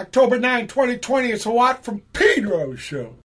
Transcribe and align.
October 0.00 0.38
9, 0.38 0.68
2020. 0.68 1.30
It's 1.30 1.44
a 1.46 1.50
Watt 1.50 1.84
from 1.84 2.02
Pedro 2.12 2.76
show. 2.76 3.16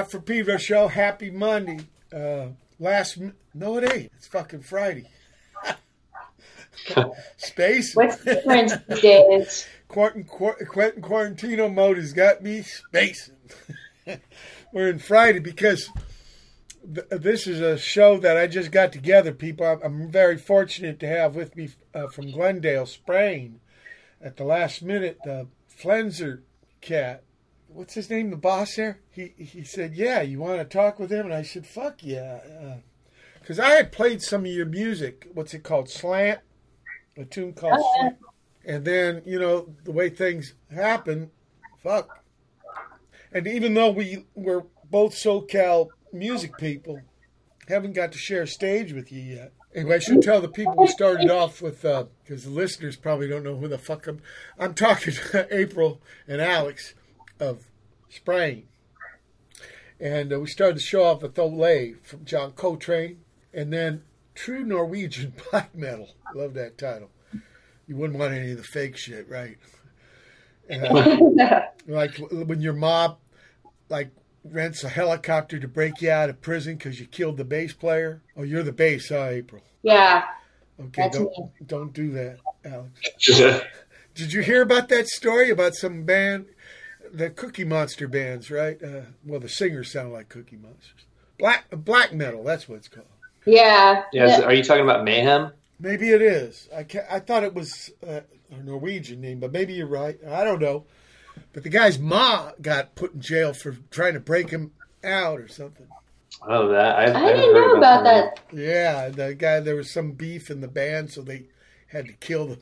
Watt 0.00 0.10
from 0.10 0.22
Pedro 0.22 0.56
show. 0.56 0.88
Happy 0.88 1.30
Monday. 1.30 1.80
Uh, 2.10 2.48
last 2.78 3.18
no, 3.52 3.76
it 3.76 3.92
ain't. 3.92 4.12
It's 4.16 4.26
fucking 4.28 4.62
Friday. 4.62 5.04
Space. 7.36 7.94
What's 7.94 8.16
the 8.16 8.36
difference 8.36 8.72
these 8.88 9.00
days? 9.02 9.66
Quentin, 9.88 10.24
Quentin 10.24 11.02
Quarantino 11.02 11.72
mode 11.72 11.98
has 11.98 12.14
got 12.14 12.42
me 12.42 12.62
spacing. 12.62 13.36
We're 14.72 14.88
in 14.88 15.00
Friday 15.00 15.40
because 15.40 15.90
th- 16.94 17.06
this 17.10 17.46
is 17.46 17.60
a 17.60 17.76
show 17.76 18.16
that 18.20 18.38
I 18.38 18.46
just 18.46 18.72
got 18.72 18.92
together. 18.92 19.32
People, 19.32 19.66
I'm, 19.66 19.82
I'm 19.82 20.10
very 20.10 20.38
fortunate 20.38 20.98
to 21.00 21.08
have 21.08 21.36
with 21.36 21.56
me 21.56 21.68
uh, 21.94 22.06
from 22.06 22.30
Glendale, 22.30 22.86
Sprain, 22.86 23.60
at 24.22 24.38
the 24.38 24.44
last 24.44 24.80
minute, 24.80 25.18
the 25.24 25.48
Flenser 25.70 26.40
cat 26.80 27.22
what's 27.72 27.94
his 27.94 28.10
name, 28.10 28.30
the 28.30 28.36
boss 28.36 28.76
there? 28.76 29.00
He 29.10 29.32
he 29.36 29.64
said, 29.64 29.94
yeah, 29.94 30.22
you 30.22 30.38
want 30.38 30.58
to 30.58 30.64
talk 30.64 30.98
with 30.98 31.10
him? 31.10 31.26
And 31.26 31.34
I 31.34 31.42
said, 31.42 31.66
fuck 31.66 32.02
yeah, 32.02 32.78
because 33.40 33.58
uh, 33.58 33.64
I 33.64 33.70
had 33.70 33.92
played 33.92 34.22
some 34.22 34.44
of 34.44 34.50
your 34.50 34.66
music. 34.66 35.28
What's 35.32 35.54
it 35.54 35.62
called? 35.62 35.88
Slant, 35.88 36.40
a 37.16 37.24
tune 37.24 37.52
called 37.52 37.80
oh, 37.82 37.94
Slant. 37.98 38.16
And 38.64 38.84
then 38.84 39.22
you 39.24 39.38
know 39.38 39.68
the 39.84 39.92
way 39.92 40.10
things 40.10 40.54
happen, 40.70 41.30
fuck. 41.82 42.24
And 43.32 43.46
even 43.46 43.74
though 43.74 43.90
we 43.90 44.26
were 44.34 44.66
both 44.90 45.14
SoCal 45.14 45.88
music 46.12 46.56
people, 46.58 47.00
haven't 47.68 47.92
got 47.92 48.12
to 48.12 48.18
share 48.18 48.42
a 48.42 48.46
stage 48.46 48.92
with 48.92 49.12
you 49.12 49.22
yet. 49.22 49.52
Anyway, 49.72 49.96
I 49.96 49.98
should 50.00 50.20
tell 50.20 50.40
the 50.40 50.48
people 50.48 50.74
we 50.76 50.88
started 50.88 51.30
off 51.30 51.62
with 51.62 51.82
because 51.82 52.46
uh, 52.46 52.48
the 52.48 52.50
listeners 52.50 52.96
probably 52.96 53.28
don't 53.28 53.44
know 53.44 53.56
who 53.56 53.68
the 53.68 53.78
fuck 53.78 54.08
I'm. 54.08 54.20
I'm 54.58 54.74
talking 54.74 55.14
to 55.30 55.46
April 55.56 56.02
and 56.26 56.40
Alex 56.40 56.94
of 57.40 57.66
Sprain. 58.08 58.64
And 59.98 60.32
uh, 60.32 60.40
we 60.40 60.46
started 60.46 60.76
the 60.76 60.80
show 60.80 61.04
off 61.04 61.22
with 61.22 61.38
Ole 61.38 61.94
from 62.02 62.24
John 62.24 62.52
Coltrane, 62.52 63.20
and 63.52 63.72
then 63.72 64.02
True 64.34 64.64
Norwegian 64.64 65.34
Black 65.50 65.74
Metal. 65.74 66.10
Love 66.34 66.54
that 66.54 66.78
title. 66.78 67.10
You 67.86 67.96
wouldn't 67.96 68.18
want 68.18 68.32
any 68.32 68.52
of 68.52 68.56
the 68.56 68.62
fake 68.62 68.96
shit, 68.96 69.28
right? 69.28 69.58
Uh, 70.70 71.60
like 71.86 72.16
when 72.30 72.60
your 72.60 72.72
mob, 72.72 73.18
like 73.88 74.10
rents 74.44 74.84
a 74.84 74.88
helicopter 74.88 75.58
to 75.58 75.68
break 75.68 76.00
you 76.00 76.10
out 76.10 76.30
of 76.30 76.40
prison 76.40 76.76
because 76.76 77.00
you 77.00 77.06
killed 77.06 77.36
the 77.36 77.44
bass 77.44 77.72
player. 77.72 78.22
Oh, 78.36 78.42
you're 78.42 78.62
the 78.62 78.72
bass, 78.72 79.08
huh, 79.08 79.26
April? 79.26 79.62
Yeah. 79.82 80.24
Okay, 80.80 81.10
don't 81.12 81.32
don't 81.66 81.92
do 81.92 82.10
that, 82.12 82.38
Alex. 82.64 83.64
Did 84.14 84.32
you 84.32 84.40
hear 84.40 84.62
about 84.62 84.88
that 84.88 85.08
story 85.08 85.50
about 85.50 85.74
some 85.74 86.04
band? 86.04 86.46
The 87.12 87.30
Cookie 87.30 87.64
Monster 87.64 88.08
bands, 88.08 88.50
right? 88.50 88.82
Uh, 88.82 89.02
well, 89.24 89.40
the 89.40 89.48
singers 89.48 89.92
sound 89.92 90.12
like 90.12 90.28
Cookie 90.28 90.56
Monsters. 90.56 91.04
Black 91.38 91.66
black 91.70 92.12
metal, 92.12 92.44
that's 92.44 92.68
what 92.68 92.76
it's 92.76 92.88
called. 92.88 93.06
Yeah. 93.46 94.04
Yeah. 94.12 94.42
Are 94.42 94.52
you 94.52 94.62
talking 94.62 94.84
about 94.84 95.04
Mayhem? 95.04 95.52
Maybe 95.78 96.10
it 96.10 96.22
is. 96.22 96.68
I 96.74 96.86
I 97.10 97.20
thought 97.20 97.44
it 97.44 97.54
was 97.54 97.90
uh, 98.06 98.20
a 98.50 98.62
Norwegian 98.62 99.20
name, 99.20 99.40
but 99.40 99.52
maybe 99.52 99.72
you're 99.72 99.86
right. 99.86 100.18
I 100.28 100.44
don't 100.44 100.60
know. 100.60 100.84
But 101.52 101.62
the 101.62 101.70
guy's 101.70 101.98
ma 101.98 102.52
got 102.60 102.94
put 102.94 103.14
in 103.14 103.20
jail 103.20 103.52
for 103.52 103.76
trying 103.90 104.14
to 104.14 104.20
break 104.20 104.50
him 104.50 104.72
out 105.02 105.40
or 105.40 105.48
something. 105.48 105.86
Oh, 106.46 106.68
that 106.68 106.96
I, 106.96 107.04
I 107.04 107.32
didn't 107.32 107.54
know 107.54 107.74
about 107.76 108.04
that. 108.04 108.40
Yeah, 108.52 109.08
the 109.08 109.34
guy 109.34 109.60
there 109.60 109.76
was 109.76 109.90
some 109.90 110.12
beef 110.12 110.50
in 110.50 110.60
the 110.60 110.68
band, 110.68 111.10
so 111.10 111.22
they 111.22 111.46
had 111.88 112.06
to 112.06 112.12
kill 112.12 112.46
them. 112.46 112.58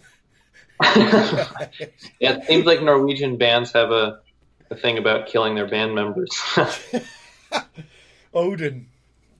yeah, 2.20 2.37
it 2.37 2.44
seems 2.46 2.66
like 2.66 2.82
Norwegian 2.82 3.37
bands 3.37 3.72
have 3.72 3.90
a 3.90 4.20
a 4.70 4.76
thing 4.76 4.98
about 4.98 5.26
killing 5.26 5.54
their 5.54 5.68
band 5.68 5.94
members. 5.94 6.31
Odin 8.35 8.87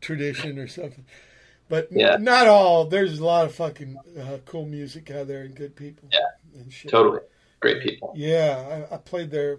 tradition 0.01 0.59
or 0.59 0.69
something. 0.69 1.05
But 1.69 1.89
yeah. 1.91 2.17
not 2.19 2.47
all. 2.47 2.87
There's 2.87 3.19
a 3.19 3.25
lot 3.25 3.45
of 3.45 3.55
fucking 3.55 3.97
uh, 4.19 4.39
cool 4.47 4.65
music 4.65 5.11
out 5.11 5.29
there 5.29 5.43
and 5.43 5.55
good 5.55 5.77
people. 5.77 6.09
Yeah, 6.13 6.63
totally. 6.89 7.21
Great 7.61 7.83
people. 7.83 8.15
Yeah, 8.17 8.87
I, 8.91 8.95
I, 8.95 8.99
played 8.99 9.31
there 9.31 9.59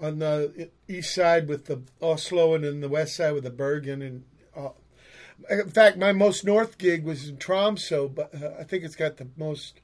on 0.00 0.18
the 0.18 0.70
east 0.88 1.14
side 1.14 1.48
with 1.48 1.66
the 1.66 1.82
Oslo 2.00 2.54
and 2.54 2.64
then 2.64 2.80
the 2.80 2.88
west 2.88 3.14
side 3.14 3.34
with 3.34 3.44
the 3.44 3.50
Bergen 3.50 4.00
and 4.00 4.24
uh, 4.56 4.70
In 5.50 5.68
fact, 5.68 5.98
my 5.98 6.12
most 6.12 6.44
north 6.44 6.78
gig 6.78 7.04
was 7.04 7.28
in 7.28 7.36
Tromso, 7.36 8.08
but 8.08 8.34
uh, 8.34 8.52
I 8.58 8.64
think 8.64 8.84
it's 8.84 8.96
got 8.96 9.18
the 9.18 9.28
most 9.36 9.80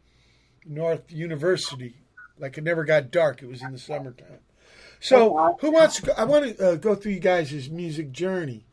north 0.65 1.13
university. 1.13 1.95
Like 2.39 2.59
it 2.59 2.65
never 2.65 2.85
got 2.85 3.11
dark. 3.11 3.43
It 3.43 3.49
was 3.49 3.63
in 3.63 3.73
the 3.73 3.79
summertime. 3.79 4.41
So 5.07 5.57
who 5.61 5.71
wants 5.71 5.97
to 5.97 6.03
go? 6.03 6.13
I 6.17 6.25
want 6.25 6.57
to 6.57 6.69
uh, 6.73 6.75
go 6.77 6.95
through 6.95 7.13
you 7.13 7.21
guys' 7.21 7.71
music 7.71 8.13
journey. 8.13 8.65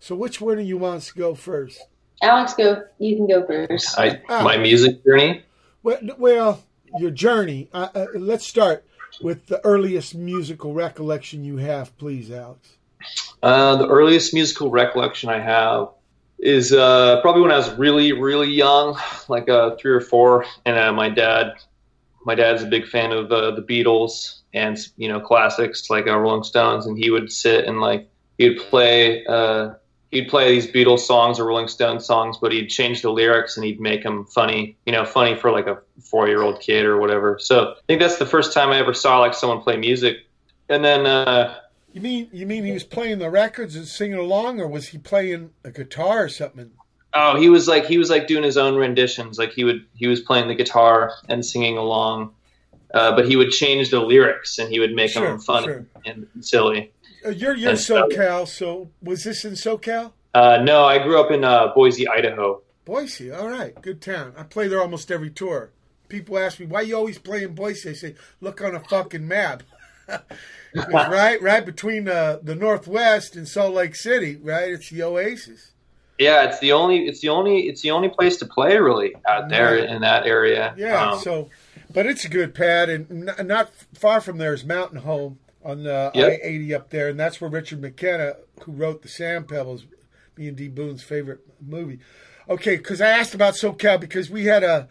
So 0.00 0.14
which 0.14 0.40
one 0.40 0.58
of 0.58 0.64
you 0.64 0.78
wants 0.78 1.08
to 1.08 1.18
go 1.18 1.34
first? 1.34 1.80
Alex, 2.22 2.54
go. 2.54 2.84
You 2.98 3.16
can 3.16 3.26
go 3.26 3.46
first. 3.46 3.98
I, 3.98 4.20
Ah. 4.28 4.42
my 4.42 4.56
music 4.56 5.04
journey. 5.04 5.42
Well, 5.82 5.98
well 6.18 6.64
your 6.98 7.10
journey. 7.10 7.68
Uh, 7.72 7.88
uh, 7.94 8.06
let's 8.14 8.46
start 8.46 8.84
with 9.22 9.46
the 9.46 9.64
earliest 9.64 10.14
musical 10.14 10.74
recollection 10.74 11.44
you 11.44 11.56
have, 11.56 11.96
please, 11.98 12.30
Alex. 12.30 12.76
Uh, 13.42 13.76
the 13.76 13.88
earliest 13.88 14.34
musical 14.34 14.70
recollection 14.70 15.30
I 15.30 15.40
have 15.40 15.88
is 16.38 16.72
uh, 16.72 17.20
probably 17.20 17.42
when 17.42 17.52
I 17.52 17.56
was 17.56 17.72
really, 17.74 18.12
really 18.12 18.50
young, 18.50 18.98
like 19.28 19.48
uh, 19.48 19.76
three 19.76 19.92
or 19.92 20.00
four, 20.00 20.44
and 20.64 20.78
uh, 20.78 20.92
my 20.92 21.08
dad, 21.08 21.54
my 22.28 22.34
dad's 22.34 22.62
a 22.62 22.66
big 22.66 22.86
fan 22.86 23.10
of 23.10 23.32
uh, 23.32 23.50
the 23.52 23.62
Beatles 23.62 24.40
and 24.52 24.78
you 24.96 25.08
know 25.08 25.18
classics 25.18 25.90
like 25.90 26.06
uh, 26.06 26.16
Rolling 26.16 26.44
Stones, 26.44 26.86
and 26.86 26.96
he 26.96 27.10
would 27.10 27.32
sit 27.32 27.64
and 27.64 27.80
like 27.80 28.08
he 28.36 28.50
would 28.50 28.58
play. 28.58 29.24
Uh, 29.26 29.74
He'd 30.10 30.28
play 30.28 30.50
these 30.54 30.66
Beatles 30.66 31.00
songs 31.00 31.38
or 31.38 31.44
Rolling 31.44 31.68
Stones 31.68 32.06
songs, 32.06 32.38
but 32.40 32.50
he'd 32.50 32.68
change 32.68 33.02
the 33.02 33.10
lyrics 33.10 33.58
and 33.58 33.66
he'd 33.66 33.78
make 33.78 34.02
them 34.02 34.24
funny, 34.24 34.74
you 34.86 34.92
know, 34.94 35.04
funny 35.04 35.34
for 35.36 35.50
like 35.50 35.66
a 35.66 35.82
four-year-old 36.00 36.62
kid 36.62 36.86
or 36.86 36.96
whatever. 36.98 37.38
So 37.38 37.72
I 37.72 37.80
think 37.86 38.00
that's 38.00 38.16
the 38.16 38.24
first 38.24 38.54
time 38.54 38.70
I 38.70 38.78
ever 38.78 38.94
saw 38.94 39.18
like 39.18 39.34
someone 39.34 39.60
play 39.60 39.76
music. 39.76 40.16
And 40.70 40.82
then 40.82 41.04
uh, 41.04 41.56
You 41.92 42.00
mean 42.00 42.30
you 42.32 42.46
mean 42.46 42.64
he 42.64 42.72
was 42.72 42.84
playing 42.84 43.18
the 43.18 43.28
records 43.28 43.76
and 43.76 43.86
singing 43.86 44.18
along, 44.18 44.60
or 44.62 44.66
was 44.66 44.88
he 44.88 44.96
playing 44.98 45.50
a 45.62 45.70
guitar 45.70 46.24
or 46.24 46.28
something? 46.30 46.70
Oh, 47.20 47.36
he 47.40 47.48
was 47.48 47.66
like 47.66 47.86
he 47.86 47.98
was 47.98 48.10
like 48.10 48.26
doing 48.26 48.44
his 48.44 48.56
own 48.56 48.76
renditions. 48.76 49.38
Like 49.38 49.52
he 49.52 49.64
would 49.64 49.84
he 49.94 50.06
was 50.06 50.20
playing 50.20 50.48
the 50.48 50.54
guitar 50.54 51.12
and 51.28 51.44
singing 51.44 51.76
along, 51.76 52.32
uh, 52.94 53.16
but 53.16 53.26
he 53.28 53.36
would 53.36 53.50
change 53.50 53.90
the 53.90 54.00
lyrics 54.00 54.58
and 54.58 54.70
he 54.70 54.78
would 54.78 54.92
make 54.94 55.10
Sure, 55.10 55.26
them 55.26 55.40
funny 55.40 55.66
sure. 55.66 55.86
and 56.06 56.26
silly. 56.40 56.92
Uh, 57.24 57.30
you're 57.30 57.56
you're 57.56 57.70
And 57.70 57.78
so- 57.78 58.08
SoCal, 58.08 58.46
so 58.46 58.90
was 59.02 59.24
this 59.24 59.44
in 59.44 59.52
SoCal? 59.54 60.12
Uh, 60.34 60.58
no, 60.62 60.84
I 60.84 60.98
grew 61.02 61.20
up 61.20 61.30
in 61.32 61.42
uh, 61.42 61.72
Boise, 61.74 62.06
Idaho. 62.06 62.62
Boise, 62.84 63.30
all 63.32 63.48
right, 63.48 63.74
good 63.82 64.00
town. 64.00 64.34
I 64.36 64.44
play 64.44 64.68
there 64.68 64.80
almost 64.80 65.10
every 65.10 65.30
tour. 65.30 65.70
People 66.08 66.38
ask 66.38 66.60
me 66.60 66.66
why 66.66 66.82
you 66.82 66.96
always 66.96 67.18
play 67.18 67.42
in 67.42 67.54
Boise. 67.54 67.90
I 67.90 67.92
say, 67.94 68.14
look 68.40 68.62
on 68.62 68.74
a 68.74 68.80
fucking 68.80 69.26
map. 69.26 69.62
Right, 70.74 71.40
right 71.40 71.64
between 71.64 72.08
uh, 72.08 72.38
the 72.42 72.54
Northwest 72.54 73.36
and 73.36 73.48
Salt 73.48 73.74
Lake 73.74 73.94
City, 73.96 74.36
right? 74.36 74.70
It's 74.70 74.90
the 74.90 75.02
oasis. 75.02 75.72
Yeah, 76.18 76.44
it's 76.48 76.58
the 76.58 76.72
only 76.72 77.06
it's 77.06 77.20
the 77.20 77.28
only 77.28 77.68
it's 77.68 77.80
the 77.82 77.90
only 77.92 78.08
place 78.08 78.36
to 78.38 78.46
play 78.46 78.76
really 78.78 79.14
out 79.26 79.48
there 79.48 79.74
Right. 79.76 79.88
in 79.88 80.00
that 80.02 80.26
area. 80.26 80.74
Yeah, 80.76 81.12
Um, 81.12 81.18
so, 81.20 81.48
but 81.92 82.06
it's 82.06 82.24
a 82.24 82.28
good 82.28 82.54
pad, 82.54 82.88
and 82.88 83.28
n- 83.38 83.46
not 83.46 83.70
far 83.94 84.20
from 84.20 84.38
there 84.38 84.52
is 84.52 84.64
Mountain 84.64 84.98
Home 85.00 85.38
on 85.64 85.84
the 85.84 86.10
Yep. 86.14 86.26
I 86.32 86.38
eighty 86.42 86.74
up 86.74 86.90
there, 86.90 87.08
and 87.08 87.18
that's 87.20 87.40
where 87.40 87.48
Richard 87.50 87.80
McKenna, 87.80 88.34
who 88.64 88.72
wrote 88.72 89.02
the 89.02 89.08
Sand 89.08 89.48
Pebbles, 89.48 89.84
me 90.36 90.48
and 90.48 90.56
D. 90.56 90.68
Boon's 90.68 91.02
favorite 91.04 91.40
movie. 91.64 92.00
Okay, 92.48 92.76
because 92.76 93.00
I 93.00 93.10
asked 93.10 93.34
about 93.34 93.54
SoCal 93.54 94.00
because 94.00 94.28
we 94.30 94.46
had 94.46 94.64
a. 94.64 94.88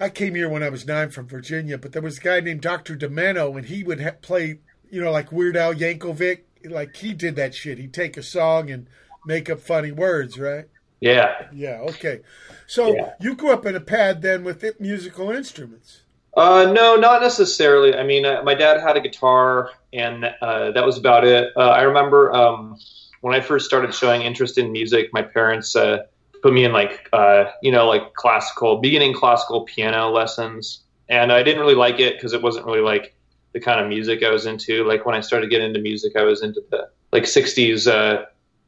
I 0.00 0.08
came 0.10 0.34
here 0.34 0.48
when 0.48 0.62
I 0.62 0.68
was 0.68 0.86
nine 0.86 1.10
from 1.10 1.26
Virginia, 1.26 1.76
but 1.78 1.92
there 1.92 2.02
was 2.02 2.18
a 2.18 2.20
guy 2.20 2.40
named 2.40 2.60
Doctor 2.60 2.96
Demento, 2.96 3.56
and 3.56 3.66
he 3.66 3.82
would 3.84 4.00
ha- 4.00 4.10
play, 4.20 4.58
you 4.90 5.00
know, 5.00 5.10
like 5.12 5.30
Weird 5.32 5.56
Al 5.56 5.74
Yankovic, 5.74 6.40
like 6.68 6.96
he 6.96 7.12
did 7.14 7.36
that 7.36 7.54
shit. 7.54 7.78
He'd 7.78 7.92
take 7.92 8.16
a 8.16 8.22
song 8.22 8.70
and 8.70 8.86
make 9.26 9.48
up 9.50 9.60
funny 9.60 9.92
words, 9.92 10.38
right? 10.38 10.66
yeah. 11.00 11.46
Yeah, 11.52 11.80
okay. 11.90 12.20
So 12.66 12.94
Yeah. 12.94 13.12
you 13.20 13.34
grew 13.34 13.52
up 13.52 13.66
in 13.66 13.74
a 13.74 13.80
pad 13.80 14.22
then 14.22 14.44
with 14.44 14.64
musical 14.80 15.30
instruments. 15.30 16.02
Uh, 16.34 16.72
no, 16.72 16.96
not 16.96 17.20
necessarily. 17.20 17.94
I 17.94 18.04
mean, 18.04 18.24
uh, 18.24 18.42
my 18.42 18.54
dad 18.54 18.80
had 18.80 18.96
a 18.96 19.00
guitar, 19.00 19.70
and 19.92 20.24
uh, 20.40 20.70
that 20.70 20.84
was 20.84 20.96
about 20.96 21.24
it. 21.26 21.52
Uh, 21.56 21.60
I 21.70 21.82
remember 21.82 22.32
um, 22.32 22.78
when 23.20 23.34
I 23.34 23.40
first 23.40 23.66
started 23.66 23.94
showing 23.94 24.22
interest 24.22 24.56
in 24.56 24.72
music, 24.72 25.10
my 25.12 25.22
parents 25.22 25.76
uh, 25.76 26.04
put 26.42 26.54
me 26.54 26.64
in 26.64 26.72
like, 26.72 27.08
uh, 27.12 27.44
you 27.62 27.70
know, 27.70 27.86
like 27.86 28.14
classical, 28.14 28.78
beginning 28.80 29.12
classical 29.12 29.62
piano 29.64 30.08
lessons, 30.10 30.84
and 31.08 31.30
I 31.32 31.42
didn't 31.42 31.60
really 31.60 31.74
like 31.74 32.00
it 32.00 32.14
because 32.16 32.32
it 32.32 32.40
wasn't 32.42 32.64
really 32.64 32.80
like 32.80 33.14
the 33.52 33.60
kind 33.60 33.80
of 33.80 33.88
music 33.88 34.22
I 34.22 34.30
was 34.30 34.46
into. 34.46 34.84
Like 34.84 35.04
when 35.04 35.14
I 35.14 35.20
started 35.20 35.50
getting 35.50 35.66
into 35.68 35.80
music, 35.80 36.16
I 36.16 36.22
was 36.22 36.42
into 36.42 36.62
the 36.70 36.88
like 37.12 37.24
'60s 37.24 37.86
uh, 37.86 38.24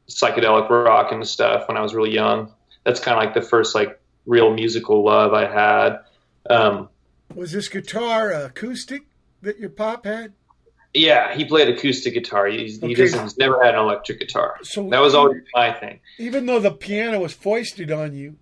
psychedelic 0.09 0.69
rock 0.69 1.12
and 1.12 1.27
stuff 1.27 1.69
when 1.69 1.77
I 1.77 1.81
was 1.81 1.95
really 1.95 2.12
young. 2.12 2.53
That's 2.85 3.01
kind 3.01 3.17
of 3.17 3.25
like 3.25 3.35
the 3.35 3.43
first 3.43 3.75
like 3.75 4.01
real 4.27 4.53
musical 4.53 5.05
love 5.05 5.33
I 5.33 5.47
had. 5.47 6.01
Um, 6.49 6.88
Was 7.35 7.53
this 7.53 7.69
guitar 7.69 8.31
acoustic 8.33 9.03
that 9.43 9.59
your 9.59 9.71
pop 9.71 10.05
had? 10.05 10.33
Yeah, 10.93 11.35
he 11.35 11.45
played 11.45 11.69
acoustic 11.69 12.14
guitar. 12.14 12.47
He's, 12.47 12.79
Okay. 12.79 12.88
He 12.88 12.95
doesn't. 12.95 13.21
He's 13.23 13.37
never 13.38 13.62
had 13.64 13.75
an 13.75 13.81
electric 13.81 14.21
guitar. 14.21 14.59
So 14.62 14.88
That 14.90 15.01
was 15.01 15.14
always 15.14 15.43
my 15.55 15.73
thing. 15.73 16.01
even 16.19 16.47
though 16.47 16.61
the 16.61 16.71
piano 16.71 17.19
was 17.21 17.33
foisted 17.33 17.90
on 17.90 18.14
you, 18.14 18.37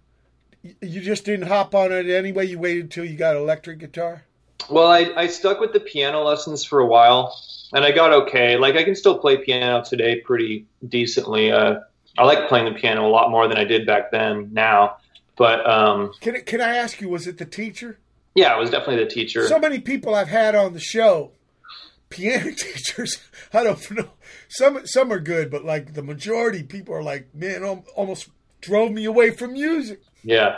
you 0.81 1.01
just 1.01 1.25
didn't 1.25 1.47
hop 1.49 1.75
on 1.75 1.93
it 1.93 2.09
anyway. 2.11 2.47
You 2.47 2.59
waited 2.59 2.91
till 2.91 3.05
you 3.05 3.17
got 3.17 3.37
an 3.37 3.43
electric 3.43 3.79
guitar. 3.79 4.25
Well, 4.71 4.87
I, 4.87 5.13
I 5.17 5.27
stuck 5.29 5.61
with 5.61 5.73
the 5.73 5.81
piano 5.81 6.23
lessons 6.23 6.65
for 6.65 6.79
a 6.81 6.87
while, 6.87 7.37
and 7.73 7.85
I 7.85 7.91
got 7.93 8.13
okay. 8.13 8.57
Like 8.57 8.77
I 8.77 8.85
can 8.85 8.95
still 8.95 9.19
play 9.19 9.39
piano 9.39 9.83
today 9.85 10.21
pretty 10.21 10.67
decently. 10.89 11.51
Uh, 11.53 11.81
I 12.19 12.25
like 12.25 12.49
playing 12.49 12.73
the 12.73 12.79
piano 12.79 13.07
a 13.07 13.11
lot 13.11 13.31
more 13.31 13.49
than 13.49 13.57
I 13.57 13.65
did 13.65 13.87
back 13.87 14.11
then. 14.11 14.51
Now, 14.53 14.97
but 15.37 15.67
um, 15.69 16.13
Can 16.21 16.41
can 16.43 16.61
I 16.61 16.77
ask 16.77 17.01
you? 17.01 17.09
Was 17.09 17.27
it 17.27 17.39
the 17.39 17.45
teacher? 17.47 17.99
yeah, 18.35 18.57
it 18.57 18.59
was 18.59 18.71
definitely 18.71 19.05
the 19.05 19.11
teacher. 19.11 19.47
So 19.47 19.59
many 19.59 19.79
people 19.79 20.15
I've 20.15 20.29
had 20.29 20.55
on 20.55 20.73
the 20.73 20.81
show, 20.81 21.33
piano 22.09 22.51
teachers. 22.57 23.19
I 23.53 23.65
don't 23.65 23.91
know. 23.91 24.11
Some 24.49 24.87
some 24.87 25.13
are 25.13 25.21
good, 25.21 25.51
but 25.51 25.65
like 25.65 25.95
the 25.95 26.03
majority, 26.03 26.63
people 26.63 26.95
are 26.95 27.03
like, 27.03 27.35
man, 27.35 27.65
almost 27.95 28.29
drove 28.61 28.93
me 28.93 29.05
away 29.05 29.31
from 29.31 29.53
music. 29.55 30.01
Yeah. 30.23 30.57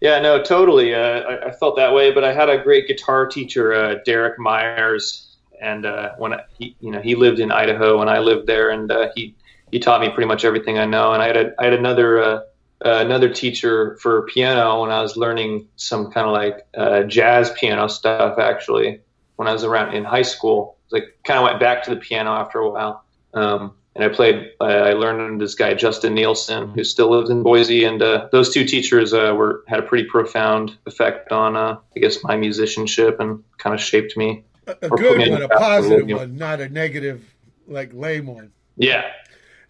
Yeah, 0.00 0.20
no, 0.20 0.42
totally. 0.42 0.94
Uh, 0.94 0.98
I, 1.20 1.46
I 1.48 1.52
felt 1.52 1.76
that 1.76 1.94
way, 1.94 2.12
but 2.12 2.22
I 2.22 2.34
had 2.34 2.50
a 2.50 2.62
great 2.62 2.86
guitar 2.86 3.26
teacher, 3.26 3.72
uh, 3.72 3.94
Derek 4.04 4.38
Myers, 4.38 5.33
and 5.64 5.86
uh, 5.86 6.12
when 6.18 6.34
I, 6.34 6.40
he, 6.58 6.76
you 6.80 6.90
know, 6.90 7.00
he 7.00 7.14
lived 7.14 7.40
in 7.40 7.50
Idaho 7.50 8.00
and 8.00 8.10
I 8.10 8.18
lived 8.18 8.46
there, 8.46 8.70
and 8.70 8.90
uh, 8.90 9.08
he 9.14 9.34
he 9.72 9.78
taught 9.80 10.00
me 10.00 10.10
pretty 10.10 10.28
much 10.28 10.44
everything 10.44 10.78
I 10.78 10.84
know. 10.84 11.12
And 11.12 11.22
I 11.22 11.26
had 11.26 11.36
a, 11.36 11.54
I 11.58 11.64
had 11.64 11.72
another 11.72 12.22
uh, 12.22 12.36
uh, 12.84 13.00
another 13.00 13.32
teacher 13.32 13.96
for 14.00 14.26
piano 14.26 14.82
when 14.82 14.90
I 14.90 15.00
was 15.00 15.16
learning 15.16 15.68
some 15.76 16.12
kind 16.12 16.26
of 16.26 16.32
like 16.32 16.66
uh, 16.76 17.02
jazz 17.04 17.50
piano 17.52 17.88
stuff. 17.88 18.38
Actually, 18.38 19.00
when 19.36 19.48
I 19.48 19.52
was 19.52 19.64
around 19.64 19.94
in 19.94 20.04
high 20.04 20.22
school, 20.22 20.76
like 20.90 21.18
kind 21.24 21.38
of 21.38 21.44
went 21.44 21.60
back 21.60 21.82
to 21.84 21.90
the 21.90 22.00
piano 22.00 22.30
after 22.30 22.58
a 22.58 22.70
while. 22.70 23.04
Um, 23.32 23.74
and 23.94 24.04
I 24.04 24.08
played. 24.08 24.50
I 24.60 24.92
learned 24.92 25.20
under 25.20 25.44
this 25.44 25.54
guy 25.54 25.74
Justin 25.74 26.14
Nielsen, 26.14 26.68
who 26.70 26.82
still 26.82 27.10
lives 27.10 27.30
in 27.30 27.42
Boise, 27.42 27.84
and 27.84 28.02
uh, 28.02 28.28
those 28.32 28.52
two 28.52 28.64
teachers 28.64 29.14
uh, 29.14 29.32
were 29.36 29.64
had 29.68 29.78
a 29.78 29.82
pretty 29.82 30.08
profound 30.08 30.76
effect 30.86 31.30
on, 31.30 31.56
uh, 31.56 31.78
I 31.96 32.00
guess, 32.00 32.22
my 32.24 32.36
musicianship 32.36 33.20
and 33.20 33.42
kind 33.58 33.72
of 33.72 33.80
shaped 33.80 34.16
me. 34.16 34.44
A, 34.66 34.76
a 34.82 34.88
good 34.88 35.16
put 35.16 35.18
me 35.18 35.24
in 35.24 35.32
one, 35.32 35.42
a 35.42 35.48
positive 35.48 36.08
one, 36.08 36.36
not 36.36 36.60
a 36.60 36.68
negative, 36.68 37.34
like 37.66 37.92
lame 37.92 38.26
one. 38.26 38.52
Yeah, 38.76 39.10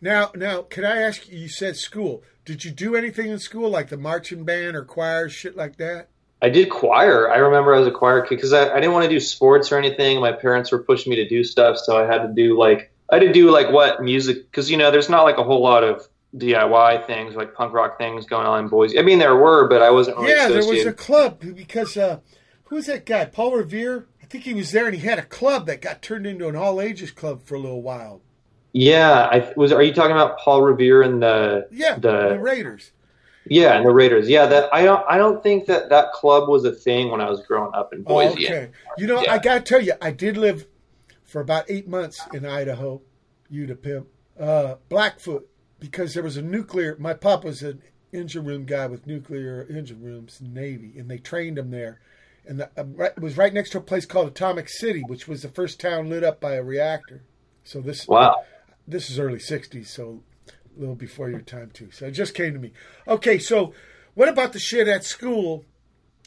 Now, 0.01 0.31
now, 0.35 0.63
can 0.63 0.85
I 0.85 1.03
ask 1.03 1.29
you? 1.29 1.39
You 1.39 1.49
said 1.49 1.77
school. 1.77 2.23
Did 2.45 2.65
you 2.65 2.71
do 2.71 2.95
anything 2.95 3.31
in 3.31 3.39
school, 3.39 3.71
like 3.71 3.89
the 3.89 3.97
marching 3.97 4.45
band 4.45 4.77
or 4.77 4.85
choir, 4.85 5.29
shit 5.29 5.57
like 5.57 5.77
that? 5.77 6.09
I 6.43 6.51
did 6.51 6.69
choir. 6.69 7.31
I 7.31 7.39
remember 7.39 7.75
I 7.75 7.79
was 7.79 7.89
a 7.89 7.91
choir 7.91 8.21
kid 8.21 8.37
because 8.37 8.53
I, 8.53 8.71
I 8.71 8.75
didn't 8.75 8.93
want 8.93 9.05
to 9.05 9.09
do 9.09 9.19
sports 9.19 9.73
or 9.73 9.79
anything. 9.79 10.21
My 10.21 10.33
parents 10.33 10.71
were 10.71 10.83
pushing 10.83 11.09
me 11.09 11.17
to 11.17 11.27
do 11.27 11.43
stuff, 11.43 11.79
so 11.79 11.97
I 11.97 12.07
had 12.07 12.23
to 12.23 12.33
do 12.35 12.59
like 12.59 12.93
I 13.09 13.17
had 13.17 13.23
to 13.23 13.33
do 13.33 13.51
like 13.51 13.71
what 13.71 14.03
music 14.03 14.51
because 14.51 14.71
you 14.71 14.77
know 14.77 14.91
there's 14.91 15.09
not 15.09 15.23
like 15.23 15.39
a 15.39 15.43
whole 15.43 15.63
lot 15.63 15.85
of 15.85 16.07
DIY 16.37 17.07
things 17.07 17.35
like 17.35 17.55
punk 17.55 17.73
rock 17.73 17.97
things 17.97 18.27
going 18.27 18.47
on 18.47 18.65
in 18.65 18.69
Boise. 18.69 18.99
I 18.99 19.03
mean 19.03 19.19
there 19.19 19.37
were, 19.37 19.69
but 19.69 19.81
I 19.81 19.91
wasn't 19.91 20.19
really 20.19 20.33
yeah, 20.33 20.49
there 20.49 20.67
was 20.67 20.85
a 20.85 20.93
club 20.93 21.41
because 21.55 21.97
uh, 21.97 22.21
who's 22.65 22.87
that 22.87 23.07
guy? 23.07 23.25
Paul 23.25 23.53
Revere. 23.57 24.07
I 24.35 24.37
think 24.37 24.47
he 24.47 24.55
was 24.55 24.73
there, 24.73 24.87
and 24.87 24.97
he 24.97 25.07
had 25.07 25.21
a 25.21 25.25
club 25.25 25.67
that 25.67 25.81
got 25.81 26.03
turned 26.03 26.27
into 26.27 26.49
an 26.49 26.57
all 26.57 26.81
ages 26.81 27.13
club 27.13 27.45
for 27.45 27.55
a 27.55 27.59
little 27.61 27.83
while. 27.83 28.21
Yeah, 28.73 29.29
I 29.31 29.53
was. 29.57 29.71
Are 29.71 29.81
you 29.81 29.95
talking 29.95 30.11
about 30.11 30.41
Paul 30.41 30.63
Revere 30.63 31.03
and 31.03 31.23
the 31.23 31.69
Yeah, 31.71 31.95
the 31.95 32.31
the 32.31 32.41
Raiders. 32.41 32.91
Yeah, 33.49 33.77
and 33.77 33.87
the 33.87 33.93
Raiders. 33.93 34.29
Yeah, 34.29 34.47
that 34.47 34.75
I 34.75 34.83
don't 34.83 35.05
I 35.09 35.19
don't 35.19 35.41
think 35.41 35.67
that 35.67 35.89
that 35.91 36.11
club 36.15 36.49
was 36.49 36.65
a 36.65 36.73
thing 36.73 37.13
when 37.13 37.21
I 37.21 37.31
was 37.31 37.43
growing 37.47 37.73
up 37.75 37.93
in 37.95 38.01
Oh, 38.09 38.29
Boise. 38.29 38.45
okay. 38.49 38.71
You 38.99 39.07
know, 39.07 39.23
Yeah. 39.23 39.35
I 39.35 39.39
got 39.39 39.55
to 39.55 39.61
tell 39.61 39.81
you, 39.81 39.93
I 40.03 40.11
did 40.11 40.37
live 40.37 40.67
for 41.23 41.41
about 41.41 41.67
eight 41.71 41.87
months 41.87 42.21
in 42.33 42.45
Idaho, 42.45 43.03
you 43.49 43.69
to 43.69 43.77
pimp, 43.77 44.09
uh, 44.41 44.75
Blackfoot, 44.89 45.49
because 45.79 46.13
there 46.15 46.25
was 46.25 46.37
a 46.37 46.43
nuclear. 46.43 46.97
My 46.99 47.15
pop 47.15 47.45
was 47.45 47.63
an 47.63 47.83
engine 48.13 48.45
room 48.45 48.65
guy 48.65 48.89
with 48.89 49.07
nuclear 49.07 49.65
engine 49.71 50.03
rooms, 50.03 50.41
Navy, 50.43 50.99
and 50.99 51.09
they 51.09 51.19
trained 51.19 51.57
him 51.57 51.71
there. 51.71 52.01
And 52.47 52.61
the, 52.61 52.71
uh, 52.77 52.85
right, 52.85 53.13
it 53.17 53.23
was 53.23 53.37
right 53.37 53.53
next 53.53 53.71
to 53.71 53.79
a 53.79 53.81
place 53.83 54.05
called 54.07 54.29
Atomic 54.29 54.69
City, 54.69 55.03
which 55.07 55.27
was 55.27 55.43
the 55.43 55.49
first 55.49 55.81
town 55.81 56.11
lit 56.11 56.23
up 56.25 56.41
by 56.41 56.55
a 56.55 56.63
reactor. 56.63 57.23
So 57.65 57.81
this 57.81 58.07
Wow. 58.07 58.45
this 58.87 59.09
is 59.11 59.19
early 59.19 59.39
'60s, 59.39 59.87
so 59.87 60.23
a 60.77 60.81
little 60.81 60.95
before 60.95 61.31
your 61.31 61.41
time 61.41 61.71
too. 61.73 61.91
So 61.91 62.07
it 62.07 62.11
just 62.13 62.35
came 62.35 62.53
to 62.53 62.59
me. 62.59 62.73
Okay, 63.09 63.39
so 63.39 63.73
what 64.15 64.29
about 64.29 64.53
the 64.53 64.59
shit 64.59 64.89
at 64.89 65.05
school 65.05 65.65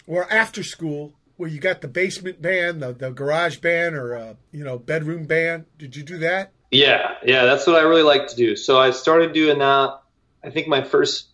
or 0.07 0.31
after 0.31 0.63
school 0.63 1.13
where 1.35 1.49
you 1.49 1.59
got 1.59 1.81
the 1.81 1.87
basement 1.87 2.41
band, 2.41 2.81
the, 2.81 2.93
the 2.93 3.11
garage 3.11 3.57
band, 3.57 3.95
or 3.95 4.15
uh, 4.15 4.33
you 4.51 4.63
know 4.63 4.79
bedroom 4.79 5.25
band? 5.25 5.65
Did 5.77 5.95
you 5.95 6.03
do 6.03 6.17
that? 6.17 6.51
Yeah, 6.71 7.13
yeah, 7.23 7.45
that's 7.45 7.65
what 7.67 7.75
I 7.75 7.81
really 7.81 8.01
like 8.03 8.27
to 8.27 8.35
do. 8.35 8.55
So 8.55 8.79
I 8.79 8.91
started 8.91 9.33
doing 9.33 9.59
that. 9.59 10.01
I 10.43 10.49
think 10.49 10.67
my 10.67 10.83
first 10.83 11.27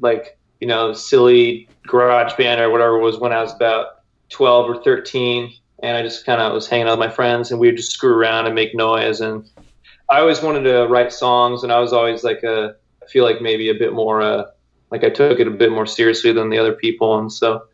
like 0.00 0.38
you 0.60 0.66
know 0.66 0.94
silly 0.94 1.68
garage 1.86 2.34
band 2.36 2.60
or 2.60 2.70
whatever 2.70 2.98
was 2.98 3.18
when 3.18 3.32
I 3.32 3.42
was 3.42 3.52
about 3.52 3.99
twelve 4.30 4.70
or 4.70 4.82
thirteen, 4.82 5.52
and 5.82 5.96
I 5.96 6.02
just 6.02 6.24
kind 6.24 6.40
of 6.40 6.52
was 6.52 6.68
hanging 6.68 6.86
out 6.88 6.98
with 6.98 7.08
my 7.08 7.14
friends, 7.14 7.50
and 7.50 7.60
we 7.60 7.68
would 7.68 7.76
just 7.76 7.92
screw 7.92 8.14
around 8.14 8.46
and 8.46 8.54
make 8.54 8.74
noise. 8.74 9.20
And 9.20 9.48
I 10.08 10.20
always 10.20 10.40
wanted 10.40 10.62
to 10.62 10.86
write 10.86 11.12
songs, 11.12 11.62
and 11.62 11.72
I 11.72 11.80
was 11.80 11.92
always 11.92 12.24
like 12.24 12.42
a 12.42 12.76
I 13.02 13.06
feel 13.06 13.24
like 13.24 13.42
maybe 13.42 13.70
a 13.70 13.74
bit 13.74 13.92
more 13.92 14.22
uh, 14.22 14.44
like 14.90 15.04
I 15.04 15.10
took 15.10 15.38
it 15.40 15.46
a 15.46 15.50
bit 15.50 15.72
more 15.72 15.86
seriously 15.86 16.32
than 16.32 16.50
the 16.50 16.58
other 16.58 16.72
people, 16.72 17.18
and 17.18 17.32
so 17.32 17.64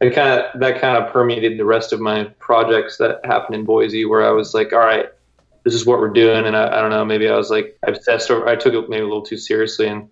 it 0.00 0.14
kind 0.14 0.40
of 0.40 0.60
that 0.60 0.80
kind 0.80 0.96
of 0.96 1.12
permeated 1.12 1.58
the 1.58 1.64
rest 1.64 1.92
of 1.92 2.00
my 2.00 2.24
projects 2.38 2.98
that 2.98 3.24
happened 3.24 3.54
in 3.54 3.64
Boise, 3.64 4.04
where 4.04 4.26
I 4.26 4.30
was 4.30 4.54
like, 4.54 4.72
all 4.72 4.80
right, 4.80 5.06
this 5.64 5.74
is 5.74 5.86
what 5.86 6.00
we're 6.00 6.08
doing, 6.12 6.44
and 6.44 6.56
I, 6.56 6.78
I 6.78 6.80
don't 6.80 6.90
know, 6.90 7.04
maybe 7.04 7.28
I 7.28 7.36
was 7.36 7.50
like 7.50 7.78
obsessed, 7.86 8.30
or 8.30 8.48
I 8.48 8.56
took 8.56 8.74
it 8.74 8.88
maybe 8.88 9.02
a 9.02 9.06
little 9.06 9.22
too 9.22 9.38
seriously, 9.38 9.86
and 9.86 10.08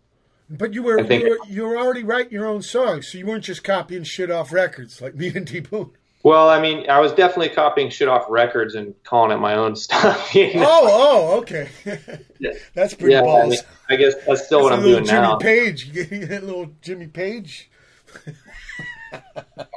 But 0.53 0.75
you 0.75 0.83
were, 0.83 1.03
think- 1.05 1.23
you 1.23 1.31
were 1.31 1.39
you 1.49 1.63
were 1.65 1.77
already 1.79 2.03
writing 2.03 2.33
your 2.33 2.47
own 2.47 2.63
songs, 2.63 3.09
so 3.09 3.19
you 3.19 3.27
weren't 3.27 3.45
just 3.45 3.63
copying 3.63 4.03
shit 4.03 4.31
off 4.31 4.53
records 4.53 5.01
like 5.01 5.15
me 5.15 5.31
and 5.35 5.47
D. 5.51 5.61
Boon. 5.61 5.91
well, 6.25 6.49
I 6.51 6.61
mean, 6.61 6.91
I 6.91 6.99
was 6.99 7.13
definitely 7.13 7.51
copying 7.51 7.89
shit 7.89 8.09
off 8.09 8.25
records 8.29 8.75
and 8.75 8.95
calling 9.05 9.31
it 9.31 9.41
my 9.41 9.55
own 9.55 9.77
stuff. 9.87 10.35
you 10.35 10.53
know? 10.55 10.65
Oh, 10.67 10.89
oh, 11.35 11.39
okay. 11.41 11.69
Yeah. 12.41 12.53
That's 12.75 12.95
pretty 12.95 13.13
yeah, 13.13 13.21
I, 13.21 13.25
balls. 13.25 13.51
mean, 13.51 13.61
I 13.91 13.97
guess 13.97 14.15
that's 14.27 14.47
still 14.47 14.63
what 14.63 14.71
That's 14.71 14.81
I'm 14.81 14.85
a 14.87 14.89
little 14.89 15.05
doing 15.05 15.11
Jimmy 15.15 15.21
now. 15.29 15.37
Page. 15.37 15.85
You 15.87 16.27
get 16.27 16.43
little 16.43 16.71
Jimmy 16.81 17.07
Page. 17.07 17.71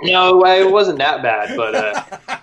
No, 0.02 0.46
it 0.46 0.72
wasn't 0.72 1.00
that 1.00 1.22
bad, 1.22 1.58
but 1.58 1.76
uh, 1.76 2.38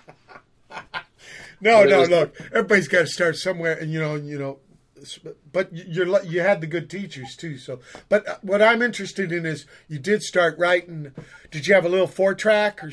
No, 1.62 1.84
no, 1.84 2.00
was- 2.00 2.08
look. 2.10 2.34
Everybody's 2.52 2.88
got 2.88 3.00
to 3.00 3.06
start 3.06 3.36
somewhere, 3.36 3.74
and 3.78 3.90
you 3.90 3.98
know, 4.00 4.14
you 4.16 4.38
know. 4.38 4.58
But 5.52 5.70
you're 5.72 6.22
you 6.24 6.40
had 6.40 6.60
the 6.60 6.66
good 6.66 6.90
teachers 6.90 7.36
too. 7.36 7.56
So, 7.56 7.80
but 8.08 8.28
uh, 8.28 8.36
what 8.42 8.62
I'm 8.62 8.82
interested 8.82 9.32
in 9.32 9.46
is 9.46 9.66
you 9.88 9.98
did 9.98 10.22
start 10.22 10.58
writing. 10.58 11.12
Did 11.50 11.66
you 11.66 11.74
have 11.74 11.84
a 11.84 11.88
little 11.88 12.06
four 12.06 12.34
track 12.34 12.82
or? 12.82 12.92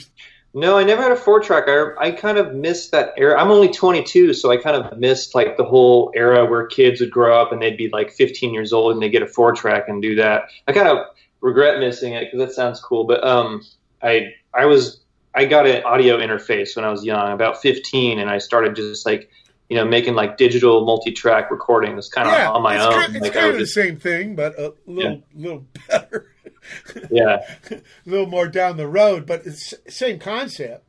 no, 0.53 0.77
I 0.77 0.83
never 0.83 1.03
had 1.03 1.11
a 1.11 1.15
four 1.15 1.39
track. 1.39 1.65
I, 1.67 2.07
I 2.07 2.11
kind 2.11 2.37
of 2.37 2.55
missed 2.55 2.91
that 2.91 3.13
era. 3.17 3.39
I'm 3.39 3.51
only 3.51 3.71
22, 3.71 4.33
so 4.33 4.51
I 4.51 4.57
kind 4.57 4.75
of 4.75 4.97
missed 4.97 5.35
like 5.35 5.57
the 5.57 5.63
whole 5.63 6.11
era 6.15 6.45
where 6.45 6.65
kids 6.65 6.99
would 6.99 7.11
grow 7.11 7.39
up 7.39 7.51
and 7.51 7.61
they'd 7.61 7.77
be 7.77 7.89
like 7.89 8.11
15 8.11 8.53
years 8.53 8.73
old 8.73 8.93
and 8.93 9.01
they 9.01 9.09
get 9.09 9.21
a 9.21 9.27
four 9.27 9.51
track 9.51 9.87
and 9.87 10.01
do 10.01 10.15
that. 10.15 10.49
I 10.67 10.73
kind 10.73 10.87
of 10.87 11.05
regret 11.41 11.79
missing 11.79 12.13
it 12.13 12.31
because 12.31 12.47
that 12.47 12.55
sounds 12.55 12.79
cool. 12.79 13.03
But 13.03 13.23
um, 13.23 13.63
I 14.01 14.33
I 14.53 14.65
was 14.65 15.01
I 15.35 15.45
got 15.45 15.67
an 15.67 15.83
audio 15.83 16.17
interface 16.17 16.75
when 16.75 16.85
I 16.85 16.89
was 16.89 17.05
young, 17.05 17.31
about 17.31 17.61
15, 17.61 18.17
and 18.17 18.29
I 18.29 18.39
started 18.39 18.75
just 18.75 19.05
like 19.05 19.29
you 19.69 19.75
know 19.75 19.85
making 19.85 20.15
like 20.15 20.37
digital 20.37 20.85
multi-track 20.85 21.51
recordings, 21.51 22.09
kind 22.09 22.27
of 22.27 22.33
Yeah, 22.33 22.51
on 22.51 22.61
my 22.61 22.77
own. 22.77 22.93
Kind, 22.93 23.15
it's 23.15 23.23
Like, 23.23 23.31
I 23.31 23.33
kind 23.33 23.45
of 23.47 23.53
would 23.53 23.61
the 23.61 23.67
same 23.67 23.97
thing, 23.97 24.35
but 24.35 24.57
a 24.59 24.73
little 24.85 25.23
little 25.35 25.65
better, 25.87 26.33
yeah. 27.11 27.39
a 27.69 27.81
little 28.05 28.27
more 28.27 28.47
down 28.47 28.77
the 28.77 28.87
road. 28.87 29.25
But 29.25 29.45
it's 29.45 29.73
same 29.87 30.19
concept. 30.19 30.83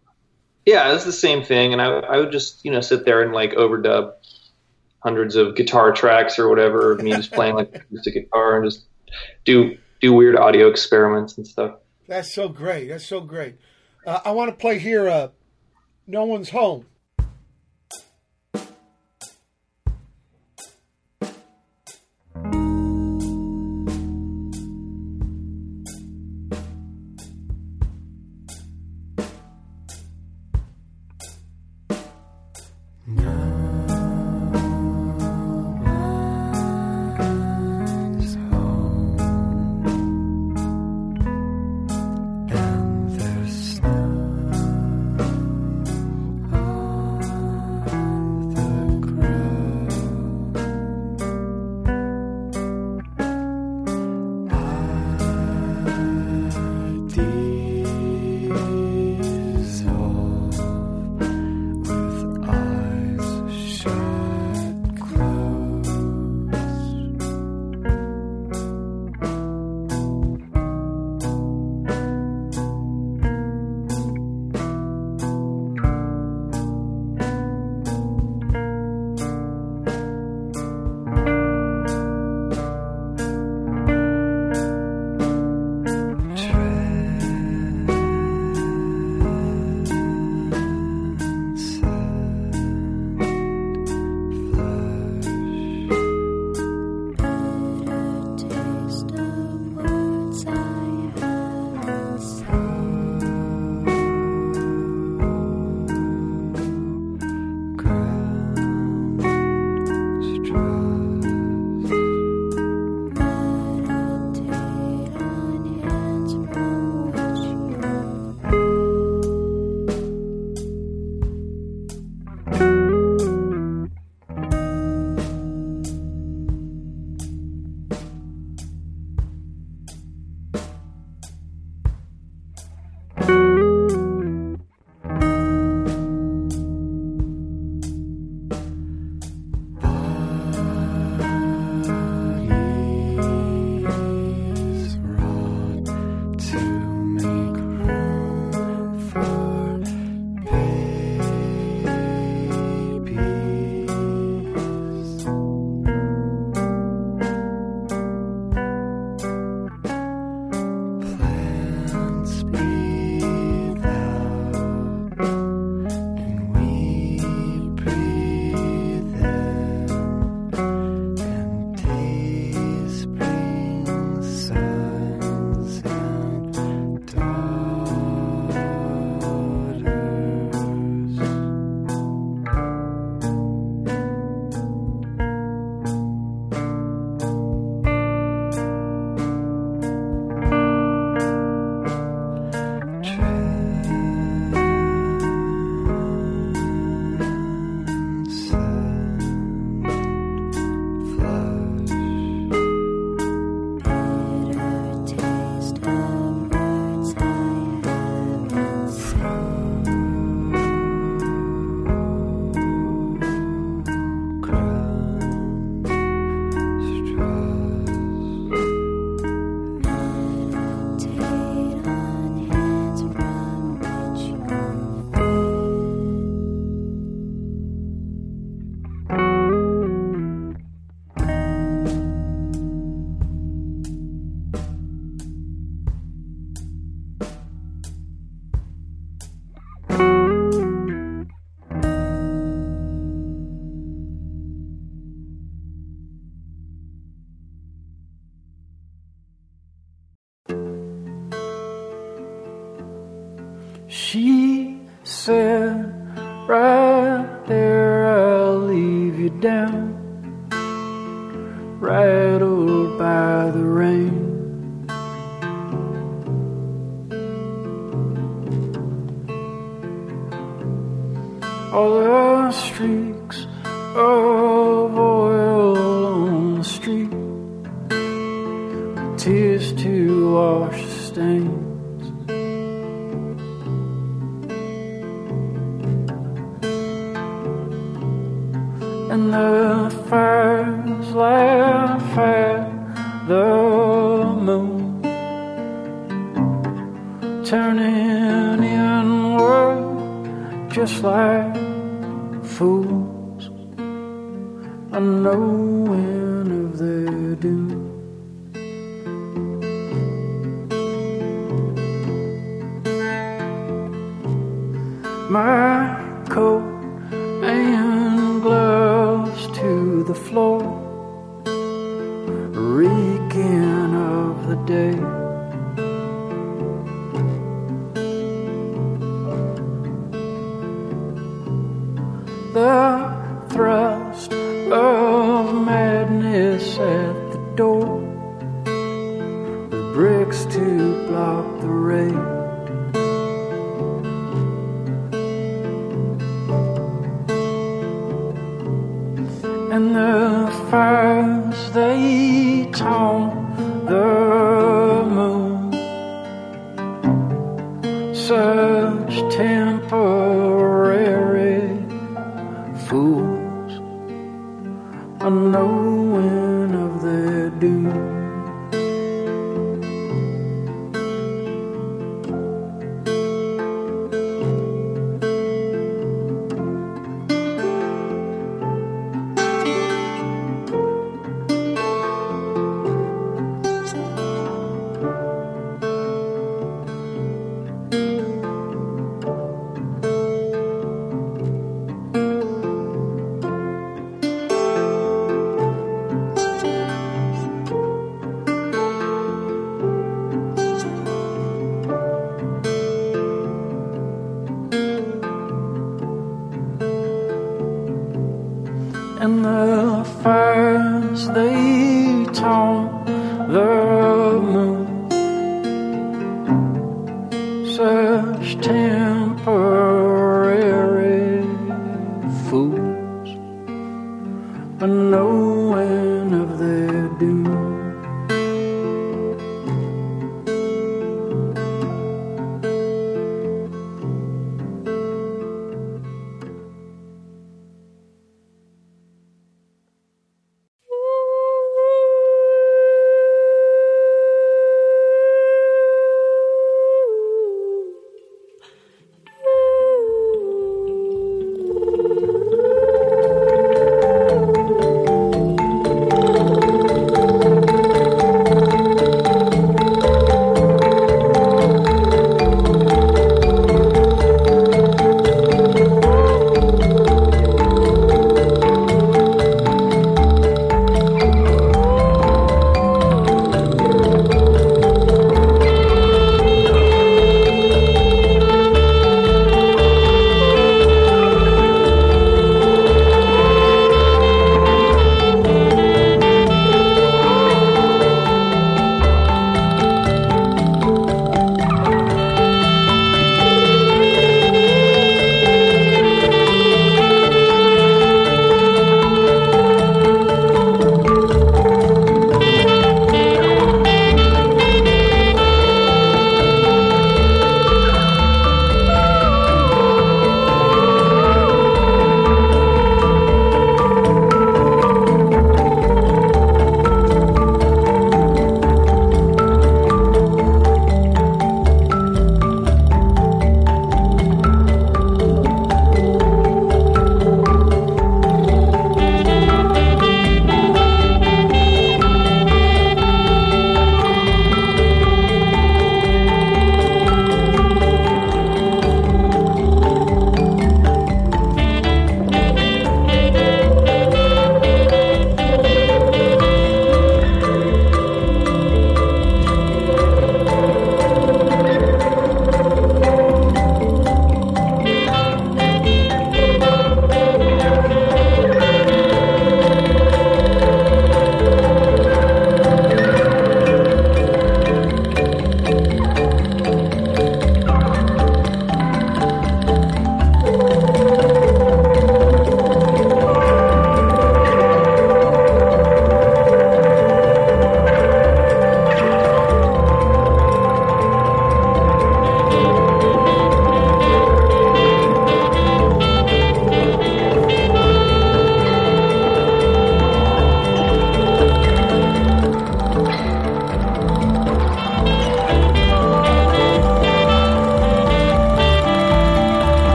Yeah, 0.65 0.95
it's 0.95 1.05
the 1.05 1.13
same 1.13 1.43
thing, 1.43 1.73
and 1.73 1.81
I, 1.81 1.87
I 1.87 2.17
would 2.19 2.33
just 2.33 2.65
you 2.65 2.71
know 2.71 2.81
sit 2.81 3.05
there 3.05 3.23
and 3.23 3.33
like 3.33 3.53
overdub 3.53 4.13
hundreds 5.01 5.37
of 5.37 5.55
guitar 5.55 5.93
tracks 5.93 6.39
or 6.39 6.49
whatever, 6.49 6.93
of 6.93 7.03
me 7.03 7.13
just 7.13 7.33
playing 7.33 7.55
like 7.55 7.75
acoustic 7.75 8.15
guitar 8.15 8.57
and 8.57 8.71
just 8.71 8.85
do 9.45 9.77
do 10.01 10.13
weird 10.13 10.37
audio 10.37 10.69
experiments 10.69 11.37
and 11.37 11.47
stuff. 11.47 11.77
That's 12.07 12.33
so 12.33 12.49
great. 12.49 12.89
That's 12.89 13.07
so 13.07 13.21
great. 13.21 13.57
Uh, 14.07 14.21
I 14.25 14.31
want 14.31 14.51
to 14.51 14.57
play 14.57 14.79
here. 14.79 15.09
Uh, 15.09 15.29
no 16.07 16.25
one's 16.25 16.51
home. 16.51 16.87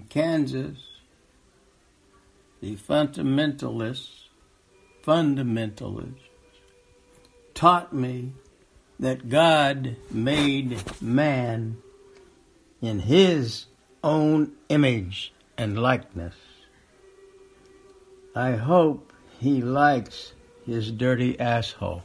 In 0.00 0.06
Kansas, 0.06 0.78
the 2.62 2.76
fundamentalists, 2.76 4.28
fundamentalists 5.04 6.14
taught 7.54 7.92
me 7.92 8.32
that 8.98 9.28
God 9.28 9.96
made 10.10 10.82
man 11.02 11.76
in 12.80 13.00
his 13.00 13.66
own 14.02 14.52
image 14.68 15.32
and 15.58 15.78
likeness. 15.78 16.34
I 18.34 18.52
hope 18.52 19.12
he 19.38 19.60
likes 19.60 20.32
his 20.64 20.90
dirty 20.90 21.38
asshole. 21.38 22.02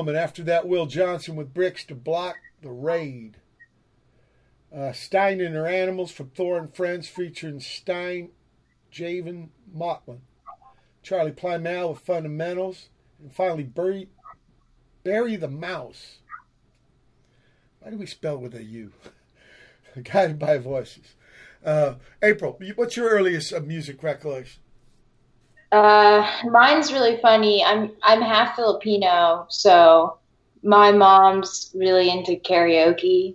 And 0.00 0.16
after 0.16 0.42
that, 0.44 0.66
Will 0.66 0.86
Johnson 0.86 1.36
with 1.36 1.54
Bricks 1.54 1.84
to 1.84 1.94
block 1.94 2.36
the 2.62 2.70
raid. 2.70 3.36
Uh, 4.74 4.92
Stine 4.92 5.40
and 5.40 5.54
Her 5.54 5.66
Animals 5.66 6.10
from 6.10 6.30
Thor 6.30 6.58
and 6.58 6.74
Friends 6.74 7.06
featuring 7.08 7.60
Stine, 7.60 8.30
Janvin, 8.90 9.50
Motland. 9.74 10.20
Charlie 11.02 11.32
Plymell 11.32 11.90
with 11.90 12.00
Fundamentals. 12.00 12.88
And 13.20 13.32
finally, 13.32 13.64
Bury, 13.64 14.08
Bury 15.04 15.36
the 15.36 15.48
Mouse. 15.48 16.18
Why 17.80 17.90
do 17.90 17.96
we 17.96 18.06
spell 18.06 18.38
with 18.38 18.54
a 18.54 18.62
U? 18.62 18.92
Guided 20.02 20.38
by 20.38 20.58
Voices. 20.58 21.14
Uh, 21.64 21.94
April, 22.22 22.58
what's 22.76 22.96
your 22.96 23.10
earliest 23.10 23.52
uh, 23.52 23.60
music 23.60 24.02
recollection? 24.02 24.61
Uh, 25.72 26.30
mine's 26.50 26.92
really 26.92 27.16
funny. 27.22 27.64
I'm 27.64 27.92
I'm 28.02 28.20
half 28.20 28.56
Filipino, 28.56 29.46
so 29.48 30.18
my 30.62 30.92
mom's 30.92 31.70
really 31.74 32.10
into 32.10 32.32
karaoke. 32.32 33.34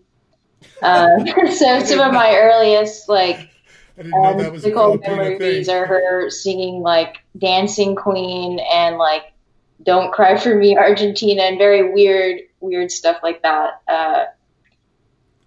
Um, 0.82 1.26
so 1.52 1.80
some 1.80 2.00
of 2.00 2.14
my 2.14 2.36
earliest 2.36 3.10
like 3.10 3.50
I 3.98 4.04
didn't 4.04 4.12
know 4.12 4.24
um, 4.24 4.38
that 4.38 4.52
was 4.52 4.64
a 4.64 4.68
musical 4.68 5.00
memories 5.00 5.68
are 5.68 5.88
her 5.88 6.30
singing 6.30 6.82
like 6.82 7.18
Dancing 7.38 7.96
Queen 7.96 8.60
and 8.72 8.98
like 8.98 9.34
Don't 9.82 10.14
Cry 10.14 10.38
for 10.38 10.54
Me 10.54 10.78
Argentina 10.78 11.42
and 11.42 11.58
very 11.58 11.92
weird 11.92 12.42
weird 12.60 12.92
stuff 12.92 13.18
like 13.24 13.42
that. 13.42 13.82
Uh, 13.88 14.26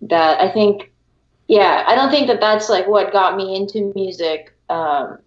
that 0.02 0.40
I 0.40 0.50
think, 0.50 0.90
yeah, 1.46 1.84
I 1.86 1.94
don't 1.94 2.10
think 2.10 2.28
that 2.28 2.40
that's 2.40 2.68
like 2.68 2.86
what 2.86 3.12
got 3.12 3.36
me 3.36 3.54
into 3.54 3.92
music. 3.94 4.52
Um, 4.68 5.18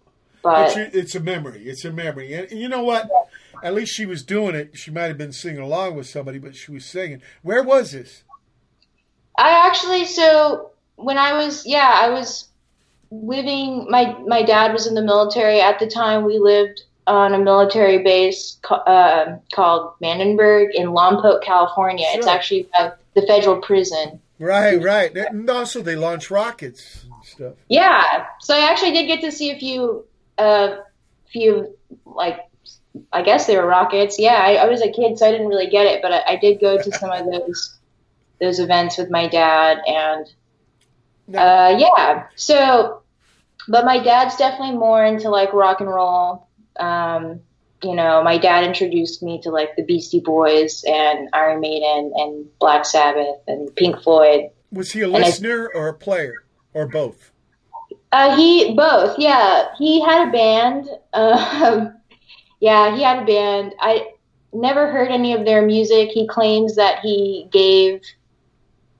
But 0.44 0.74
but 0.74 0.76
you, 0.76 1.00
it's 1.00 1.14
a 1.14 1.20
memory. 1.20 1.66
It's 1.66 1.84
a 1.86 1.90
memory. 1.90 2.34
And 2.34 2.52
you 2.52 2.68
know 2.68 2.84
what? 2.84 3.08
At 3.62 3.74
least 3.74 3.94
she 3.94 4.04
was 4.04 4.22
doing 4.22 4.54
it. 4.54 4.76
She 4.76 4.90
might 4.90 5.04
have 5.04 5.16
been 5.16 5.32
singing 5.32 5.62
along 5.62 5.96
with 5.96 6.06
somebody, 6.06 6.38
but 6.38 6.54
she 6.54 6.70
was 6.70 6.84
singing. 6.84 7.22
Where 7.42 7.62
was 7.62 7.92
this? 7.92 8.24
I 9.36 9.66
actually 9.66 10.04
so 10.04 10.70
when 10.96 11.16
I 11.18 11.32
was 11.32 11.66
yeah 11.66 11.90
I 11.94 12.10
was 12.10 12.46
living 13.10 13.86
my 13.88 14.16
my 14.26 14.42
dad 14.42 14.72
was 14.72 14.86
in 14.86 14.94
the 14.94 15.02
military 15.02 15.60
at 15.60 15.78
the 15.78 15.86
time 15.88 16.24
we 16.24 16.38
lived 16.38 16.82
on 17.06 17.34
a 17.34 17.38
military 17.38 18.02
base 18.02 18.58
uh, 18.70 19.36
called 19.52 19.94
Vandenberg 20.02 20.68
in 20.74 20.88
Lompoc, 20.88 21.42
California. 21.42 22.06
It's 22.10 22.26
actually 22.26 22.68
uh, 22.78 22.90
the 23.14 23.22
federal 23.22 23.60
prison. 23.60 24.20
Right, 24.38 24.82
right. 24.82 25.14
And 25.14 25.48
also, 25.48 25.82
they 25.82 25.96
launch 25.96 26.30
rockets 26.30 27.04
and 27.04 27.24
stuff. 27.24 27.54
Yeah, 27.68 28.26
so 28.40 28.54
I 28.54 28.70
actually 28.70 28.92
did 28.92 29.06
get 29.06 29.20
to 29.20 29.30
see 29.30 29.50
a 29.50 29.58
few 29.58 30.06
uh 30.38 30.76
few 31.30 31.76
like 32.04 32.38
I 33.12 33.22
guess 33.22 33.46
they 33.46 33.56
were 33.56 33.66
rockets. 33.66 34.18
Yeah, 34.18 34.34
I, 34.34 34.54
I 34.54 34.66
was 34.66 34.80
a 34.80 34.90
kid, 34.90 35.18
so 35.18 35.26
I 35.26 35.32
didn't 35.32 35.48
really 35.48 35.68
get 35.68 35.86
it, 35.86 36.00
but 36.02 36.12
I, 36.12 36.34
I 36.34 36.36
did 36.36 36.60
go 36.60 36.80
to 36.80 36.92
some 36.92 37.10
of 37.10 37.26
those 37.30 37.76
those 38.40 38.58
events 38.60 38.98
with 38.98 39.10
my 39.10 39.26
dad 39.28 39.78
and 39.86 40.26
Uh, 41.34 41.76
yeah. 41.78 42.26
So, 42.36 43.02
but 43.68 43.84
my 43.84 43.98
dad's 43.98 44.36
definitely 44.36 44.76
more 44.76 45.04
into 45.04 45.30
like 45.30 45.52
rock 45.52 45.80
and 45.80 45.88
roll. 45.88 46.46
Um, 46.78 47.40
you 47.82 47.94
know, 47.94 48.22
my 48.22 48.38
dad 48.38 48.64
introduced 48.64 49.22
me 49.22 49.40
to 49.42 49.50
like 49.50 49.74
the 49.76 49.82
Beastie 49.82 50.20
Boys 50.20 50.84
and 50.86 51.28
Iron 51.32 51.60
Maiden 51.60 52.12
and 52.14 52.46
Black 52.58 52.84
Sabbath 52.84 53.36
and 53.46 53.74
Pink 53.76 54.00
Floyd. 54.02 54.50
was 54.72 54.92
he 54.92 55.00
a 55.02 55.06
and 55.06 55.16
I- 55.16 55.20
listener 55.20 55.70
or 55.74 55.88
a 55.88 55.94
player 55.94 56.44
or 56.74 56.86
both? 56.86 57.30
Uh, 58.14 58.36
he 58.36 58.74
both, 58.74 59.18
yeah. 59.18 59.74
He 59.76 60.00
had 60.00 60.28
a 60.28 60.32
band. 60.32 60.88
Um, 61.14 61.94
yeah, 62.60 62.96
he 62.96 63.02
had 63.02 63.22
a 63.22 63.26
band. 63.26 63.74
I 63.78 64.12
never 64.52 64.90
heard 64.90 65.10
any 65.10 65.32
of 65.32 65.44
their 65.44 65.62
music. 65.64 66.10
He 66.10 66.26
claims 66.26 66.76
that 66.76 67.00
he 67.00 67.48
gave 67.52 68.02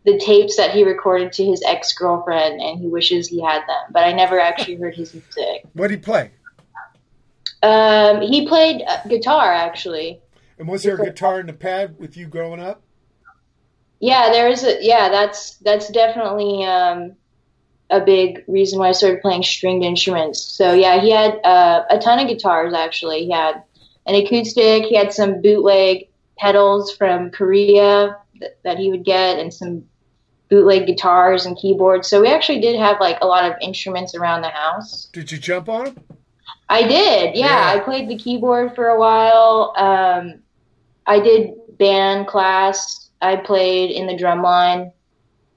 the 0.04 0.18
tapes 0.18 0.56
that 0.56 0.70
he 0.70 0.84
recorded 0.84 1.32
to 1.32 1.44
his 1.44 1.62
ex 1.66 1.92
girlfriend, 1.92 2.60
and 2.60 2.78
he 2.78 2.86
wishes 2.86 3.26
he 3.26 3.40
had 3.40 3.62
them. 3.62 3.92
But 3.92 4.04
I 4.04 4.12
never 4.12 4.38
actually 4.38 4.76
heard 4.76 4.94
his 4.94 5.12
music. 5.12 5.64
What 5.72 5.88
did 5.88 5.98
he 5.98 6.04
play? 6.04 6.30
Um, 7.62 8.20
he 8.20 8.46
played 8.46 8.82
uh, 8.86 9.02
guitar 9.08 9.52
actually. 9.52 10.20
And 10.58 10.68
was 10.68 10.82
there 10.82 10.96
a 10.96 11.04
guitar 11.04 11.40
in 11.40 11.46
the 11.46 11.52
pad 11.52 11.98
with 11.98 12.16
you 12.16 12.26
growing 12.26 12.60
up? 12.60 12.82
Yeah, 13.98 14.30
there 14.30 14.48
is 14.48 14.62
a 14.64 14.78
yeah. 14.84 15.08
That's 15.08 15.56
that's 15.58 15.88
definitely 15.88 16.64
um, 16.64 17.16
a 17.90 18.00
big 18.00 18.44
reason 18.48 18.78
why 18.78 18.88
I 18.88 18.92
started 18.92 19.20
playing 19.20 19.42
stringed 19.42 19.84
instruments. 19.84 20.42
So 20.42 20.72
yeah, 20.72 21.00
he 21.00 21.10
had 21.10 21.38
uh, 21.44 21.84
a 21.90 21.98
ton 21.98 22.18
of 22.18 22.28
guitars 22.28 22.72
actually. 22.72 23.26
He 23.26 23.30
had 23.30 23.62
an 24.06 24.14
acoustic. 24.14 24.84
He 24.84 24.96
had 24.96 25.12
some 25.12 25.40
bootleg 25.42 26.08
pedals 26.38 26.94
from 26.96 27.30
Korea 27.30 28.18
that, 28.40 28.58
that 28.64 28.78
he 28.78 28.90
would 28.90 29.04
get, 29.04 29.38
and 29.38 29.52
some 29.52 29.84
bootleg 30.48 30.86
guitars 30.86 31.46
and 31.46 31.56
keyboards. 31.56 32.08
So 32.08 32.20
we 32.20 32.28
actually 32.28 32.60
did 32.60 32.78
have 32.78 33.00
like 33.00 33.18
a 33.20 33.26
lot 33.26 33.50
of 33.50 33.56
instruments 33.60 34.14
around 34.14 34.42
the 34.42 34.48
house. 34.48 35.06
Did 35.12 35.30
you 35.30 35.38
jump 35.38 35.68
on 35.68 35.86
him? 35.86 35.96
I 36.68 36.82
did, 36.82 37.36
yeah. 37.36 37.46
Yeah. 37.46 37.80
I 37.80 37.84
played 37.84 38.08
the 38.08 38.16
keyboard 38.16 38.74
for 38.74 38.88
a 38.88 38.98
while. 38.98 39.74
Um, 39.76 40.40
I 41.06 41.20
did 41.20 41.54
band 41.78 42.26
class. 42.26 43.10
I 43.20 43.36
played 43.36 43.90
in 43.90 44.06
the 44.06 44.16
drum 44.16 44.42
line. 44.42 44.92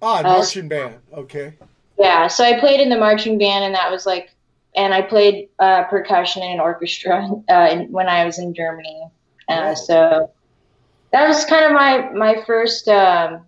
Ah, 0.01 0.19
Uh, 0.19 0.23
marching 0.23 0.67
band. 0.67 0.99
Okay. 1.13 1.53
Yeah, 1.97 2.27
so 2.27 2.43
I 2.43 2.59
played 2.59 2.79
in 2.79 2.89
the 2.89 2.97
marching 2.97 3.37
band, 3.37 3.65
and 3.65 3.75
that 3.75 3.91
was 3.91 4.05
like, 4.05 4.29
and 4.75 4.93
I 4.93 5.01
played 5.01 5.49
uh, 5.59 5.83
percussion 5.85 6.43
in 6.43 6.51
an 6.53 6.59
orchestra 6.59 7.27
uh, 7.49 7.67
in, 7.71 7.91
when 7.91 8.07
I 8.07 8.25
was 8.25 8.39
in 8.39 8.53
Germany. 8.53 9.03
Uh. 9.49 9.75
So 9.75 10.31
that 11.11 11.27
was 11.27 11.45
kind 11.45 11.65
of 11.65 11.71
my 11.71 12.09
my 12.11 12.43
first 12.45 12.87
um, 12.87 13.45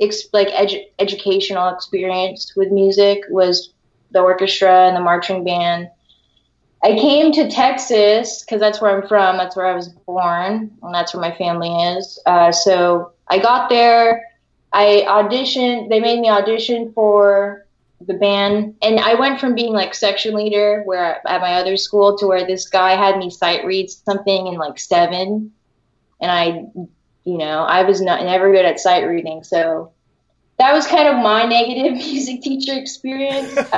ex- 0.00 0.28
like 0.32 0.48
edu- 0.48 0.86
educational 0.98 1.68
experience 1.68 2.52
with 2.56 2.70
music 2.70 3.20
was 3.30 3.72
the 4.12 4.20
orchestra 4.20 4.86
and 4.88 4.96
the 4.96 5.00
marching 5.00 5.44
band. 5.44 5.88
I 6.84 6.94
came 6.94 7.32
to 7.32 7.48
Texas 7.48 8.42
because 8.42 8.60
that's 8.60 8.80
where 8.80 8.96
I'm 8.96 9.06
from. 9.06 9.36
That's 9.36 9.56
where 9.56 9.66
I 9.66 9.74
was 9.74 9.88
born, 9.88 10.70
and 10.82 10.94
that's 10.94 11.14
where 11.14 11.20
my 11.20 11.36
family 11.36 11.70
is. 11.96 12.20
Uh, 12.26 12.50
so 12.52 13.12
I 13.28 13.38
got 13.38 13.68
there. 13.68 14.24
I 14.72 15.04
auditioned. 15.08 15.88
They 15.90 16.00
made 16.00 16.20
me 16.20 16.28
audition 16.28 16.92
for 16.92 17.66
the 18.06 18.14
band, 18.14 18.74
and 18.82 18.98
I 19.00 19.14
went 19.14 19.40
from 19.40 19.54
being 19.54 19.72
like 19.72 19.94
section 19.94 20.34
leader, 20.34 20.82
where 20.84 21.26
at 21.26 21.40
my 21.40 21.54
other 21.54 21.76
school, 21.76 22.16
to 22.18 22.26
where 22.26 22.46
this 22.46 22.68
guy 22.68 22.92
had 22.92 23.18
me 23.18 23.30
sight 23.30 23.64
read 23.64 23.90
something 23.90 24.46
in 24.48 24.54
like 24.54 24.78
seven, 24.78 25.52
and 26.20 26.30
I, 26.30 26.64
you 27.24 27.38
know, 27.38 27.60
I 27.64 27.82
was 27.82 28.00
not 28.00 28.24
never 28.24 28.52
good 28.52 28.64
at 28.64 28.80
sight 28.80 29.04
reading, 29.04 29.42
so 29.44 29.92
that 30.58 30.72
was 30.72 30.86
kind 30.86 31.08
of 31.08 31.16
my 31.22 31.44
negative 31.44 31.92
music 32.06 32.42
teacher 32.42 32.78
experience. 32.78 33.56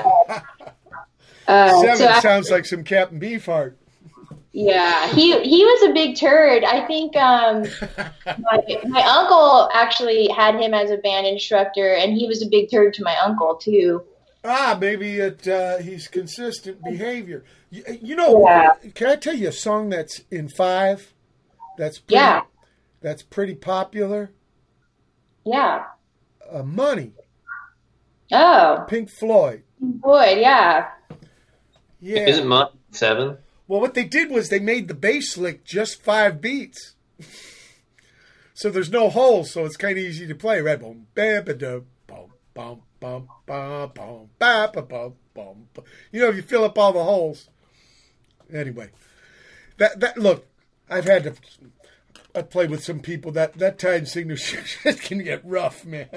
Uh, 1.47 1.51
uh, 1.51 1.81
Seven 1.83 1.97
so 1.99 2.09
I- 2.09 2.21
sounds 2.21 2.51
like 2.51 2.65
some 2.65 2.85
Captain 2.85 3.21
Beefheart. 3.21 3.75
yeah, 4.53 5.09
he 5.13 5.39
he 5.43 5.63
was 5.63 5.91
a 5.91 5.93
big 5.93 6.17
turd. 6.17 6.65
I 6.65 6.87
think 6.87 7.15
um, 7.17 7.65
my 8.27 8.81
my 8.89 9.03
uncle 9.03 9.69
actually 9.75 10.29
had 10.29 10.55
him 10.55 10.73
as 10.73 10.91
a 10.91 10.97
band 10.97 11.27
instructor, 11.27 11.93
and 11.93 12.15
he 12.15 12.27
was 12.27 12.43
a 12.43 12.47
big 12.49 12.71
turd 12.71 12.95
to 12.95 13.03
my 13.03 13.15
uncle 13.23 13.57
too. 13.57 14.03
Ah, 14.45 14.77
maybe 14.79 15.17
it. 15.19 15.49
Uh, 15.49 15.79
he's 15.79 16.07
consistent 16.09 16.83
behavior. 16.85 17.45
You, 17.71 17.83
you 18.03 18.17
know, 18.17 18.45
Yeah. 18.47 18.73
can 18.95 19.07
I 19.09 19.17
tell 19.17 19.35
you 19.35 19.49
a 19.49 19.53
song 19.53 19.89
that's 19.89 20.21
in 20.31 20.49
five? 20.49 21.13
That's 21.79 21.99
pretty, 21.99 22.15
Yeah. 22.17 22.43
That's 23.01 23.23
pretty 23.23 23.55
popular. 23.55 24.31
Yeah. 25.45 25.85
Uh, 26.51 26.63
Money, 26.63 27.13
Oh, 28.33 28.85
Pink 28.89 29.11
Floyd. 29.11 29.63
boy, 29.81 30.37
yeah. 30.39 30.91
Yeah. 32.01 32.27
Isn't 32.29 32.47
mine 32.47 32.69
seven? 32.91 33.39
Well, 33.67 33.81
what 33.81 33.95
they 33.95 34.05
did 34.05 34.31
was 34.31 34.49
they 34.51 34.59
made 34.61 34.89
the 34.89 34.95
bass 34.95 35.37
lick 35.39 35.65
just 35.65 36.03
five 36.03 36.41
beats. 36.41 36.95
so 38.55 38.69
there's 38.71 38.91
no 38.91 39.09
holes, 39.09 39.51
so 39.53 39.65
it's 39.65 39.77
kind 39.79 39.93
of 39.99 40.05
easy 40.05 40.27
to 40.27 40.35
play. 40.35 40.61
Right? 40.61 40.79
Boom, 40.79 41.07
bam, 41.15 41.45
ba, 41.45 41.55
dum, 41.55 41.87
bum, 42.07 42.27
bum, 42.53 42.83
bum, 43.05 43.29
bum, 43.45 43.93
bum, 43.95 44.31
ba, 44.39 44.71
ba, 44.73 44.83
bum, 44.83 45.15
bum, 45.35 45.67
bum. 45.75 45.85
You 46.11 46.21
know, 46.23 46.29
if 46.29 46.37
you 46.37 46.43
fill 46.43 46.65
up 46.65 46.79
all 46.79 46.93
the 46.93 47.05
holes. 47.05 47.49
Anyway, 48.53 48.91
that 49.77 50.01
that 50.01 50.17
look, 50.17 50.47
I've 50.89 51.05
had 51.05 51.25
to. 51.25 51.35
I 52.35 52.43
played 52.43 52.71
with 52.71 52.83
some 52.83 53.01
people 53.01 53.31
that 53.33 53.55
that 53.55 53.79
time 53.79 54.07
signature 54.07 54.65
it 54.89 55.01
can 55.01 55.23
get 55.23 55.45
rough, 55.45 55.85
man. 55.85 56.09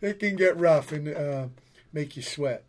it 0.00 0.18
can 0.18 0.36
get 0.36 0.58
rough 0.58 0.92
and 0.92 1.08
uh, 1.08 1.46
make 1.92 2.16
you 2.16 2.22
sweat. 2.22 2.64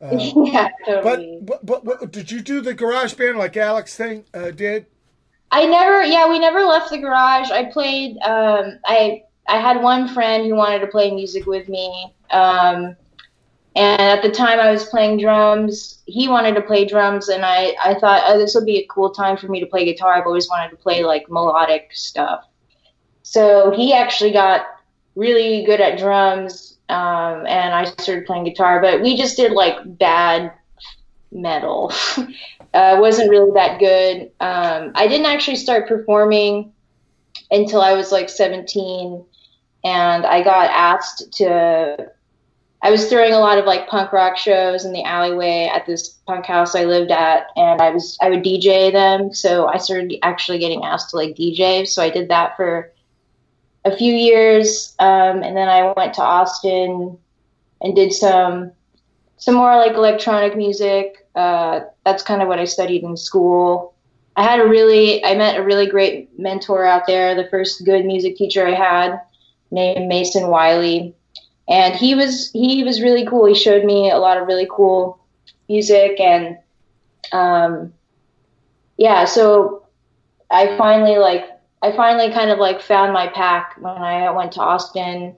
yeah, 0.00 0.68
totally. 0.84 1.40
But, 1.42 1.64
but 1.64 1.84
but 1.84 2.00
but 2.00 2.12
did 2.12 2.30
you 2.30 2.40
do 2.40 2.60
the 2.60 2.74
garage 2.74 3.14
band 3.14 3.38
like 3.38 3.56
Alex 3.56 3.96
thing 3.96 4.24
uh, 4.34 4.50
did? 4.50 4.86
I 5.50 5.66
never, 5.66 6.02
yeah, 6.02 6.28
we 6.28 6.40
never 6.40 6.64
left 6.64 6.90
the 6.90 6.98
garage. 6.98 7.50
I 7.50 7.66
played. 7.66 8.18
Um, 8.18 8.80
I 8.84 9.22
I 9.46 9.58
had 9.58 9.82
one 9.82 10.08
friend 10.08 10.46
who 10.46 10.54
wanted 10.54 10.80
to 10.80 10.86
play 10.86 11.10
music 11.14 11.46
with 11.46 11.68
me, 11.68 12.14
um, 12.34 12.96
and 13.76 14.00
at 14.00 14.22
the 14.22 14.30
time 14.30 14.60
I 14.60 14.70
was 14.70 14.84
playing 14.84 15.18
drums. 15.18 16.02
He 16.06 16.28
wanted 16.28 16.54
to 16.54 16.62
play 16.62 16.84
drums, 16.84 17.28
and 17.28 17.44
I 17.44 17.74
I 17.82 17.94
thought 17.94 18.22
oh, 18.26 18.38
this 18.38 18.54
would 18.54 18.66
be 18.66 18.78
a 18.78 18.86
cool 18.86 19.10
time 19.10 19.36
for 19.36 19.48
me 19.48 19.60
to 19.60 19.66
play 19.66 19.84
guitar. 19.84 20.14
I've 20.14 20.26
always 20.26 20.48
wanted 20.48 20.70
to 20.70 20.76
play 20.76 21.02
like 21.02 21.28
melodic 21.28 21.90
stuff. 21.92 22.44
So 23.22 23.70
he 23.72 23.92
actually 23.92 24.32
got 24.32 24.66
really 25.16 25.64
good 25.64 25.80
at 25.80 25.98
drums, 25.98 26.78
um, 26.88 27.46
and 27.46 27.74
I 27.74 27.84
started 27.84 28.26
playing 28.26 28.44
guitar. 28.44 28.80
But 28.80 29.02
we 29.02 29.16
just 29.16 29.36
did 29.36 29.52
like 29.52 29.76
bad 29.98 30.52
metal. 31.32 31.92
uh, 32.74 32.96
wasn't 33.00 33.30
really 33.30 33.50
that 33.54 33.80
good. 33.80 34.30
Um, 34.40 34.92
I 34.94 35.08
didn't 35.08 35.26
actually 35.26 35.56
start 35.56 35.88
performing 35.88 36.72
until 37.50 37.80
I 37.80 37.94
was 37.94 38.12
like 38.12 38.28
17, 38.28 39.24
and 39.82 40.26
I 40.26 40.44
got 40.44 40.70
asked 40.70 41.32
to. 41.38 42.13
I 42.84 42.90
was 42.90 43.08
throwing 43.08 43.32
a 43.32 43.38
lot 43.38 43.56
of 43.56 43.64
like 43.64 43.88
punk 43.88 44.12
rock 44.12 44.36
shows 44.36 44.84
in 44.84 44.92
the 44.92 45.04
alleyway 45.04 45.70
at 45.72 45.86
this 45.86 46.10
punk 46.26 46.44
house 46.44 46.74
I 46.74 46.84
lived 46.84 47.10
at, 47.10 47.46
and 47.56 47.80
I 47.80 47.88
was 47.88 48.18
I 48.20 48.28
would 48.28 48.44
DJ 48.44 48.92
them. 48.92 49.32
So 49.32 49.66
I 49.66 49.78
started 49.78 50.18
actually 50.22 50.58
getting 50.58 50.84
asked 50.84 51.10
to 51.10 51.16
like 51.16 51.34
DJ. 51.34 51.88
So 51.88 52.02
I 52.02 52.10
did 52.10 52.28
that 52.28 52.58
for 52.58 52.92
a 53.86 53.96
few 53.96 54.12
years, 54.12 54.94
um, 54.98 55.42
and 55.42 55.56
then 55.56 55.66
I 55.66 55.94
went 55.96 56.12
to 56.14 56.22
Austin 56.22 57.16
and 57.80 57.96
did 57.96 58.12
some 58.12 58.72
some 59.38 59.54
more 59.54 59.76
like 59.76 59.94
electronic 59.94 60.54
music. 60.54 61.26
Uh, 61.34 61.80
that's 62.04 62.22
kind 62.22 62.42
of 62.42 62.48
what 62.48 62.58
I 62.58 62.66
studied 62.66 63.02
in 63.02 63.16
school. 63.16 63.94
I 64.36 64.42
had 64.42 64.60
a 64.60 64.68
really, 64.68 65.24
I 65.24 65.34
met 65.36 65.56
a 65.56 65.62
really 65.62 65.86
great 65.86 66.38
mentor 66.38 66.84
out 66.84 67.06
there. 67.06 67.34
The 67.34 67.48
first 67.48 67.84
good 67.86 68.04
music 68.04 68.36
teacher 68.36 68.66
I 68.66 68.74
had, 68.74 69.20
named 69.70 70.08
Mason 70.08 70.48
Wiley, 70.48 71.14
and 71.68 71.94
he 71.94 72.14
was 72.14 72.50
he 72.52 72.84
was 72.84 73.00
really 73.00 73.26
cool. 73.26 73.46
He 73.46 73.54
showed 73.54 73.84
me 73.84 74.10
a 74.10 74.18
lot 74.18 74.36
of 74.36 74.46
really 74.46 74.68
cool 74.70 75.24
music, 75.68 76.20
and 76.20 76.58
um, 77.32 77.92
yeah, 78.96 79.24
so 79.24 79.86
I 80.50 80.76
finally 80.76 81.18
like 81.18 81.44
I 81.82 81.92
finally 81.92 82.32
kind 82.32 82.50
of 82.50 82.58
like 82.58 82.80
found 82.80 83.12
my 83.12 83.28
pack 83.28 83.76
when 83.78 83.94
I 83.94 84.30
went 84.30 84.52
to 84.52 84.60
Austin 84.60 85.36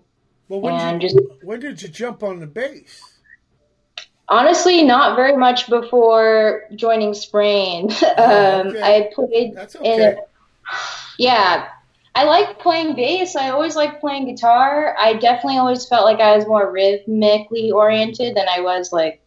Well, 0.49 0.61
when 0.61 0.75
and 0.75 1.01
did 1.01 1.07
just 1.07 1.15
you, 1.17 1.33
when 1.43 1.61
did 1.61 1.83
you 1.83 1.89
jump 1.89 2.23
on 2.23 2.41
the 2.41 2.47
bass? 2.47 3.03
Honestly, 4.29 4.83
not 4.83 5.15
very 5.15 5.37
much 5.37 5.69
before 5.69 6.63
joining 6.75 7.15
Sprain. 7.15 7.91
Oh, 8.19 8.61
um, 8.61 8.67
okay. 8.69 8.83
I 8.83 9.11
played 9.15 9.55
That's 9.55 9.75
in 9.77 9.83
okay. 9.83 10.17
yeah. 11.19 11.69
I 12.17 12.25
like 12.25 12.59
playing 12.59 12.97
bass. 12.97 13.37
I 13.37 13.51
always 13.51 13.77
like 13.77 14.01
playing 14.01 14.25
guitar. 14.25 14.97
I 14.99 15.13
definitely 15.13 15.59
always 15.59 15.87
felt 15.87 16.07
like 16.07 16.19
I 16.19 16.35
was 16.35 16.47
more 16.47 16.73
rhythmically 16.73 17.71
oriented 17.71 18.35
than 18.35 18.47
I 18.49 18.63
was 18.63 18.91
like 18.91 19.21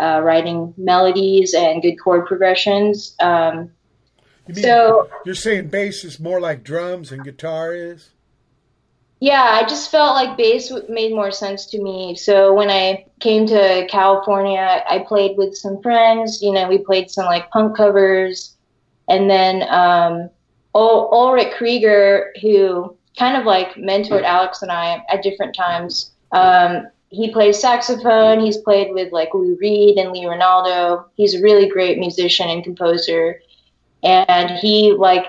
uh, 0.00 0.20
writing 0.22 0.72
melodies 0.76 1.52
and 1.52 1.82
good 1.82 1.96
chord 1.96 2.26
progressions. 2.26 3.16
Um, 3.20 3.72
You 4.46 4.54
mean 4.54 4.62
so 4.62 5.10
you're 5.24 5.34
saying 5.34 5.66
bass 5.66 6.04
is 6.04 6.20
more 6.20 6.40
like 6.40 6.62
drums 6.62 7.10
and 7.10 7.24
guitar 7.24 7.74
is? 7.74 8.10
Yeah, 9.18 9.42
I 9.42 9.62
just 9.68 9.90
felt 9.90 10.14
like 10.14 10.36
bass 10.36 10.72
made 10.88 11.12
more 11.12 11.32
sense 11.32 11.66
to 11.66 11.82
me. 11.82 12.14
So 12.14 12.54
when 12.54 12.70
I 12.70 13.04
came 13.18 13.48
to 13.48 13.84
California, 13.90 14.84
I 14.88 15.00
played 15.00 15.36
with 15.36 15.56
some 15.56 15.82
friends. 15.82 16.40
You 16.40 16.52
know, 16.52 16.68
we 16.68 16.78
played 16.78 17.10
some 17.10 17.26
like 17.26 17.50
punk 17.50 17.76
covers, 17.76 18.56
and 19.08 19.28
then 19.28 19.64
um, 19.68 20.30
Ul- 20.74 21.08
Ulrich 21.12 21.54
Krieger, 21.54 22.32
who 22.40 22.96
kind 23.18 23.36
of 23.36 23.44
like 23.44 23.74
mentored 23.74 24.24
Alex 24.24 24.62
and 24.62 24.72
I 24.72 25.04
at 25.08 25.22
different 25.22 25.54
times. 25.54 26.12
Um, 26.32 26.88
he 27.10 27.30
plays 27.30 27.60
saxophone. 27.60 28.40
He's 28.40 28.56
played 28.56 28.92
with 28.94 29.12
like 29.12 29.34
Lou 29.34 29.56
Reed 29.60 29.98
and 29.98 30.12
Lee 30.12 30.24
Ranaldo. 30.24 31.04
He's 31.14 31.34
a 31.34 31.42
really 31.42 31.68
great 31.68 31.98
musician 31.98 32.48
and 32.48 32.64
composer. 32.64 33.40
And 34.02 34.50
he 34.58 34.92
like, 34.92 35.26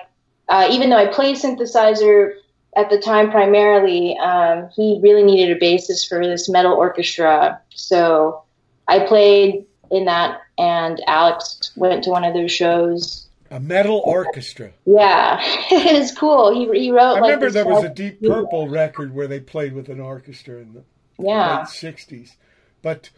uh, 0.48 0.68
even 0.72 0.90
though 0.90 0.98
I 0.98 1.08
played 1.08 1.36
synthesizer 1.36 2.36
at 2.76 2.90
the 2.90 3.00
time 3.00 3.32
primarily, 3.32 4.18
um, 4.18 4.70
he 4.76 5.00
really 5.04 5.24
needed 5.24 5.56
a 5.56 5.60
bassist 5.60 6.08
for 6.08 6.26
this 6.26 6.50
metal 6.50 6.74
orchestra. 6.74 7.62
So 7.70 8.44
I 8.88 9.00
played 9.00 9.66
in 9.92 10.06
that, 10.06 10.42
and 10.58 11.02
Alex 11.06 11.72
went 11.76 12.04
to 12.06 12.10
one 12.10 12.24
of 12.24 12.34
those 12.34 12.52
shows. 12.52 13.28
A 13.54 13.60
metal 13.60 14.02
orchestra. 14.04 14.72
Yeah, 14.86 15.38
it 15.72 16.00
was 16.00 16.12
cool. 16.12 16.54
He 16.54 16.86
he 16.86 16.92
wrote. 16.92 17.18
I 17.18 17.20
like, 17.20 17.22
remember 17.22 17.52
there 17.52 17.66
was 17.66 17.84
a 17.84 17.90
Deep 17.90 18.20
Purple 18.22 18.68
record 18.68 19.14
where 19.14 19.28
they 19.28 19.40
played 19.40 19.74
with 19.74 19.90
an 19.90 20.00
orchestra 20.00 20.56
in 20.60 20.74
the 20.74 20.84
Yeah, 21.20 21.60
late 21.60 21.68
'60s, 21.68 22.36
but 22.82 23.12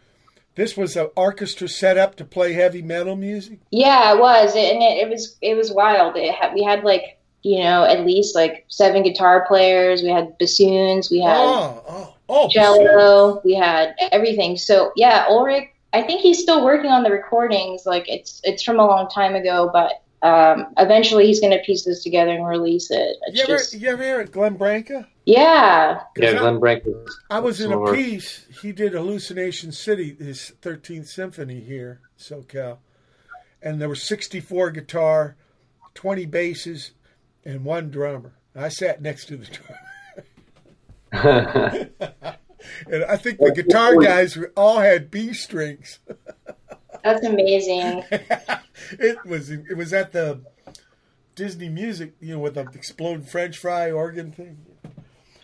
this 0.56 0.76
was 0.76 0.98
an 0.98 1.08
orchestra 1.16 1.70
set 1.70 1.98
up 1.98 2.16
to 2.18 2.26
play 2.26 2.52
heavy 2.54 2.82
metal 2.82 3.16
music. 3.16 3.60
yeah, 3.72 4.14
it 4.14 4.20
was, 4.20 4.56
and 4.56 4.84
it, 4.84 5.08
it 5.08 5.10
was 5.10 5.38
it 5.42 5.56
was 5.56 5.72
wild. 5.72 6.18
It 6.18 6.34
had, 6.36 6.54
we 6.54 6.64
had 6.64 6.84
like 6.84 7.18
you 7.42 7.60
know 7.64 7.86
at 7.86 8.06
least 8.06 8.36
like 8.36 8.66
seven 8.68 9.04
guitar 9.04 9.46
players. 9.48 10.02
We 10.04 10.10
had 10.10 10.38
bassoons. 10.38 11.10
We 11.10 11.22
had. 11.22 11.38
Oh, 11.38 11.84
oh, 11.88 12.14
oh! 12.28 12.50
cello. 12.50 13.42
We 13.46 13.56
had 13.56 13.96
everything. 14.12 14.58
So 14.58 14.92
yeah, 14.98 15.28
Ulrich. 15.30 15.70
I 15.94 16.02
think 16.02 16.20
he's 16.20 16.42
still 16.42 16.66
working 16.66 16.92
on 16.92 17.04
the 17.04 17.12
recordings. 17.12 17.86
Like 17.86 18.10
it's 18.10 18.42
it's 18.44 18.64
from 18.64 18.80
a 18.82 18.86
long 18.86 19.08
time 19.10 19.36
ago, 19.36 19.70
but 19.72 19.94
um, 20.26 20.68
eventually 20.78 21.28
he's 21.28 21.40
going 21.40 21.52
to 21.54 21.60
piece 21.64 21.86
this 21.86 22.02
together 22.04 22.32
and 22.32 22.48
release 22.48 22.90
it. 22.92 23.16
It's 23.28 23.38
You 23.38 23.44
ever, 23.44 23.58
just 23.58 23.74
you 23.74 23.90
ever 23.90 24.04
hear 24.04 24.20
it, 24.22 24.32
Glenn 24.32 24.56
Branca? 24.56 25.08
yeah, 25.26 26.02
Yeah, 26.18 26.30
I- 26.30 26.34
Glenn 26.38 26.60
Brank. 26.60 26.84
was- 26.86 27.20
I 27.30 27.40
was 27.40 27.62
in 27.62 27.72
a 27.72 27.92
piece. 27.94 28.46
He 28.62 28.72
did 28.72 28.94
Hallucination 28.94 29.72
City, 29.72 30.16
his 30.18 30.54
13th 30.62 31.08
symphony 31.08 31.60
here, 31.62 32.02
SoCal, 32.20 32.78
and 33.62 33.80
there 33.82 33.90
were 33.90 33.96
64 33.96 34.72
guitar, 34.72 35.36
20 35.94 36.26
basses, 36.26 36.92
and 37.44 37.64
one 37.64 37.90
drummer. 37.92 38.34
I 38.56 38.70
sat 38.70 39.02
next 39.02 39.26
to 39.28 39.38
the 39.38 39.48
drummer. 41.12 41.90
And 42.90 43.04
I 43.06 43.16
think 43.16 43.38
the 43.38 43.52
guitar 43.52 43.96
guys 43.98 44.38
all 44.58 44.80
had 44.80 45.12
B 45.12 45.34
strings. 45.34 46.00
That's 47.06 47.24
amazing. 47.24 48.04
it 49.00 49.24
was 49.26 49.52
it 49.52 49.78
was 49.78 49.94
at 49.94 50.12
the 50.12 50.42
Disney 51.36 51.70
Music, 51.70 52.14
you 52.20 52.34
know, 52.34 52.40
with 52.40 52.56
the 52.56 52.62
exploding 52.74 53.24
French 53.24 53.58
fry 53.60 53.92
organ 53.92 54.32
thing. 54.32 54.58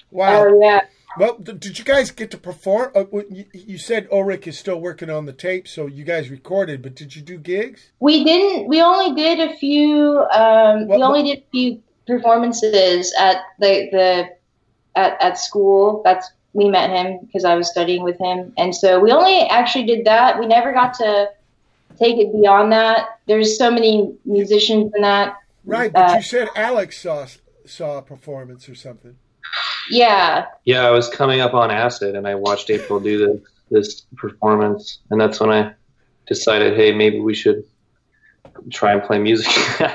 Wow. 0.10 0.46
Oh 0.48 0.60
yeah. 0.62 0.82
Well, 1.18 1.36
th- 1.36 1.60
did 1.60 1.78
you 1.78 1.86
guys 1.86 2.10
get 2.10 2.32
to 2.32 2.38
perform? 2.38 2.92
Uh, 2.96 3.04
you, 3.30 3.46
you 3.54 3.78
said 3.78 4.08
Ulrich 4.12 4.48
is 4.48 4.58
still 4.58 4.80
working 4.80 5.10
on 5.10 5.26
the 5.26 5.34
tape, 5.34 5.68
so 5.68 5.86
you 5.86 6.04
guys 6.04 6.30
recorded, 6.30 6.82
but 6.82 6.96
did 6.96 7.16
you 7.16 7.22
do 7.22 7.38
gigs? 7.38 7.92
We 8.00 8.24
didn't. 8.24 8.68
We 8.68 8.82
only 8.82 9.14
did 9.14 9.40
a 9.40 9.56
few. 9.58 10.26
Um, 10.34 10.88
What- 10.88 10.98
we 10.98 11.04
only 11.04 11.24
did 11.24 11.40
a 11.40 11.46
few 11.52 11.84
performances 12.08 13.14
at 13.20 13.38
the 13.60 13.88
the 13.92 14.30
at 14.96 15.22
at 15.22 15.38
school. 15.38 16.02
That's 16.04 16.32
we 16.54 16.70
met 16.70 16.90
him 16.90 17.20
because 17.26 17.46
I 17.46 17.54
was 17.56 17.70
studying 17.70 18.04
with 18.04 18.18
him, 18.20 18.52
and 18.58 18.76
so 18.76 19.00
we 19.00 19.12
only 19.12 19.42
actually 19.42 19.86
did 19.86 20.06
that. 20.06 20.40
We 20.40 20.48
never 20.48 20.74
got 20.74 20.96
to 20.96 21.30
take 22.02 22.18
it 22.18 22.32
beyond 22.34 22.72
that. 22.72 23.06
There's 23.28 23.58
so 23.58 23.70
many 23.72 24.14
musicians 24.26 24.92
in 24.96 25.02
that. 25.04 25.36
Right, 25.66 25.94
but 25.94 26.10
Uh, 26.12 26.16
you 26.18 26.24
said 26.24 26.48
Alex 26.56 27.00
saw 27.02 27.28
saw 27.66 28.00
a 28.00 28.02
performance 28.02 28.68
or 28.68 28.76
something. 28.76 29.16
Yeah, 29.90 30.46
yeah, 30.66 30.86
I 30.88 30.92
was 30.92 31.10
coming 31.10 31.42
up 31.42 31.54
on 31.54 31.70
acid, 31.72 32.16
and 32.16 32.28
I 32.28 32.36
watched 32.36 32.70
April 32.70 33.00
do 33.00 33.18
this 33.28 33.42
this 33.70 34.02
performance, 34.18 35.00
and 35.10 35.20
that's 35.22 35.40
when 35.40 35.50
I 35.50 35.74
decided, 36.28 36.76
hey, 36.76 36.92
maybe 36.92 37.20
we 37.20 37.34
should 37.34 37.64
try 38.72 38.94
and 38.94 39.04
play 39.04 39.18
music. 39.20 39.52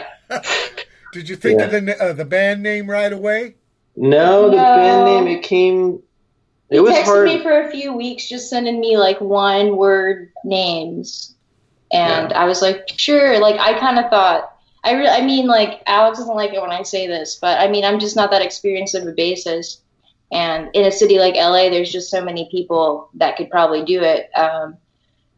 Did 1.13 1.29
you 1.29 1.37
think 1.37 1.61
Yeah. 1.61 1.67
of 1.67 1.71
the 1.73 2.03
uh, 2.05 2.13
the 2.13 2.25
band 2.25 2.63
name 2.63 2.89
right 2.91 3.13
away? 3.13 3.55
no, 3.97 4.51
the 4.51 4.57
No. 4.57 4.75
band 4.75 5.05
name 5.05 5.27
it 5.39 5.43
came. 5.43 6.03
he 6.71 6.77
It 6.77 6.81
was 6.81 6.95
texted 6.95 7.05
hard. 7.05 7.25
me 7.27 7.43
for 7.43 7.63
a 7.63 7.71
few 7.71 7.93
weeks, 7.95 8.29
just 8.29 8.51
sending 8.51 8.79
me 8.81 8.97
like 8.99 9.21
one 9.21 9.77
word 9.77 10.31
names, 10.45 11.36
and 11.93 12.33
I 12.33 12.45
was 12.47 12.63
like, 12.63 12.89
sure. 12.97 13.39
Like 13.39 13.61
I 13.61 13.79
kind 13.79 13.99
of 13.99 14.11
thought. 14.11 14.53
I 14.85 14.93
re- 14.93 15.09
I 15.09 15.25
mean, 15.25 15.47
like 15.47 15.83
Alex 15.87 16.19
doesn't 16.19 16.35
like 16.35 16.53
it 16.53 16.61
when 16.61 16.71
I 16.71 16.83
say 16.83 17.07
this, 17.07 17.37
but 17.41 17.59
I 17.59 17.69
mean, 17.69 17.85
I'm 17.85 17.99
just 17.99 18.15
not 18.15 18.31
that 18.31 18.43
experienced 18.43 18.95
of 18.95 19.07
a 19.07 19.13
bassist. 19.13 19.79
And 20.33 20.71
in 20.75 20.85
a 20.85 20.93
city 20.93 21.19
like 21.19 21.35
LA, 21.35 21.71
there's 21.71 21.93
just 21.93 22.11
so 22.11 22.25
many 22.25 22.49
people 22.51 23.09
that 23.15 23.37
could 23.37 23.51
probably 23.51 23.85
do 23.85 24.03
it. 24.03 24.29
Um, 24.37 24.77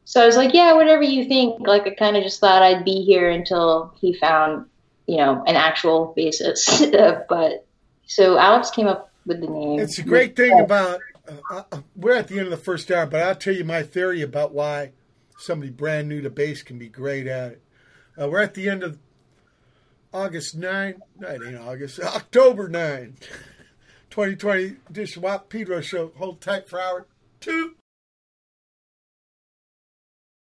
so 0.05 0.23
I 0.23 0.27
was 0.27 0.37
like, 0.37 0.55
yeah, 0.55 0.73
whatever 0.73 1.03
you 1.03 1.27
think. 1.27 1.67
Like 1.67 1.87
I 1.87 1.91
kind 1.91 2.17
of 2.17 2.23
just 2.23 2.41
thought 2.41 2.63
I'd 2.63 2.85
be 2.85 3.03
here 3.03 3.29
until 3.31 3.95
he 4.01 4.15
found, 4.15 4.67
you 5.07 5.19
know, 5.19 5.45
an 5.47 5.57
actual 5.57 6.15
bassist. 6.17 6.93
but 7.29 7.67
so 8.07 8.39
Alex 8.39 8.71
came 8.71 8.87
up 8.87 9.13
with 9.27 9.41
the 9.41 9.49
name. 9.49 9.81
It's 9.81 9.99
a 9.99 10.03
great 10.03 10.35
thing 10.35 10.59
about. 10.61 11.01
Uh, 11.51 11.63
uh, 11.71 11.81
we're 11.95 12.17
at 12.17 12.29
the 12.29 12.39
end 12.39 12.47
of 12.47 12.51
the 12.51 12.57
first 12.57 12.91
hour, 12.91 13.05
but 13.05 13.23
I'll 13.23 13.35
tell 13.35 13.55
you 13.55 13.65
my 13.65 13.83
theory 13.83 14.23
about 14.23 14.53
why 14.53 14.93
somebody 15.39 15.71
brand 15.71 16.09
new 16.09 16.21
to 16.21 16.31
bass 16.31 16.63
can 16.63 16.79
be 16.79 16.89
great 16.89 17.27
at 17.27 17.53
it. 17.53 17.63
Uh, 18.21 18.29
we're 18.29 18.43
at 18.43 18.55
the 18.55 18.69
end 18.69 18.83
of 18.83 18.99
August 20.13 20.57
9. 20.57 21.01
No, 21.19 21.29
it 21.29 21.41
ain't 21.47 21.57
August. 21.57 22.01
October 22.03 22.69
9. 22.69 23.17
2020 24.11 24.77
edition 24.91 25.23
Wap 25.23 25.49
Pedro 25.49 25.81
Show. 25.81 26.13
Hold 26.17 26.41
tight 26.41 26.69
for 26.69 26.81
hour 26.81 27.07
two. 27.41 27.75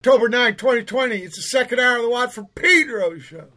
October 0.03 0.31
9, 0.31 0.57
2020. 0.57 1.16
It's 1.16 1.37
the 1.37 1.43
second 1.43 1.78
hour 1.78 1.97
of 1.97 2.03
the 2.03 2.09
Watt 2.09 2.33
from 2.33 2.47
Pedro 2.55 3.18
Show. 3.18 3.49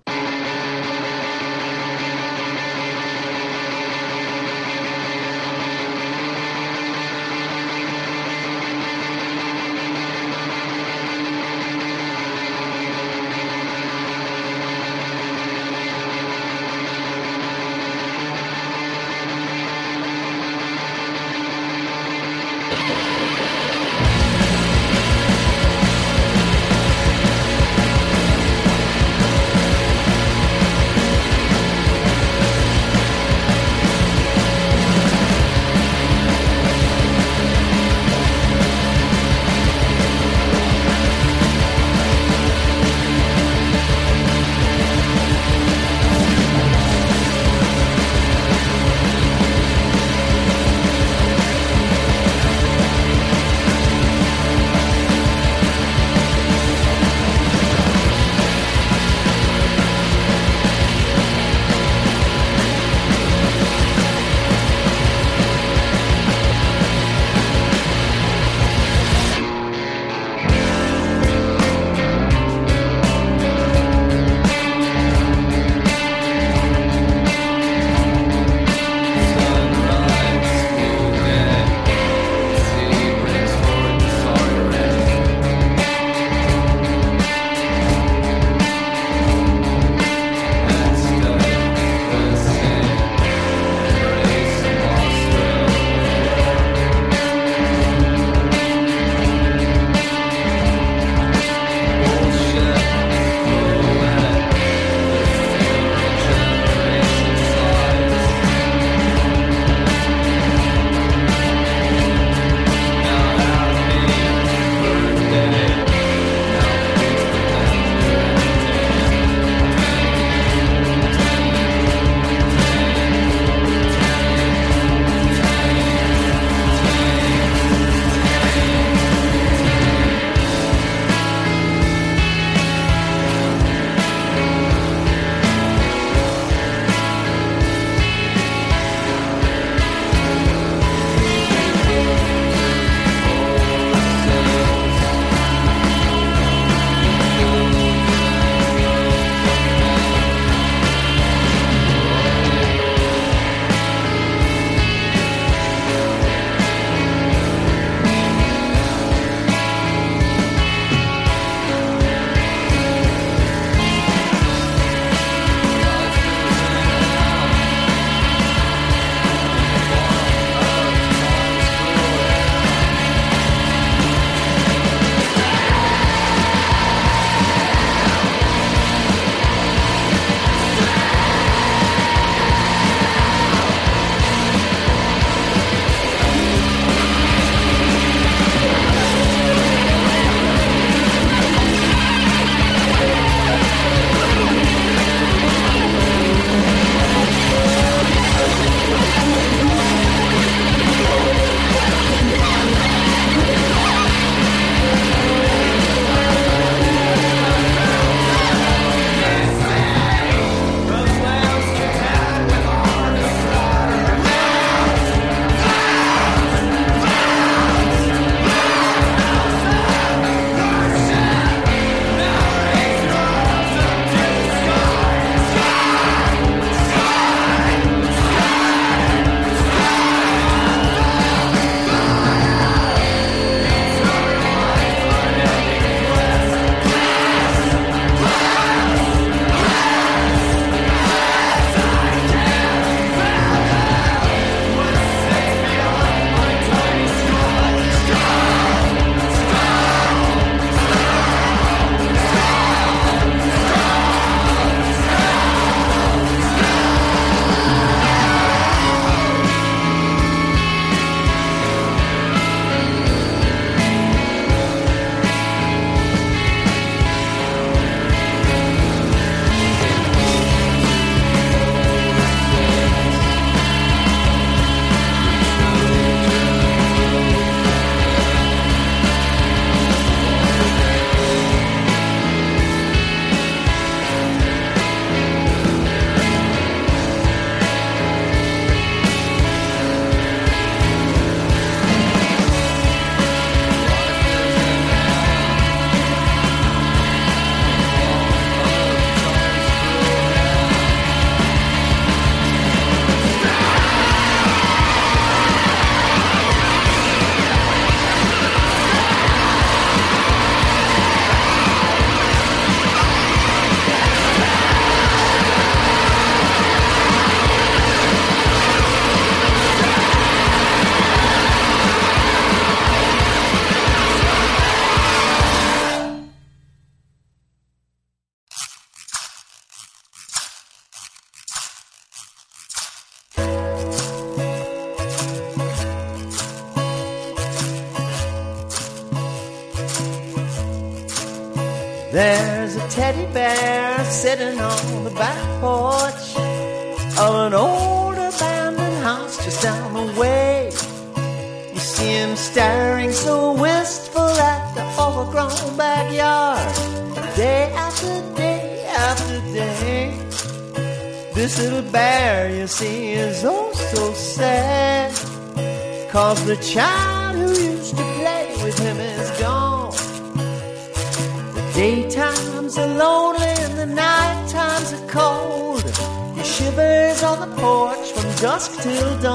till 378.84 379.22
dawn. 379.22 379.33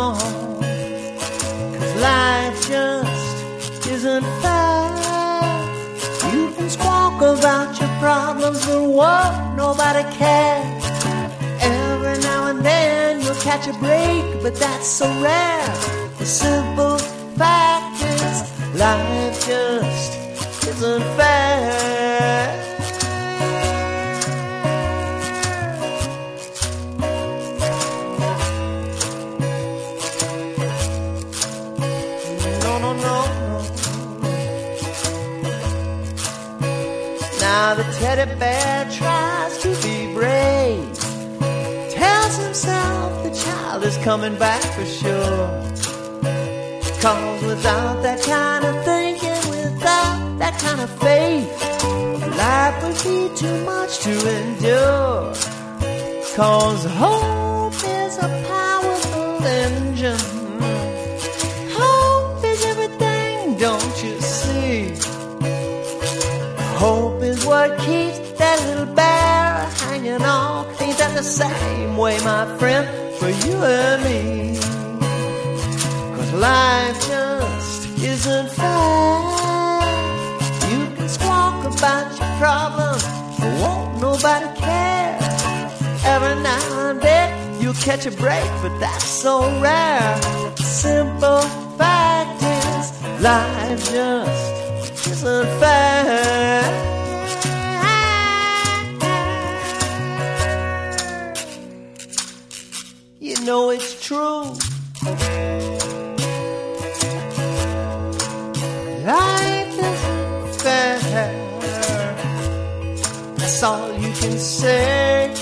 that's 113.60 113.72
all 113.72 113.92
you 113.92 114.12
can 114.12 114.38
say. 114.38 115.34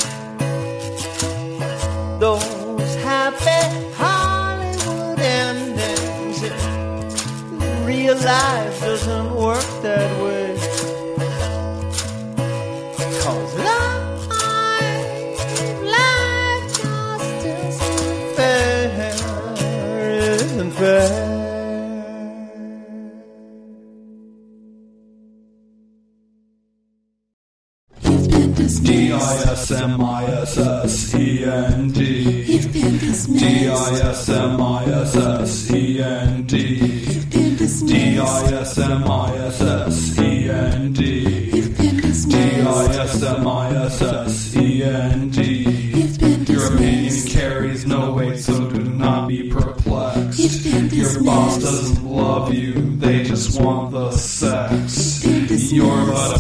Those 2.19 2.95
happy 3.05 3.93
Hollywood 3.95 5.21
endings, 5.21 6.41
real 7.85 8.17
life 8.17 8.81
doesn't 8.81 9.35
work 9.35 9.83
that. 9.83 10.16
M 29.87 30.01
I 30.01 30.25
S 30.25 30.59
S 30.59 31.15
E 31.15 31.45
N 31.45 31.89
D. 31.93 32.45
Dismissed. 32.45 33.01
Dismissed. 33.01 34.27
Dismissed. 34.27 35.71
Dismissed. 42.01 42.63
Your 46.49 46.75
opinion 46.75 47.27
carries 47.29 47.87
no 47.87 48.15
weight, 48.15 48.39
so 48.41 48.69
do 48.71 48.83
not 48.83 49.29
be 49.29 49.51
perplexed. 49.51 50.65
Your 50.93 51.23
boss 51.23 51.59
doesn't 51.59 52.05
love 52.05 52.53
you; 52.53 52.97
they 52.97 53.23
just 53.23 53.61
want 53.61 53.93
the 53.93 54.11
sex. 54.11 55.25
You're 55.73 56.07
but 56.07 56.36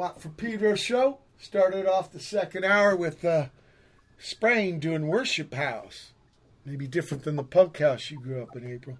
Watt 0.00 0.22
from 0.22 0.32
Pedro 0.32 0.76
show. 0.76 1.18
Started 1.38 1.86
off 1.86 2.10
the 2.10 2.20
second 2.20 2.64
hour 2.64 2.96
with 2.96 3.22
uh, 3.22 3.48
Sprain 4.18 4.78
doing 4.78 5.08
Worship 5.08 5.52
House. 5.52 6.12
Maybe 6.64 6.86
different 6.86 7.24
than 7.24 7.36
the 7.36 7.42
punk 7.42 7.76
house 7.76 8.10
you 8.10 8.18
grew 8.18 8.42
up 8.42 8.56
in, 8.56 8.66
April. 8.66 8.96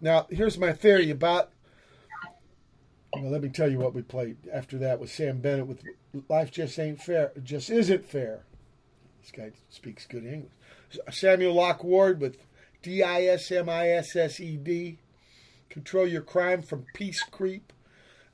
Now, 0.00 0.28
here's 0.30 0.56
my 0.56 0.72
theory 0.72 1.10
about. 1.10 1.50
Well, 3.12 3.32
let 3.32 3.42
me 3.42 3.48
tell 3.48 3.68
you 3.68 3.80
what 3.80 3.94
we 3.94 4.02
played 4.02 4.36
after 4.52 4.78
that 4.78 5.00
with 5.00 5.10
Samm 5.10 5.42
Bennett 5.42 5.66
with 5.66 5.82
Life 6.28 6.52
Just 6.52 6.78
Ain't 6.78 7.02
Fair. 7.02 7.32
Just 7.42 7.68
Isn't 7.68 8.04
Fair. 8.04 8.44
This 9.22 9.32
guy 9.32 9.50
speaks 9.70 10.06
good 10.06 10.24
English. 10.24 10.52
Samuel 11.10 11.54
Locke 11.54 11.82
Ward 11.82 12.20
with 12.20 12.38
D 12.80 13.02
I 13.02 13.22
S 13.22 13.50
M 13.50 13.68
I 13.68 13.88
S 13.88 14.14
S 14.14 14.38
E 14.38 14.56
D. 14.56 14.98
Control 15.68 16.06
Your 16.06 16.22
Crime 16.22 16.62
from 16.62 16.86
Peace 16.94 17.24
Creep. 17.24 17.72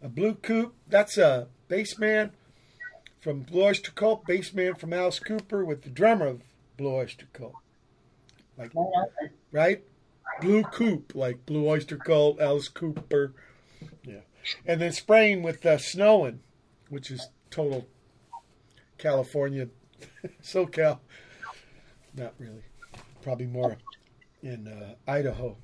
A 0.03 0.09
Blue 0.11 0.35
Coupe, 0.35 0.75
that's 0.87 1.17
a 1.17 1.49
bass 1.71 1.99
man 1.99 2.33
from 3.21 3.41
Blue 3.41 3.63
Oyster 3.63 3.93
Cult, 3.93 4.27
bass 4.27 4.53
man 4.53 4.75
from 4.75 4.93
Alice 4.93 5.21
Cooper 5.21 5.65
with 5.65 5.83
the 5.83 5.89
drummer 5.89 6.27
of 6.27 6.43
Blue 6.77 6.93
Oyster 6.93 7.27
Cult. 7.33 7.55
Like, 8.59 8.73
right? 9.53 9.83
Blue 10.43 10.65
Coupe, 10.65 11.15
like 11.15 11.47
Blue 11.47 11.67
Oyster 11.67 11.97
Cult, 11.97 12.41
Alice 12.41 12.69
Cooper. 12.69 13.33
Yeah. 14.05 14.21
And 14.67 14.81
then 14.81 14.93
Sprain 14.93 15.43
with 15.43 15.65
uh, 15.65 15.79
Snowing, 15.79 16.41
which 16.89 17.11
is 17.11 17.29
total 17.51 17.87
California, 18.99 19.69
SoCal. 20.43 20.99
Not 22.17 22.35
really. 22.39 22.65
Probably 23.23 23.47
more 23.47 23.77
in 24.43 24.67
uh, 24.67 24.95
Idaho. 25.11 25.57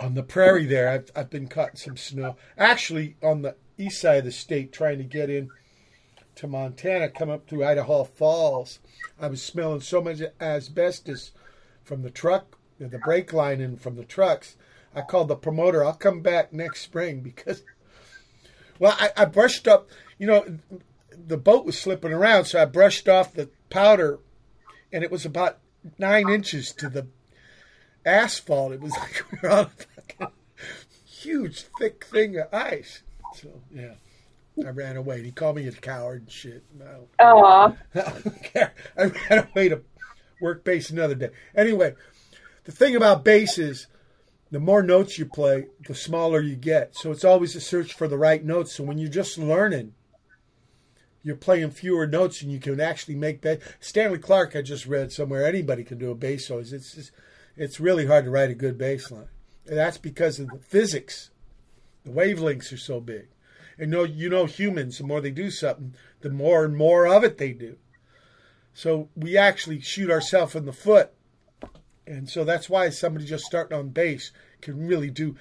On 0.00 0.14
the 0.14 0.24
prairie 0.24 0.66
there, 0.66 0.88
I've, 0.88 1.10
I've 1.14 1.30
been 1.30 1.46
cutting 1.46 1.76
some 1.76 1.96
snow. 1.96 2.36
Actually, 2.58 3.16
on 3.22 3.42
the 3.42 3.54
east 3.78 4.00
side 4.00 4.18
of 4.18 4.24
the 4.24 4.32
state, 4.32 4.72
trying 4.72 4.98
to 4.98 5.04
get 5.04 5.30
in 5.30 5.50
to 6.36 6.46
Montana, 6.46 7.08
come 7.08 7.30
up 7.30 7.48
through 7.48 7.64
Idaho 7.64 8.04
Falls. 8.04 8.80
I 9.20 9.28
was 9.28 9.42
smelling 9.42 9.80
so 9.80 10.00
much 10.00 10.20
asbestos 10.40 11.32
from 11.82 12.02
the 12.02 12.10
truck, 12.10 12.58
the 12.78 12.98
brake 12.98 13.32
line, 13.32 13.58
lining 13.58 13.76
from 13.76 13.96
the 13.96 14.04
trucks. 14.04 14.56
I 14.94 15.02
called 15.02 15.28
the 15.28 15.36
promoter. 15.36 15.84
I'll 15.84 15.94
come 15.94 16.20
back 16.20 16.52
next 16.52 16.82
spring 16.82 17.20
because, 17.20 17.62
well, 18.78 18.96
I, 18.98 19.10
I 19.16 19.24
brushed 19.26 19.66
up. 19.68 19.88
You 20.18 20.26
know, 20.26 20.58
the 21.10 21.36
boat 21.36 21.64
was 21.64 21.78
slipping 21.78 22.12
around, 22.12 22.46
so 22.46 22.62
I 22.62 22.64
brushed 22.64 23.08
off 23.08 23.34
the 23.34 23.50
powder, 23.70 24.18
and 24.92 25.04
it 25.04 25.10
was 25.10 25.24
about 25.24 25.58
nine 25.98 26.28
inches 26.28 26.72
to 26.72 26.88
the 26.88 27.06
asphalt. 28.04 28.72
It 28.72 28.80
was 28.80 28.92
like 28.98 29.24
a 29.42 29.66
fucking 29.66 30.34
huge, 31.04 31.62
thick 31.78 32.04
thing 32.04 32.36
of 32.38 32.52
ice. 32.52 33.02
So 33.34 33.48
yeah, 33.72 33.94
I 34.64 34.70
ran 34.70 34.96
away. 34.96 35.22
He 35.22 35.30
called 35.30 35.56
me 35.56 35.66
a 35.66 35.72
coward 35.72 36.22
and 36.22 36.30
shit. 36.30 36.64
No, 36.78 37.08
I 37.94 38.20
don't 38.24 38.42
care. 38.42 38.74
I 38.96 39.04
ran 39.04 39.48
away 39.50 39.68
to 39.68 39.82
work 40.40 40.64
bass 40.64 40.90
another 40.90 41.14
day. 41.14 41.30
Anyway, 41.54 41.94
the 42.64 42.72
thing 42.72 42.96
about 42.96 43.24
bass 43.24 43.58
is 43.58 43.86
the 44.50 44.60
more 44.60 44.82
notes 44.82 45.18
you 45.18 45.26
play, 45.26 45.66
the 45.86 45.94
smaller 45.94 46.40
you 46.40 46.56
get. 46.56 46.94
So 46.94 47.10
it's 47.10 47.24
always 47.24 47.56
a 47.56 47.60
search 47.60 47.92
for 47.92 48.06
the 48.06 48.18
right 48.18 48.44
notes. 48.44 48.72
So 48.72 48.84
when 48.84 48.98
you're 48.98 49.10
just 49.10 49.36
learning, 49.38 49.94
you're 51.24 51.36
playing 51.36 51.70
fewer 51.70 52.06
notes 52.06 52.42
and 52.42 52.52
you 52.52 52.60
can 52.60 52.80
actually 52.80 53.16
make 53.16 53.40
bass. 53.40 53.60
Stanley 53.80 54.18
Clarke, 54.18 54.54
I 54.54 54.62
just 54.62 54.86
read 54.86 55.10
somewhere, 55.10 55.44
anybody 55.44 55.82
can 55.82 55.98
do 55.98 56.10
a 56.10 56.14
bass 56.14 56.46
solo. 56.46 56.60
It's, 56.60 56.72
it's, 56.72 57.10
it's 57.56 57.80
really 57.80 58.06
hard 58.06 58.26
to 58.26 58.30
write 58.30 58.50
a 58.50 58.54
good 58.54 58.78
bass 58.78 59.10
line. 59.10 59.28
And 59.66 59.78
that's 59.78 59.98
because 59.98 60.38
of 60.38 60.48
the 60.48 60.58
physics. 60.58 61.30
The 62.04 62.10
wavelengths 62.10 62.72
are 62.72 62.78
so 62.78 63.00
big. 63.00 63.28
And 63.78 63.90
know 63.90 64.04
you 64.04 64.28
know 64.28 64.46
humans, 64.46 64.98
the 64.98 65.04
more 65.04 65.20
they 65.20 65.30
do 65.30 65.50
something, 65.50 65.94
the 66.20 66.30
more 66.30 66.64
and 66.64 66.76
more 66.76 67.06
of 67.06 67.24
it 67.24 67.38
they 67.38 67.52
do. 67.52 67.76
So 68.72 69.08
we 69.16 69.36
actually 69.36 69.80
shoot 69.80 70.10
ourselves 70.10 70.54
in 70.54 70.64
the 70.64 70.72
foot. 70.72 71.12
And 72.06 72.28
so 72.28 72.44
that's 72.44 72.68
why 72.68 72.90
somebody 72.90 73.24
just 73.24 73.44
starting 73.44 73.76
on 73.76 73.88
bass 73.88 74.30
can 74.60 74.86
really 74.86 75.10
do 75.10 75.36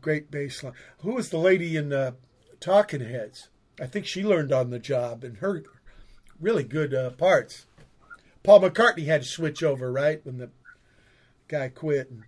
great 0.00 0.30
bass 0.30 0.62
line. 0.62 0.74
Who 0.98 1.14
was 1.14 1.30
the 1.30 1.38
lady 1.38 1.76
in 1.76 1.92
uh, 1.92 2.12
Talking 2.60 3.00
Heads? 3.00 3.48
I 3.80 3.86
think 3.86 4.06
she 4.06 4.22
learned 4.22 4.52
on 4.52 4.70
the 4.70 4.78
job 4.78 5.24
and 5.24 5.38
her 5.38 5.64
really 6.40 6.64
good 6.64 6.94
uh, 6.94 7.10
parts. 7.10 7.66
Paul 8.42 8.60
McCartney 8.60 9.06
had 9.06 9.22
to 9.22 9.28
switch 9.28 9.62
over, 9.62 9.90
right, 9.90 10.24
when 10.24 10.38
the 10.38 10.50
guy 11.48 11.68
quit. 11.68 12.10
And 12.10 12.24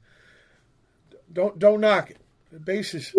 don't 1.33 1.59
don't 1.59 1.81
knock 1.81 2.11
it. 2.11 2.19
The 2.51 2.59
bass 2.59 2.95
is 2.95 3.15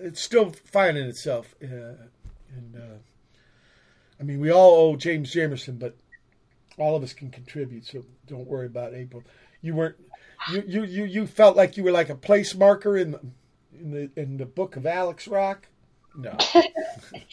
it's 0.00 0.20
still 0.20 0.52
finding 0.64 1.06
itself. 1.06 1.54
Uh, 1.62 1.66
and 1.66 2.76
uh, 2.76 2.96
I 4.20 4.22
mean, 4.22 4.40
we 4.40 4.50
all 4.50 4.74
owe 4.74 4.96
James 4.96 5.32
Jamerson, 5.32 5.78
but 5.78 5.96
all 6.78 6.96
of 6.96 7.02
us 7.02 7.12
can 7.12 7.30
contribute. 7.30 7.86
So 7.86 8.04
don't 8.26 8.46
worry 8.46 8.66
about 8.66 8.94
April. 8.94 9.22
You 9.62 9.74
weren't. 9.74 9.96
You 10.52 10.62
you 10.66 10.84
you, 10.84 11.04
you 11.04 11.26
felt 11.26 11.56
like 11.56 11.76
you 11.76 11.84
were 11.84 11.90
like 11.92 12.10
a 12.10 12.14
place 12.14 12.54
marker 12.54 12.96
in 12.96 13.12
the 13.12 13.20
in 13.80 13.90
the 13.90 14.10
in 14.20 14.36
the 14.36 14.46
book 14.46 14.76
of 14.76 14.86
Alex 14.86 15.26
Rock. 15.28 15.66
No. 16.16 16.36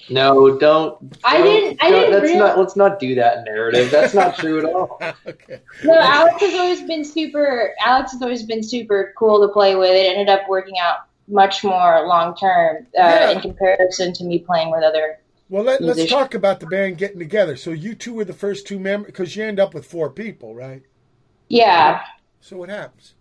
No, 0.09 0.57
don't. 0.57 1.17
I 1.23 1.37
don't- 1.37 1.45
didn't- 1.47 1.83
I 1.83 1.89
don't- 1.89 1.99
didn't 2.01 2.11
That's 2.11 2.23
real- 2.31 2.39
not. 2.39 2.57
Let's 2.59 2.75
not 2.75 2.99
do 2.99 3.15
that 3.15 3.45
narrative. 3.45 3.89
That's 3.89 4.13
not 4.13 4.35
true 4.37 4.59
at 4.59 4.65
all. 4.65 4.99
okay. 5.27 5.61
No, 5.85 5.97
Alex 5.97 6.41
has 6.41 6.53
always 6.55 6.81
been 6.81 7.05
super. 7.05 7.73
Alex 7.83 8.11
has 8.11 8.21
always 8.21 8.43
been 8.43 8.61
super 8.61 9.13
cool 9.17 9.39
to 9.47 9.53
play 9.53 9.75
with. 9.75 9.91
It 9.91 10.05
ended 10.17 10.27
up 10.27 10.41
working 10.49 10.77
out 10.79 10.97
much 11.27 11.63
more 11.63 12.05
long 12.07 12.35
term 12.35 12.85
uh, 12.97 13.01
Yeah. 13.01 13.29
in 13.31 13.41
comparison 13.41 14.13
to 14.13 14.23
me 14.23 14.39
playing 14.39 14.71
with 14.71 14.83
other. 14.83 15.19
Well, 15.49 15.63
let, 15.63 15.81
let's 15.81 16.09
talk 16.09 16.33
about 16.33 16.59
the 16.59 16.65
band 16.65 16.97
getting 16.97 17.19
together. 17.19 17.55
So 17.55 17.71
you 17.71 17.93
two 17.95 18.13
were 18.13 18.25
the 18.25 18.33
first 18.33 18.65
two 18.65 18.79
members 18.79 19.07
because 19.07 19.35
you 19.35 19.43
end 19.43 19.59
up 19.59 19.73
with 19.73 19.85
four 19.85 20.09
people, 20.09 20.55
right? 20.55 20.83
Yeah. 21.47 22.01
So 22.41 22.57
what 22.57 22.69
happens? 22.69 23.13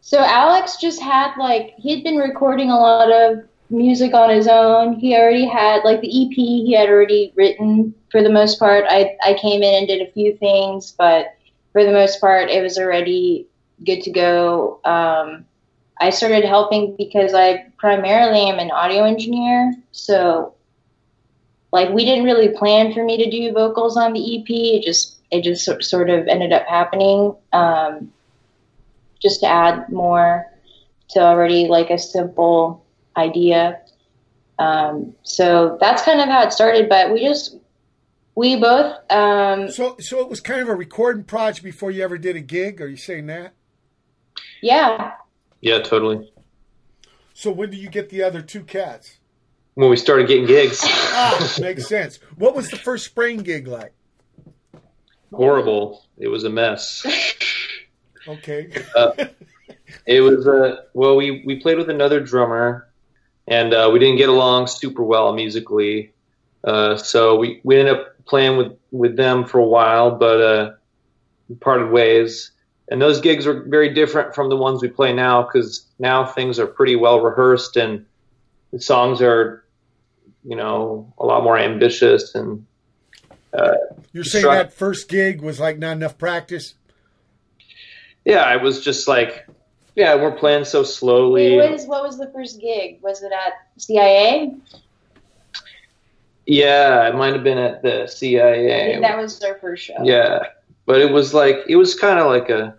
So 0.00 0.18
Alex 0.20 0.76
just 0.76 1.00
had 1.00 1.36
like 1.38 1.74
he'd 1.78 2.04
been 2.04 2.16
recording 2.16 2.70
a 2.70 2.76
lot 2.76 3.10
of 3.10 3.44
music 3.70 4.14
on 4.14 4.30
his 4.30 4.48
own. 4.48 4.94
He 4.94 5.16
already 5.16 5.46
had 5.46 5.84
like 5.84 6.00
the 6.00 6.08
EP 6.08 6.32
he 6.34 6.72
had 6.74 6.88
already 6.88 7.32
written 7.36 7.94
for 8.10 8.22
the 8.22 8.30
most 8.30 8.58
part. 8.58 8.84
I 8.88 9.16
I 9.22 9.34
came 9.34 9.62
in 9.62 9.74
and 9.74 9.86
did 9.86 10.06
a 10.06 10.12
few 10.12 10.36
things, 10.36 10.92
but 10.92 11.34
for 11.72 11.84
the 11.84 11.92
most 11.92 12.20
part 12.20 12.48
it 12.50 12.62
was 12.62 12.78
already 12.78 13.46
good 13.84 14.02
to 14.02 14.10
go. 14.10 14.80
Um, 14.84 15.44
I 16.00 16.10
started 16.10 16.44
helping 16.44 16.96
because 16.96 17.34
I 17.34 17.66
primarily 17.76 18.48
am 18.48 18.58
an 18.58 18.70
audio 18.70 19.04
engineer, 19.04 19.74
so 19.92 20.54
like 21.72 21.90
we 21.90 22.04
didn't 22.04 22.24
really 22.24 22.50
plan 22.50 22.92
for 22.92 23.04
me 23.04 23.16
to 23.24 23.30
do 23.30 23.52
vocals 23.52 23.96
on 23.96 24.12
the 24.12 24.38
EP. 24.38 24.46
It 24.48 24.84
just 24.84 25.16
it 25.30 25.42
just 25.42 25.64
sort 25.84 26.10
of 26.10 26.26
ended 26.26 26.52
up 26.52 26.66
happening. 26.66 27.34
Um, 27.52 28.12
just 29.20 29.40
to 29.40 29.46
add 29.46 29.90
more 29.90 30.46
to 31.10 31.20
already 31.20 31.66
like 31.66 31.90
a 31.90 31.98
simple 31.98 32.84
idea. 33.16 33.80
Um, 34.58 35.14
so 35.22 35.76
that's 35.80 36.02
kind 36.02 36.20
of 36.20 36.28
how 36.28 36.42
it 36.44 36.52
started. 36.52 36.88
But 36.88 37.12
we 37.12 37.24
just 37.24 37.56
we 38.34 38.56
both 38.56 38.96
um, 39.10 39.70
So 39.70 39.96
so 39.98 40.20
it 40.20 40.28
was 40.28 40.40
kind 40.40 40.60
of 40.60 40.68
a 40.68 40.74
recording 40.74 41.24
project 41.24 41.64
before 41.64 41.90
you 41.90 42.02
ever 42.02 42.18
did 42.18 42.36
a 42.36 42.40
gig. 42.40 42.80
Are 42.80 42.88
you 42.88 42.96
saying 42.96 43.26
that? 43.26 43.54
yeah 44.62 45.12
Yeah, 45.60 45.80
totally. 45.80 46.30
So 47.34 47.50
when 47.50 47.70
do 47.70 47.76
you 47.76 47.88
get 47.88 48.08
the 48.10 48.22
other 48.22 48.42
two 48.42 48.62
cats? 48.64 49.18
When 49.74 49.90
we 49.90 49.96
started 49.96 50.26
getting 50.26 50.46
gigs, 50.46 50.80
Ah, 50.84 51.54
makes 51.60 51.86
sense. 51.86 52.18
What 52.36 52.56
was 52.56 52.68
the 52.70 52.76
first 52.76 53.04
Sprain 53.06 53.38
gig 53.38 53.66
like? 53.68 53.92
horrible. 55.32 56.04
It 56.16 56.28
was 56.28 56.44
a 56.44 56.50
mess. 56.50 57.04
Okay. 58.26 58.70
It 60.06 60.20
was 60.20 60.46
uh, 60.46 60.82
well, 60.94 61.16
we 61.16 61.42
we 61.46 61.60
played 61.60 61.78
with 61.78 61.88
another 61.90 62.20
drummer, 62.20 62.88
and 63.46 63.72
uh, 63.72 63.88
we 63.92 63.98
didn't 63.98 64.16
get 64.16 64.28
along 64.28 64.66
super 64.66 65.02
well 65.02 65.32
musically. 65.32 66.12
Uh, 66.64 66.96
so 66.96 67.36
we, 67.36 67.60
we 67.64 67.78
ended 67.78 67.94
up 67.94 68.24
playing 68.26 68.56
with, 68.58 68.72
with 68.90 69.16
them 69.16 69.44
for 69.46 69.58
a 69.58 69.64
while, 69.66 70.10
but 70.10 70.40
uh, 70.40 70.72
we 71.48 71.54
parted 71.56 71.90
ways. 71.90 72.50
And 72.90 73.02
those 73.02 73.20
gigs 73.20 73.46
were 73.46 73.64
very 73.64 73.92
different 73.92 74.34
from 74.34 74.48
the 74.48 74.56
ones 74.56 74.80
we 74.80 74.88
play 74.88 75.12
now 75.12 75.42
because 75.42 75.86
now 75.98 76.24
things 76.24 76.58
are 76.58 76.66
pretty 76.66 76.96
well 76.96 77.20
rehearsed 77.20 77.76
and 77.76 78.06
the 78.72 78.80
songs 78.80 79.20
are, 79.20 79.64
you 80.44 80.56
know, 80.56 81.12
a 81.18 81.26
lot 81.26 81.42
more 81.44 81.58
ambitious 81.58 82.34
and 82.34 82.64
uh, 83.52 83.74
You're 84.12 84.24
saying 84.24 84.44
Stru- 84.44 84.54
that 84.54 84.72
first 84.72 85.08
gig 85.08 85.42
was 85.42 85.60
like 85.60 85.78
not 85.78 85.92
enough 85.92 86.16
practice? 86.18 86.74
yeah, 88.28 88.42
I 88.42 88.56
was 88.56 88.84
just 88.84 89.08
like, 89.08 89.46
yeah, 89.94 90.14
we're 90.14 90.36
playing 90.36 90.66
so 90.66 90.82
slowly. 90.82 91.56
Wait, 91.56 91.70
what, 91.70 91.72
is, 91.72 91.86
what 91.86 92.02
was 92.02 92.18
the 92.18 92.30
first 92.30 92.60
gig? 92.60 93.00
Was 93.02 93.22
it 93.22 93.32
at 93.32 93.54
CIA? 93.80 94.54
Yeah, 96.46 97.08
it 97.08 97.14
might 97.14 97.32
have 97.32 97.42
been 97.42 97.58
at 97.58 97.82
the 97.82 98.06
CIA. 98.06 99.00
That 99.00 99.16
was 99.16 99.42
our 99.42 99.54
first 99.56 99.84
show. 99.84 99.96
Yeah, 100.02 100.40
but 100.88 101.02
it 101.02 101.12
was 101.12 101.34
like 101.34 101.58
it 101.68 101.76
was 101.76 101.94
kind 101.94 102.18
of 102.18 102.26
like 102.28 102.48
a, 102.48 102.74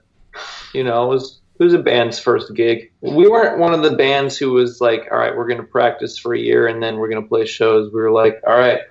you 0.74 0.84
know, 0.84 1.06
it 1.06 1.14
was 1.14 1.40
it 1.60 1.64
was 1.64 1.74
a 1.76 1.80
band's 1.80 2.18
first 2.18 2.52
gig. 2.56 2.92
We 3.02 3.30
weren't 3.30 3.60
one 3.60 3.72
of 3.72 3.84
the 3.84 3.96
bands 3.96 4.36
who 4.36 4.52
was 4.52 4.82
like, 4.82 5.08
all 5.12 5.18
right, 5.18 5.38
we're 5.38 5.48
going 5.48 5.62
to 5.62 5.68
practice 5.68 6.18
for 6.18 6.34
a 6.34 6.40
year 6.40 6.68
and 6.68 6.82
then 6.82 6.98
we're 6.98 7.10
going 7.10 7.22
to 7.22 7.30
play 7.30 7.46
shows. 7.46 7.94
We 7.94 8.02
were 8.02 8.12
like, 8.12 8.42
all 8.48 8.58
right, 8.58 8.82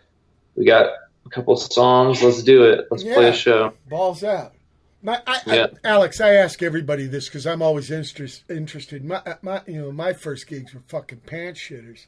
we 0.55 0.65
got 0.65 0.93
a 1.27 1.31
couple 1.31 1.57
songs, 1.57 2.23
let's 2.23 2.45
do 2.45 2.62
it, 2.65 2.86
let's 2.93 3.03
play 3.03 3.28
a 3.28 3.32
show. 3.32 3.73
Balls 3.89 4.23
out. 4.23 4.55
My, 5.03 5.20
I, 5.27 5.40
Yeah. 5.47 5.66
I, 5.85 5.89
Alex, 5.89 6.20
I 6.20 6.35
ask 6.35 6.62
everybody 6.62 7.09
this 7.09 7.27
because 7.27 7.45
I'm 7.45 7.61
always 7.61 7.90
interest, 7.90 8.45
interested. 8.49 9.05
My, 9.05 9.23
my, 9.43 9.62
you 9.66 9.82
know, 9.82 9.90
my 9.90 10.12
first 10.12 10.47
gigs 10.47 10.73
were 10.74 10.82
fucking 10.86 11.23
pants 11.27 11.61
shitters. 11.61 12.07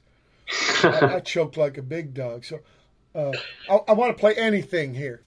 I, 0.85 1.17
I 1.17 1.21
choked 1.21 1.57
like 1.57 1.77
a 1.77 1.83
big 1.83 2.15
dog. 2.15 2.45
So, 2.45 2.61
uh, 3.17 3.33
I, 3.69 3.81
I 3.89 3.93
want 3.95 4.17
to 4.17 4.21
play 4.21 4.35
anything 4.35 4.95
here. 4.95 5.23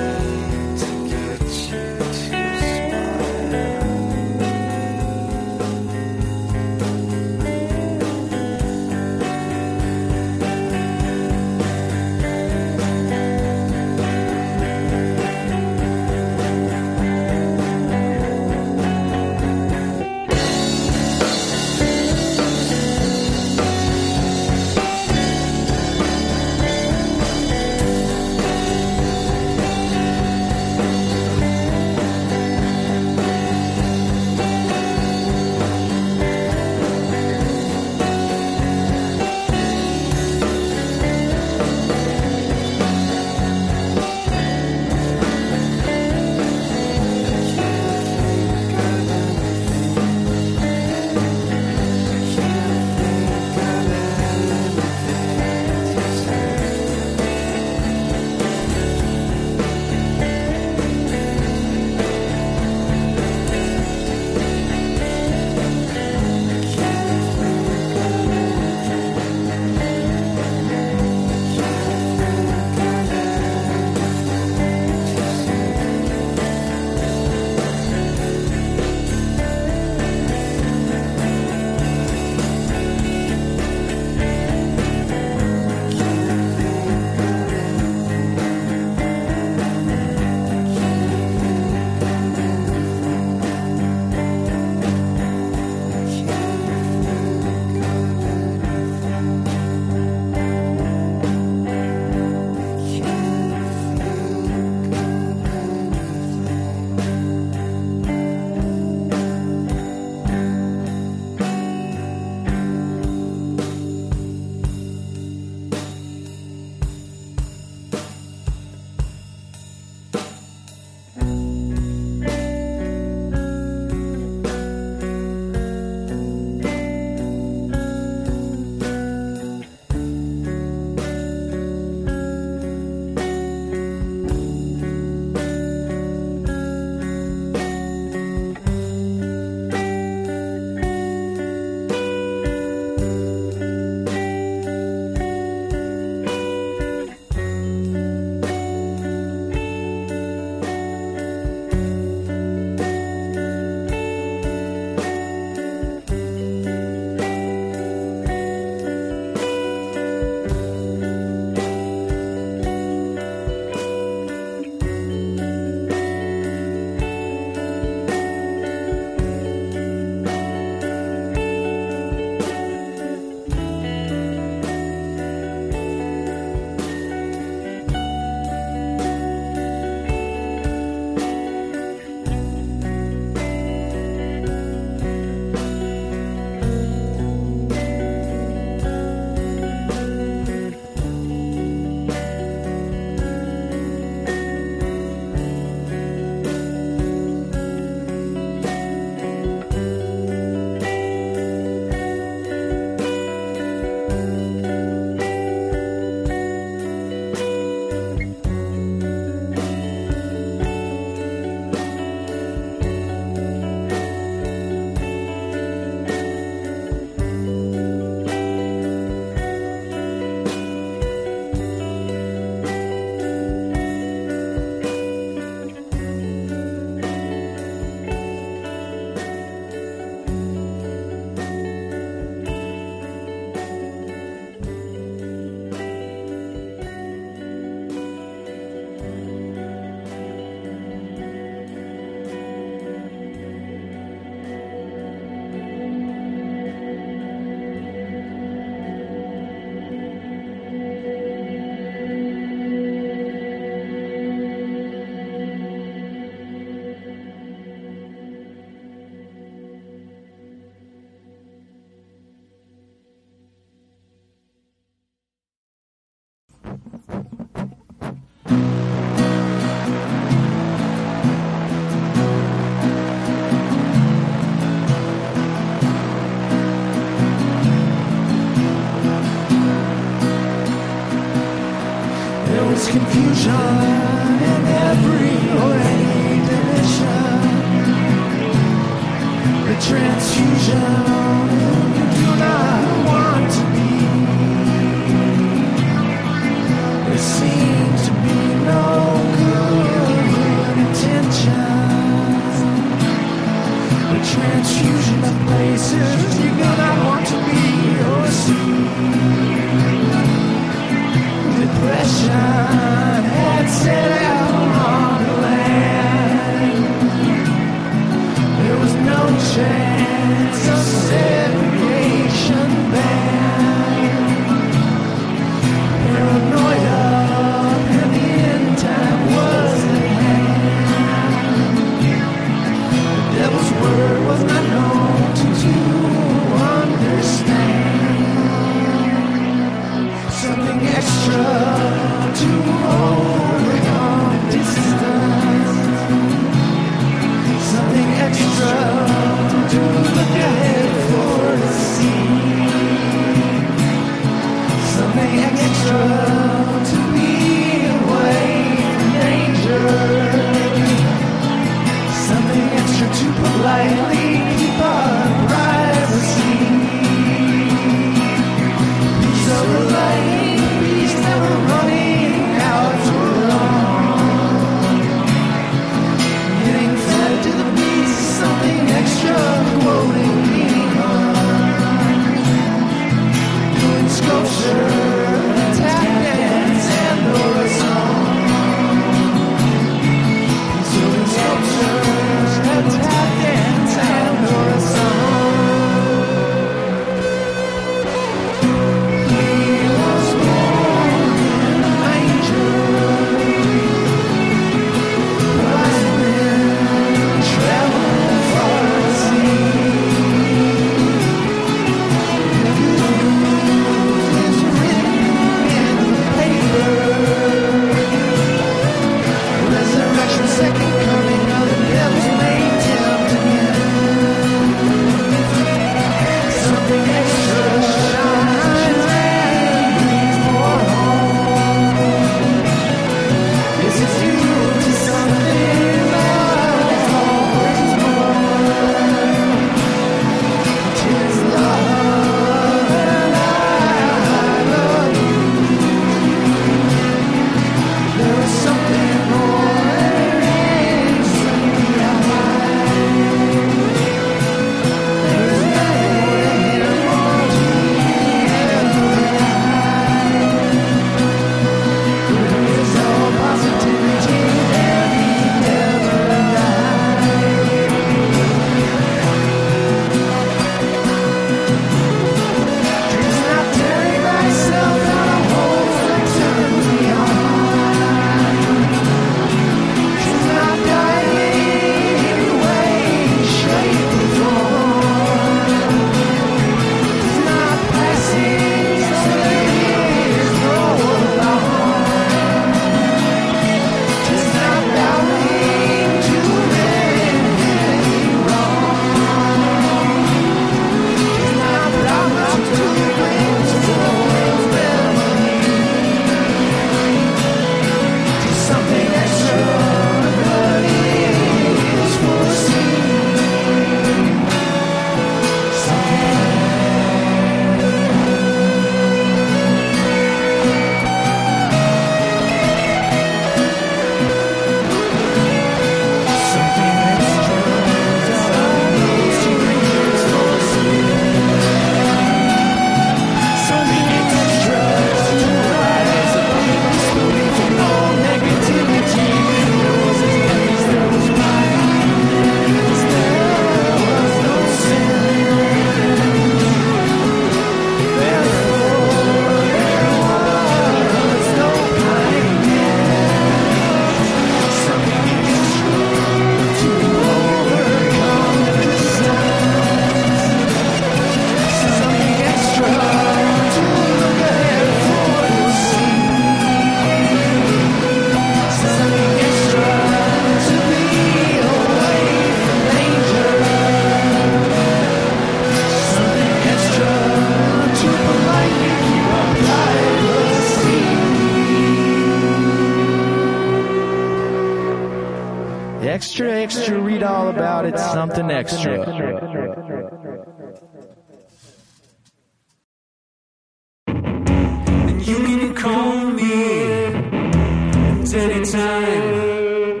happens 598.32 598.74
anytime. 598.74 600.00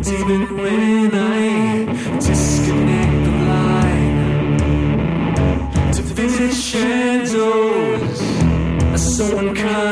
Even 0.00 0.56
when 0.56 1.14
I 1.14 1.84
disconnect 2.18 3.24
the 3.24 3.30
line 3.50 4.58
to 5.92 6.02
visit 6.02 6.52
shadows, 6.54 8.18
someone 9.00 9.54
comes. 9.54 9.89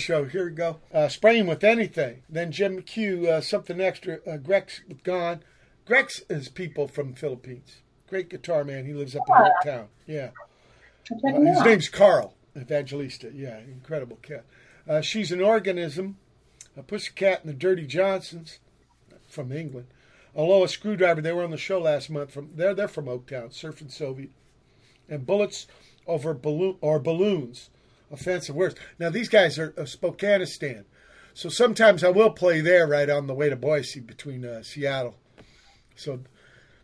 Show. 0.00 0.24
Here 0.24 0.46
we 0.46 0.52
go. 0.52 0.78
Uh, 0.92 1.08
Sprain 1.08 1.46
with 1.46 1.62
anything. 1.62 2.22
Then 2.28 2.50
Jim 2.52 2.82
McHugh, 2.82 3.26
uh, 3.26 3.40
something 3.40 3.80
extra. 3.80 4.18
Uh, 4.26 4.36
Grex 4.38 4.80
gone. 5.04 5.42
Grex 5.86 6.22
is 6.28 6.48
people 6.48 6.88
from 6.88 7.14
Philippines. 7.14 7.78
Great 8.08 8.28
guitar 8.28 8.64
man. 8.64 8.86
He 8.86 8.92
lives 8.92 9.14
up 9.14 9.22
in 9.28 9.34
Oaktown. 9.34 9.86
Yeah. 10.06 10.30
Uh, 11.24 11.40
his 11.40 11.60
name's 11.62 11.88
Karl 11.88 12.34
Evangelista. 12.56 13.30
Yeah, 13.34 13.58
incredible 13.58 14.18
cat. 14.22 14.44
Uh, 14.88 15.00
she's 15.00 15.32
an 15.32 15.40
organism. 15.40 16.16
A 16.76 16.82
pussycat 16.82 17.42
and 17.42 17.50
the 17.50 17.56
Dirty 17.56 17.86
Johnsons 17.86 18.58
from 19.28 19.52
England. 19.52 19.86
Aloha 20.34 20.66
Screwdriver. 20.66 21.20
They 21.20 21.32
were 21.32 21.44
on 21.44 21.50
the 21.50 21.56
show 21.56 21.80
last 21.80 22.10
month. 22.10 22.32
From 22.32 22.50
they're 22.54 22.74
they're 22.74 22.88
from 22.88 23.06
Oaktown, 23.06 23.50
surfing 23.50 23.90
Soviet. 23.90 24.30
And 25.08 25.26
bullets 25.26 25.66
over 26.06 26.34
balloon 26.34 26.76
or 26.80 26.98
balloons. 26.98 27.69
Offensive 28.10 28.56
words. 28.56 28.74
Now 28.98 29.10
these 29.10 29.28
guys 29.28 29.58
are 29.58 29.72
uh, 29.78 29.82
Spokanistan, 29.82 30.84
so 31.34 31.48
sometimes 31.48 32.02
I 32.02 32.08
will 32.08 32.30
play 32.30 32.60
there 32.60 32.86
right 32.86 33.08
on 33.08 33.26
the 33.26 33.34
way 33.34 33.48
to 33.48 33.56
Boise 33.56 34.00
between 34.00 34.44
uh, 34.44 34.62
Seattle. 34.62 35.16
So 35.94 36.20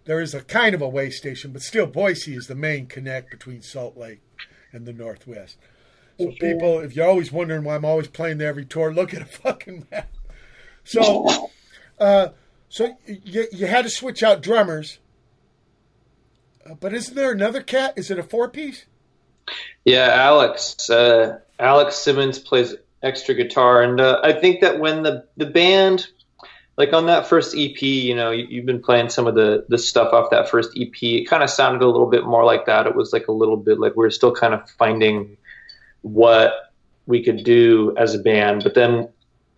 there 0.05 0.21
is 0.21 0.35
a 0.35 0.43
kind 0.43 0.75
of 0.75 0.83
a 0.83 0.89
way 0.89 1.11
station, 1.11 1.53
but 1.53 1.63
still 1.63 1.87
Boise 1.87 2.35
is 2.35 2.47
the 2.47 2.55
main 2.55 2.87
connect 2.87 3.31
between 3.31 3.61
Salt 3.61 3.97
Lake 3.97 4.21
and 4.73 4.87
the 4.87 4.93
Northwest. 4.93 5.59
So 6.19 6.33
people, 6.41 6.79
if 6.79 6.97
you're 6.97 7.09
always 7.09 7.31
wondering 7.31 7.65
why 7.65 7.75
I'm 7.75 7.85
always 7.85 8.09
playing 8.09 8.39
there 8.39 8.49
every 8.49 8.65
tour, 8.65 8.93
look 8.93 9.13
at 9.13 9.23
a 9.23 9.25
fucking 9.27 9.87
map. 9.91 10.09
So, 10.85 11.51
uh, 11.99 12.29
so 12.69 12.97
you 13.07 13.47
you 13.53 13.67
had 13.67 13.85
to 13.85 13.91
switch 13.91 14.23
out 14.23 14.43
drummers, 14.43 14.99
uh, 16.65 16.75
but 16.75 16.95
isn't 16.95 17.15
there 17.15 17.33
another 17.33 17.63
cat? 17.63 17.95
Is 17.97 18.11
it 18.11 18.19
a 18.19 18.23
four 18.23 18.49
piece? 18.49 18.87
Yeah, 19.85 20.11
Alex. 20.13 20.91
Uh, 20.91 21.39
Alex 21.59 21.97
Simmons 21.97 22.39
plays 22.39 22.75
extra 23.03 23.35
guitar, 23.35 23.83
and 23.83 24.01
uh, 24.01 24.21
I 24.23 24.33
think 24.33 24.61
that 24.61 24.81
when 24.81 25.03
the 25.03 25.25
the 25.37 25.47
band, 25.47 26.09
like 26.77 26.93
on 26.93 27.07
that 27.07 27.27
first 27.27 27.55
EP, 27.57 27.81
you 27.81 28.15
know, 28.15 28.31
you, 28.31 28.47
you've 28.49 28.67
been 28.67 28.83
playing 28.83 29.09
some 29.09 29.27
of 29.27 29.35
the 29.35 29.65
the 29.69 29.79
stuff 29.79 30.13
off 30.13 30.31
that 30.31 30.49
first 30.49 30.71
EP. 30.77 31.03
It 31.03 31.29
kind 31.29 31.43
of 31.43 31.51
sounded 31.51 31.83
a 31.83 31.89
little 31.89 32.11
bit 32.11 32.27
more 32.27 32.45
like 32.45 32.67
that. 32.67 32.87
It 32.87 32.97
was 32.97 33.13
like 33.13 33.29
a 33.29 33.33
little 33.33 33.57
bit 33.57 33.79
like 33.79 33.95
we're 33.97 34.11
still 34.11 34.35
kind 34.35 34.55
of 34.55 34.69
finding 34.71 35.37
what 36.03 36.73
we 37.07 37.23
could 37.23 37.45
do 37.45 37.95
as 37.97 38.15
a 38.15 38.19
band, 38.19 38.63
but 38.65 38.75
then. 38.75 39.09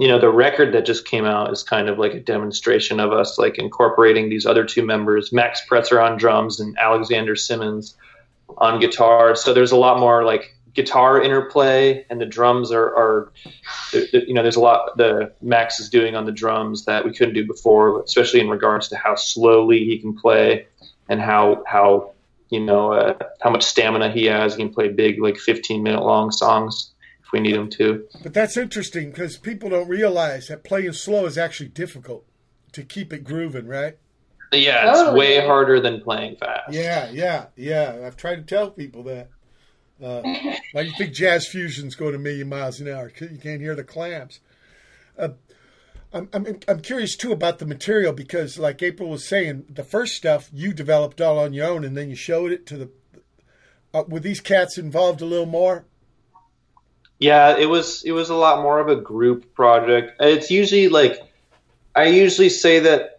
You 0.01 0.07
know, 0.07 0.21
the 0.21 0.31
record 0.31 0.75
that 0.75 0.87
just 0.87 1.07
came 1.07 1.25
out 1.25 1.51
is 1.53 1.65
kind 1.65 1.89
of 1.89 1.99
like 1.99 2.15
a 2.15 2.21
demonstration 2.21 3.01
of 3.01 3.13
us 3.13 3.37
like 3.37 3.59
incorporating 3.59 4.29
these 4.31 4.47
other 4.47 4.65
two 4.65 4.87
members, 4.87 5.33
Max 5.33 5.61
Pretzer 5.69 6.01
on 6.01 6.17
drums 6.17 6.61
and 6.61 6.79
Alexander 6.79 7.35
Simmons 7.35 7.97
on 8.57 8.81
guitar. 8.81 9.35
So 9.37 9.53
there's 9.53 9.73
a 9.73 9.77
lot 9.77 10.01
more 10.01 10.25
like 10.25 10.55
guitar 10.75 11.21
interplay, 11.21 12.07
and 12.09 12.21
the 12.21 12.27
drums 12.27 12.71
are, 12.71 12.87
are 12.87 13.33
you 13.93 14.33
know, 14.33 14.43
there's 14.43 14.57
a 14.57 14.61
lot 14.61 14.97
the 14.97 15.33
Max 15.43 15.81
is 15.81 15.89
doing 15.89 16.15
on 16.15 16.25
the 16.25 16.33
drums 16.33 16.85
that 16.85 17.05
we 17.05 17.13
couldn't 17.13 17.35
do 17.35 17.47
before, 17.47 18.03
especially 18.03 18.41
in 18.41 18.49
regards 18.49 18.89
to 18.89 18.97
how 18.97 19.15
slowly 19.15 19.85
he 19.85 19.99
can 19.99 20.17
play 20.17 20.67
and 21.09 21.21
how 21.21 21.65
how 21.67 22.13
you 22.51 22.61
know 22.61 22.93
uh, 22.93 23.19
how 23.41 23.51
much 23.51 23.65
stamina 23.65 24.11
he 24.11 24.27
has. 24.27 24.55
He 24.55 24.63
can 24.63 24.73
play 24.73 24.89
big 24.89 25.21
like 25.21 25.37
15 25.37 25.83
minute 25.83 26.03
long 26.03 26.31
songs 26.31 26.93
if 27.25 27.33
we 27.33 27.41
need 27.41 27.55
him 27.55 27.69
to. 27.71 28.07
But 28.23 28.33
that's 28.33 28.57
interesting 28.57 29.11
because 29.11 29.37
people 29.37 29.71
don't 29.71 29.89
realize 29.89 30.49
that 30.49 30.65
playing 30.65 30.93
slow 30.93 31.27
is 31.27 31.37
actually 31.37 31.69
difficult 31.71 32.25
to 32.73 32.83
keep 32.83 33.13
it 33.13 33.25
grooving, 33.25 33.67
right? 33.67 33.99
Yeah, 34.53 34.91
it's 34.91 35.13
way 35.17 35.45
harder 35.45 35.81
than 35.81 36.01
playing 36.01 36.37
fast. 36.37 36.73
Yeah, 36.73 37.11
yeah, 37.11 37.47
yeah. 37.57 38.03
I've 38.07 38.17
tried 38.17 38.37
to 38.37 38.43
tell 38.43 38.71
people 38.71 39.03
that. 39.05 39.29
Uh, 40.03 40.23
why 40.73 40.83
you 40.83 40.93
think 40.97 41.13
jazz 41.13 41.47
fusions 41.47 41.95
go 41.97 42.11
to 42.11 42.17
a 42.17 42.21
million 42.21 42.49
miles 42.49 42.81
an 42.81 42.89
hour? 42.89 43.11
'Cause 43.11 43.31
You 43.31 43.39
can't 43.39 43.61
hear 43.61 43.75
the 43.75 43.85
clamps. 43.85 44.41
Uh, 45.19 45.31
I'm, 46.13 46.29
I'm, 46.33 46.61
I'm 46.67 46.81
curious 46.81 47.17
too 47.17 47.33
about 47.33 47.59
the 47.59 47.67
material 47.67 48.13
because, 48.13 48.59
like 48.59 48.83
April 48.83 49.11
was 49.11 49.27
saying, 49.29 49.67
the 49.69 49.85
first 49.85 50.15
stuff 50.15 50.49
you 50.53 50.73
developed 50.73 51.21
all 51.21 51.39
on 51.39 51.53
your 51.53 51.67
own, 51.67 51.85
and 51.85 51.97
then 51.97 52.09
you 52.09 52.17
showed 52.17 52.53
it 52.53 52.65
to 52.67 52.77
the. 52.79 52.91
Uh, 53.93 54.05
were 54.09 54.21
these 54.21 54.41
cats 54.41 54.79
involved 54.79 55.21
a 55.21 55.27
little 55.27 55.47
more? 55.47 55.85
Yeah, 57.19 57.57
it 57.59 57.67
was 57.67 58.05
it 58.05 58.13
was 58.13 58.31
a 58.31 58.35
lot 58.35 58.63
more 58.63 58.79
of 58.79 58.89
a 58.89 58.97
group 58.97 59.53
project. 59.55 60.13
It's 60.21 60.51
usually 60.51 60.89
like 60.89 61.21
I 61.95 62.05
usually 62.05 62.49
say 62.49 62.79
that 62.81 63.18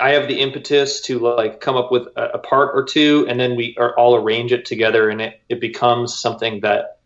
I 0.00 0.10
have 0.10 0.28
the 0.28 0.40
impetus 0.40 1.00
to 1.02 1.18
like 1.18 1.60
come 1.60 1.76
up 1.76 1.92
with 1.92 2.08
a, 2.16 2.30
a 2.34 2.38
part 2.38 2.74
or 2.74 2.84
two, 2.84 3.26
and 3.28 3.38
then 3.38 3.56
we 3.56 3.76
are 3.78 3.96
all 3.96 4.16
arrange 4.16 4.52
it 4.52 4.64
together, 4.64 5.08
and 5.08 5.20
it 5.20 5.40
it 5.48 5.60
becomes 5.60 6.14
something 6.18 6.60
that 6.60 6.98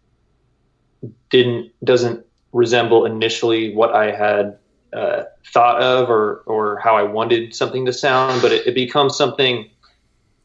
didn't 1.31 1.73
doesn't 1.85 2.25
resemble 2.53 3.05
initially 3.05 3.75
what 3.75 3.95
I 3.95 4.11
had 4.11 4.59
uh, 4.93 5.25
thought 5.53 5.83
of 5.83 6.09
or 6.09 6.43
or 6.47 6.79
how 6.79 6.97
I 6.97 7.03
wanted 7.03 7.55
something 7.55 7.85
to 7.87 7.93
sound, 7.93 8.41
but 8.41 8.53
it, 8.53 8.67
it 8.69 8.75
becomes 8.75 9.17
something 9.17 9.69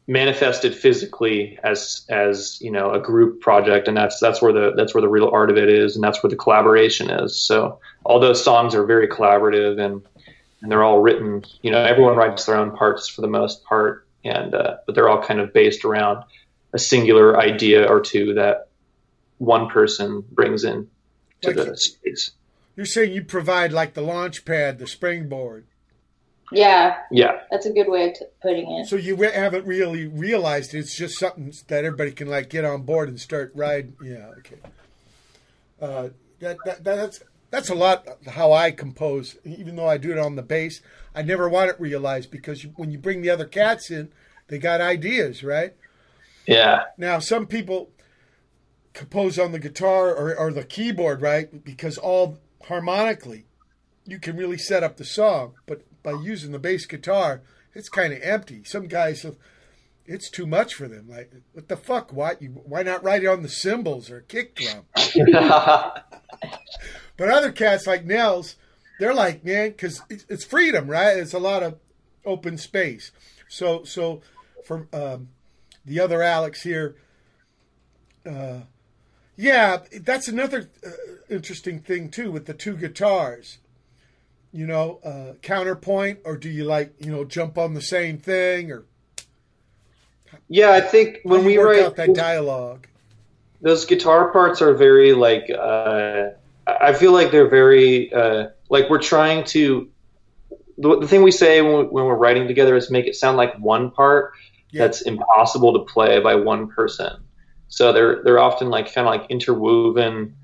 manifested 0.06 0.76
physically 0.76 1.58
as 1.64 2.06
as 2.10 2.60
you 2.60 2.70
know 2.70 2.92
a 2.92 3.00
group 3.00 3.40
project 3.40 3.88
and 3.88 3.96
that's 3.96 4.20
that's 4.20 4.42
where 4.42 4.52
the 4.52 4.74
that's 4.76 4.94
where 4.94 5.02
the 5.02 5.08
real 5.08 5.30
art 5.30 5.50
of 5.50 5.56
it 5.56 5.70
is 5.70 5.96
and 5.96 6.04
that's 6.04 6.22
where 6.22 6.30
the 6.30 6.36
collaboration 6.36 7.10
is. 7.10 7.40
So 7.40 7.80
all 8.04 8.20
those 8.20 8.44
songs 8.44 8.76
are 8.76 8.86
very 8.86 9.08
collaborative 9.08 9.80
and 9.80 10.02
and 10.64 10.72
they're 10.72 10.84
all 10.84 11.00
written 11.00 11.44
you 11.62 11.70
know 11.70 11.84
everyone 11.84 12.16
writes 12.16 12.46
their 12.46 12.56
own 12.56 12.76
parts 12.76 13.08
for 13.08 13.22
the 13.22 13.28
most 13.28 13.64
part 13.66 14.08
and 14.24 14.56
uh, 14.56 14.78
but 14.86 14.96
they're 14.96 15.10
all 15.10 15.22
kind 15.22 15.40
of 15.40 15.54
based 15.54 15.86
around 15.86 16.24
a 16.74 16.80
singular 16.80 17.40
idea 17.40 17.86
or 17.88 18.02
two 18.02 18.34
that 18.34 18.70
one 19.38 19.70
person 19.70 20.24
brings 20.32 20.64
in 20.64 20.88
to 21.42 21.50
Like- 21.52 21.68
the 21.68 21.78
space 21.78 22.32
You're 22.76 22.86
saying 22.88 23.14
you 23.14 23.24
provide 23.24 23.72
like 23.72 23.94
the 23.94 24.02
launch 24.02 24.46
pad, 24.46 24.80
the 24.80 24.88
springboard. 24.88 25.66
Yeah, 26.52 26.98
yeah 27.12 27.42
that's 27.52 27.66
a 27.66 27.72
good 27.72 27.88
way 27.88 28.10
of 28.10 28.14
t- 28.14 28.26
putting 28.42 28.72
it. 28.72 28.88
So 28.88 28.96
you 28.96 29.16
re- 29.16 29.32
haven't 29.32 29.66
really 29.66 30.06
realized 30.08 30.74
it's 30.74 30.96
just 30.96 31.20
something 31.20 31.52
that 31.68 31.84
everybody 31.84 32.12
can 32.12 32.28
like 32.28 32.50
get 32.50 32.64
on 32.64 32.84
board 32.84 33.10
and 33.10 33.20
start 33.20 33.52
riding. 33.56 33.96
Yeah, 34.04 34.32
okay. 34.40 34.58
Uh, 35.82 36.10
that, 36.40 36.58
that 36.66 36.84
that's 36.84 37.22
that's 37.54 37.70
a 37.70 37.76
lot 37.76 38.08
how 38.30 38.52
I 38.52 38.72
compose. 38.72 39.38
Even 39.46 39.76
though 39.76 39.88
I 39.88 40.00
do 40.00 40.12
it 40.12 40.18
on 40.18 40.36
the 40.36 40.42
bass, 40.42 40.82
I 41.14 41.22
never 41.22 41.48
want 41.48 41.70
it 41.70 41.80
realized 41.80 42.32
because 42.32 42.64
you, 42.64 42.74
when 42.78 42.90
you 42.90 42.98
bring 42.98 43.22
the 43.22 43.30
other 43.30 43.46
cats 43.46 43.92
in, 43.92 44.12
they 44.48 44.58
got 44.58 44.82
ideas, 44.82 45.44
right? 45.44 45.76
yeah 46.48 46.86
Now 46.98 47.20
some 47.20 47.46
people 47.46 47.92
compose 48.94 49.38
on 49.38 49.52
the 49.52 49.60
guitar 49.60 50.08
or, 50.16 50.36
or 50.36 50.52
the 50.52 50.64
keyboard, 50.64 51.22
right? 51.22 51.64
Because 51.64 52.00
all 52.00 52.40
harmonically, 52.64 53.46
you 54.04 54.18
can 54.18 54.36
really 54.36 54.58
set 54.58 54.84
up 54.84 54.98
the 54.98 55.06
song, 55.06 55.54
but 55.68 55.84
by 56.02 56.14
using 56.14 56.54
the 56.54 56.60
bass 56.60 56.88
guitar, 56.88 57.44
it's 57.76 57.88
kind 57.88 58.14
of 58.14 58.22
empty. 58.24 58.64
Some 58.64 58.88
guys, 58.88 59.28
it's 60.08 60.32
too 60.32 60.48
much 60.48 60.74
for 60.74 60.88
them. 60.88 61.08
Like, 61.08 61.32
what 61.52 61.68
the 61.68 61.78
fuck? 61.78 62.12
Why 62.12 62.34
you? 62.40 62.50
Why 62.66 62.82
not 62.82 63.04
write 63.04 63.24
it 63.24 63.28
on 63.28 63.44
the 63.44 63.50
cymbals 63.50 64.10
or 64.10 64.22
kick 64.22 64.56
drum? 64.56 64.86
But 67.18 67.30
other 67.30 67.52
cats 67.52 67.86
like 67.86 68.06
Nels, 68.06 68.56
they're 69.00 69.14
like, 69.14 69.44
man, 69.44 69.70
because 69.70 70.02
it's, 70.10 70.26
it's 70.30 70.44
freedom, 70.44 70.88
right? 70.88 71.18
It's 71.18 71.34
a 71.34 71.40
lot 71.40 71.64
of 71.64 71.78
open 72.26 72.58
space. 72.58 73.12
So, 73.48 73.84
so 73.84 74.22
for 74.66 74.88
um, 74.94 75.30
the 75.86 76.00
other 76.00 76.22
Alex 76.22 76.64
here, 76.64 76.96
uh, 78.26 78.62
yeah, 79.36 79.80
that's 80.02 80.28
another 80.28 80.70
uh, 80.86 80.90
interesting 81.30 81.80
thing 81.80 82.10
too 82.10 82.32
with 82.32 82.46
the 82.46 82.54
two 82.54 82.78
guitars. 82.78 83.58
You 84.52 84.68
know, 84.68 85.00
uh, 85.04 85.34
counterpoint, 85.42 86.20
or 86.26 86.38
do 86.38 86.48
you 86.48 86.64
like 86.64 86.94
you 87.00 87.12
know 87.12 87.26
jump 87.26 87.58
on 87.58 87.74
the 87.74 87.82
same 87.82 88.20
thing, 88.20 88.72
or 88.72 88.86
yeah 90.48 90.72
i 90.72 90.82
think 90.82 91.20
when 91.24 91.44
we 91.44 91.58
write 91.58 91.96
that 91.96 92.14
dialogue? 92.14 92.88
those 93.62 93.86
guitar 93.86 94.30
parts 94.32 94.62
are 94.62 94.74
very 94.74 95.14
like 95.14 95.50
uh, 95.50 96.30
I 96.66 96.94
feel 96.94 97.12
like 97.12 97.32
they're 97.32 97.50
very 97.50 98.12
uh, 98.14 98.48
like 98.70 98.90
we're 98.90 99.02
trying 99.02 99.44
to. 99.46 99.90
The, 100.78 101.00
the 101.02 101.08
thing 101.08 101.22
we 101.22 101.32
say 101.32 101.62
when, 101.62 101.78
we- 101.78 101.84
when 101.86 102.06
we're 102.06 102.16
writing 102.16 102.48
together 102.48 102.76
is 102.76 102.90
make 102.90 103.06
it 103.06 103.16
sound 103.16 103.38
like 103.38 103.56
one 103.60 103.92
part 103.92 104.34
Yeah. 104.72 104.84
that's 104.84 105.02
impossible 105.02 105.74
to 105.74 105.92
play 105.92 106.20
by 106.20 106.36
one 106.36 106.68
person. 106.68 107.22
So 107.68 107.92
they're 107.94 108.24
they're 108.24 108.40
often 108.40 108.70
like 108.70 108.94
kind 108.94 109.08
of 109.08 109.12
like 109.14 109.30
interwoven 109.30 110.36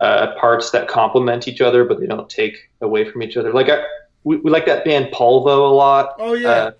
uh, 0.00 0.34
parts 0.38 0.70
that 0.72 0.88
complement 0.88 1.48
each 1.48 1.60
other, 1.60 1.84
but 1.84 1.98
they 2.00 2.06
don't 2.06 2.28
take 2.30 2.56
away 2.80 3.10
from 3.10 3.22
each 3.22 3.36
other. 3.36 3.52
Like 3.52 3.68
I, 3.68 3.84
we, 4.24 4.36
we 4.36 4.50
like 4.50 4.66
that 4.66 4.84
band 4.84 5.06
Polvo 5.12 5.70
a 5.70 5.74
lot. 5.74 6.14
Oh 6.18 6.34
yeah, 6.34 6.48
Uh, 6.48 6.70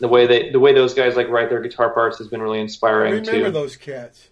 the 0.00 0.08
way 0.08 0.26
they 0.26 0.50
the 0.50 0.58
way 0.60 0.72
those 0.72 0.94
guys 0.94 1.16
like 1.16 1.28
write 1.28 1.48
their 1.50 1.60
guitar 1.60 1.90
parts 1.92 2.18
has 2.18 2.28
been 2.28 2.40
really 2.42 2.58
I 2.58 2.62
inspiring 2.62 3.12
remember 3.12 3.46
too. 3.46 3.50
those 3.52 3.76
cats. 3.76 4.28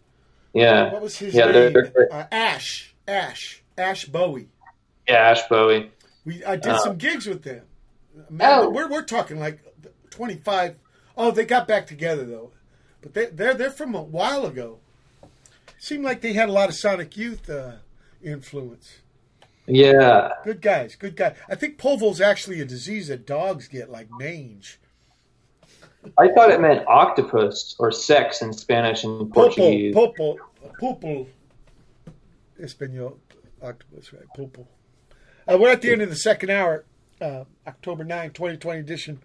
Yeah, 0.54 0.92
What 0.92 1.02
was 1.02 1.18
his 1.18 1.34
yeah, 1.34 1.52
they're, 1.52 1.70
name? 1.70 1.92
Uh, 2.10 2.24
Ash, 2.32 2.94
Ash, 3.06 3.57
Ash 3.78 4.05
Bowie. 4.06 4.48
yeah, 5.09 5.30
Ash 5.30 5.46
Bowie. 5.48 5.90
We 6.24 6.44
I 6.44 6.56
did 6.56 6.72
Uh, 6.72 6.78
some 6.78 6.96
gigs 6.96 7.26
with 7.26 7.42
them. 7.42 7.62
Man, 8.30 8.60
Oh. 8.60 8.70
we're 8.70 8.88
we're 8.88 9.05
talking 9.05 9.38
like 9.38 9.60
twenty 10.10 10.36
five. 10.36 10.76
Oh, 11.16 11.30
they 11.30 11.44
got 11.44 11.66
back 11.68 11.86
together 11.86 12.24
though, 12.24 12.50
but 13.00 13.14
they 13.14 13.26
they're 13.26 13.55
they're 13.55 13.70
from 13.70 13.94
a 13.94 14.02
while 14.02 14.44
ago. 14.46 14.78
Seemed 15.78 16.05
like 16.05 16.20
they 16.20 16.32
had 16.32 16.48
a 16.48 16.52
lot 16.52 16.68
of 16.68 16.74
Sonic 16.74 17.16
Youth 17.16 17.48
uh, 17.48 17.76
influence. 18.22 18.96
Yeah. 19.66 20.30
Good 20.44 20.60
guys, 20.60 20.96
good 20.96 21.14
guy. 21.14 21.34
I 21.48 21.55
think 21.55 21.78
polvo's 21.78 22.20
actually 22.20 22.60
a 22.60 22.64
disease 22.64 23.09
that 23.09 23.26
dogs 23.26 23.68
get, 23.68 23.90
like 23.90 24.09
mange. 24.18 24.80
I 26.16 26.28
thought 26.28 26.50
it 26.50 26.60
meant 26.60 26.86
octopus 26.88 27.76
or 27.78 27.92
sex 27.92 28.40
in 28.42 28.52
Spanish 28.52 29.05
and 29.05 29.30
Popo, 29.32 29.55
Portuguese. 29.55 29.94
popo, 29.94 30.36
popo. 30.80 31.26
Espanol, 32.60 33.18
octopus, 33.62 34.12
right? 34.12 34.26
Popo. 34.36 34.66
Uh, 35.47 35.56
we're 35.59 35.70
at 35.70 35.82
the 35.82 35.93
end 35.93 36.02
of 36.02 36.10
the 36.10 36.16
second 36.16 36.51
hour, 36.51 36.85
uh, 37.20 37.44
October 37.66 38.05
9, 38.05 38.30
2020 38.30 38.80
edition. 38.80 39.20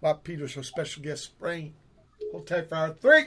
Bob 0.00 0.22
Peters, 0.22 0.56
our 0.56 0.62
special 0.62 1.02
guest, 1.02 1.24
Sprain. 1.24 1.74
Hold 2.32 2.46
tight 2.46 2.68
for 2.68 2.74
hour 2.74 2.94
three. 2.94 3.24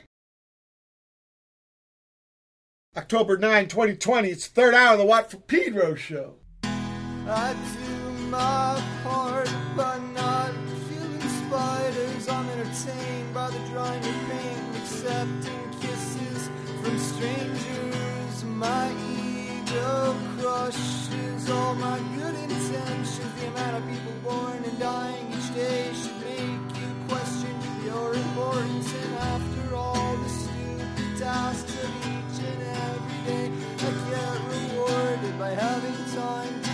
October 2.95 3.37
9, 3.37 3.67
2020. 3.67 4.29
It's 4.29 4.47
the 4.47 4.53
third 4.53 4.73
hour 4.73 4.93
of 4.93 4.99
the 4.99 5.05
Watt 5.05 5.31
from 5.31 5.41
Pedro 5.41 5.95
show. 5.95 6.35
I 6.63 7.53
do 7.53 8.11
my 8.27 8.81
part 9.03 9.49
by 9.75 9.97
not 10.13 10.51
killing 10.89 11.21
spiders. 11.21 12.27
I'm 12.27 12.49
entertained 12.49 13.33
by 13.33 13.49
the 13.49 13.59
drawing 13.69 13.99
of 13.99 14.29
pain, 14.29 14.81
accepting 14.81 15.79
kisses 15.79 16.49
from 16.81 16.97
strangers. 16.97 18.43
My 18.43 18.91
ego 19.71 20.15
crushes 20.39 21.49
all 21.49 21.75
my 21.75 21.99
good 22.15 22.35
intentions. 22.35 23.19
The 23.19 23.47
amount 23.47 23.83
of 23.83 23.89
people 23.89 24.13
born 24.23 24.63
and 24.63 24.79
dying 24.79 25.33
each 25.33 25.53
day 25.53 25.91
should 25.93 26.19
make 26.21 26.77
you 26.79 26.89
question 27.07 27.55
your 27.85 28.13
importance. 28.13 28.93
And 28.93 29.15
after 29.15 29.75
all 29.75 30.15
the 30.17 30.29
stupid 30.29 31.17
tasks 31.17 31.73
of 31.83 31.89
each 32.13 32.37
and 32.49 32.61
every 32.61 33.19
day, 33.31 33.51
I 33.77 33.91
get 34.09 34.37
rewarded 34.53 35.39
by 35.39 35.49
having 35.51 36.15
time 36.15 36.70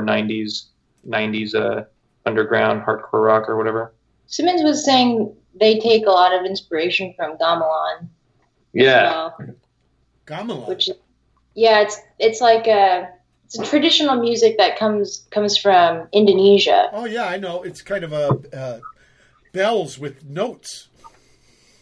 music 0.00 0.28
or 0.28 0.28
'90s 0.28 0.64
'90s 1.08 1.54
uh, 1.54 1.84
underground 2.26 2.82
hardcore 2.82 3.24
rock 3.24 3.48
or 3.48 3.56
whatever. 3.56 3.94
Simmons 4.26 4.62
was 4.62 4.84
saying 4.84 5.34
they 5.54 5.78
take 5.80 6.06
a 6.06 6.10
lot 6.10 6.32
of 6.32 6.44
inspiration 6.44 7.14
from 7.16 7.36
gamelan. 7.38 8.08
Yeah, 8.72 9.10
well, 9.10 9.38
Gamelan. 10.26 10.68
which 10.68 10.88
yeah, 11.54 11.80
it's 11.80 11.98
it's 12.18 12.40
like 12.40 12.66
a 12.66 13.08
it's 13.44 13.58
a 13.58 13.64
traditional 13.64 14.20
music 14.20 14.58
that 14.58 14.78
comes 14.78 15.26
comes 15.30 15.56
from 15.56 16.08
Indonesia. 16.12 16.90
Oh 16.92 17.06
yeah, 17.06 17.26
I 17.26 17.36
know. 17.36 17.62
It's 17.62 17.82
kind 17.82 18.04
of 18.04 18.12
a 18.12 18.56
uh, 18.56 18.80
bells 19.52 19.98
with 19.98 20.24
notes. 20.24 20.88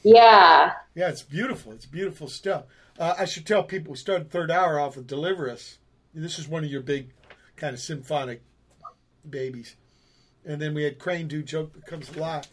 Yeah, 0.03 0.73
Yeah, 0.95 1.09
it's 1.11 1.23
beautiful. 1.23 1.73
It's 1.73 1.85
beautiful 1.85 2.29
stuff. 2.29 2.65
Uh, 2.99 3.15
I 3.19 3.27
should 3.27 3.47
tell 3.47 3.63
people 3.63 3.93
we 3.93 3.99
started 3.99 4.31
third 4.31 4.51
hour 4.51 4.81
off 4.81 4.97
with 4.97 5.07
"Deliver 5.07 5.51
Us." 5.51 5.79
This 6.15 6.39
is 6.39 6.49
one 6.49 6.65
of 6.65 6.71
your 6.71 6.81
big 6.81 7.11
kind 7.59 7.75
of 7.75 7.81
symphonic 7.81 8.43
babies, 9.29 9.77
and 10.45 10.61
then 10.61 10.75
we 10.75 10.85
had 10.85 10.99
Crane 10.99 11.29
do 11.29 11.43
"Joke 11.43 11.75
That 11.75 11.87
Comes 11.87 12.15
Alive." 12.17 12.47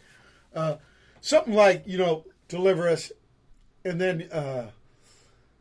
Uh, 0.54 0.76
something 1.20 1.54
like 1.54 1.84
you 1.86 1.98
know 1.98 2.24
"Deliver 2.48 2.88
Us," 2.88 3.12
and 3.84 4.00
then 4.00 4.28
uh, 4.30 4.70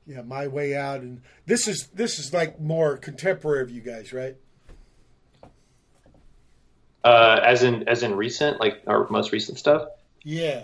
yeah, 0.05 0.21
"My 0.21 0.47
Way 0.47 0.75
Out," 0.75 1.01
and 1.01 1.21
this 1.45 1.67
is 1.67 1.87
this 1.87 2.19
is 2.19 2.33
like 2.33 2.59
more 2.59 2.97
contemporary 2.97 3.61
of 3.61 3.69
you 3.69 3.81
guys, 3.81 4.11
right? 4.11 4.35
uh, 7.05 7.39
as 7.43 7.63
in 7.63 7.87
as 7.87 8.03
in 8.03 8.15
recent, 8.15 8.59
like 8.59 8.81
our 8.87 9.07
most 9.09 9.31
recent 9.31 9.57
stuff. 9.59 9.87
Yeah. 10.23 10.63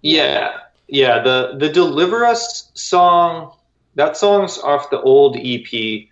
Yeah, 0.00 0.60
yeah. 0.86 1.22
The 1.22 1.56
the 1.58 1.68
"Deliver 1.68 2.24
Us" 2.24 2.70
song, 2.74 3.52
that 3.96 4.16
song's 4.16 4.58
off 4.58 4.90
the 4.90 5.00
old 5.00 5.36
EP 5.36 6.06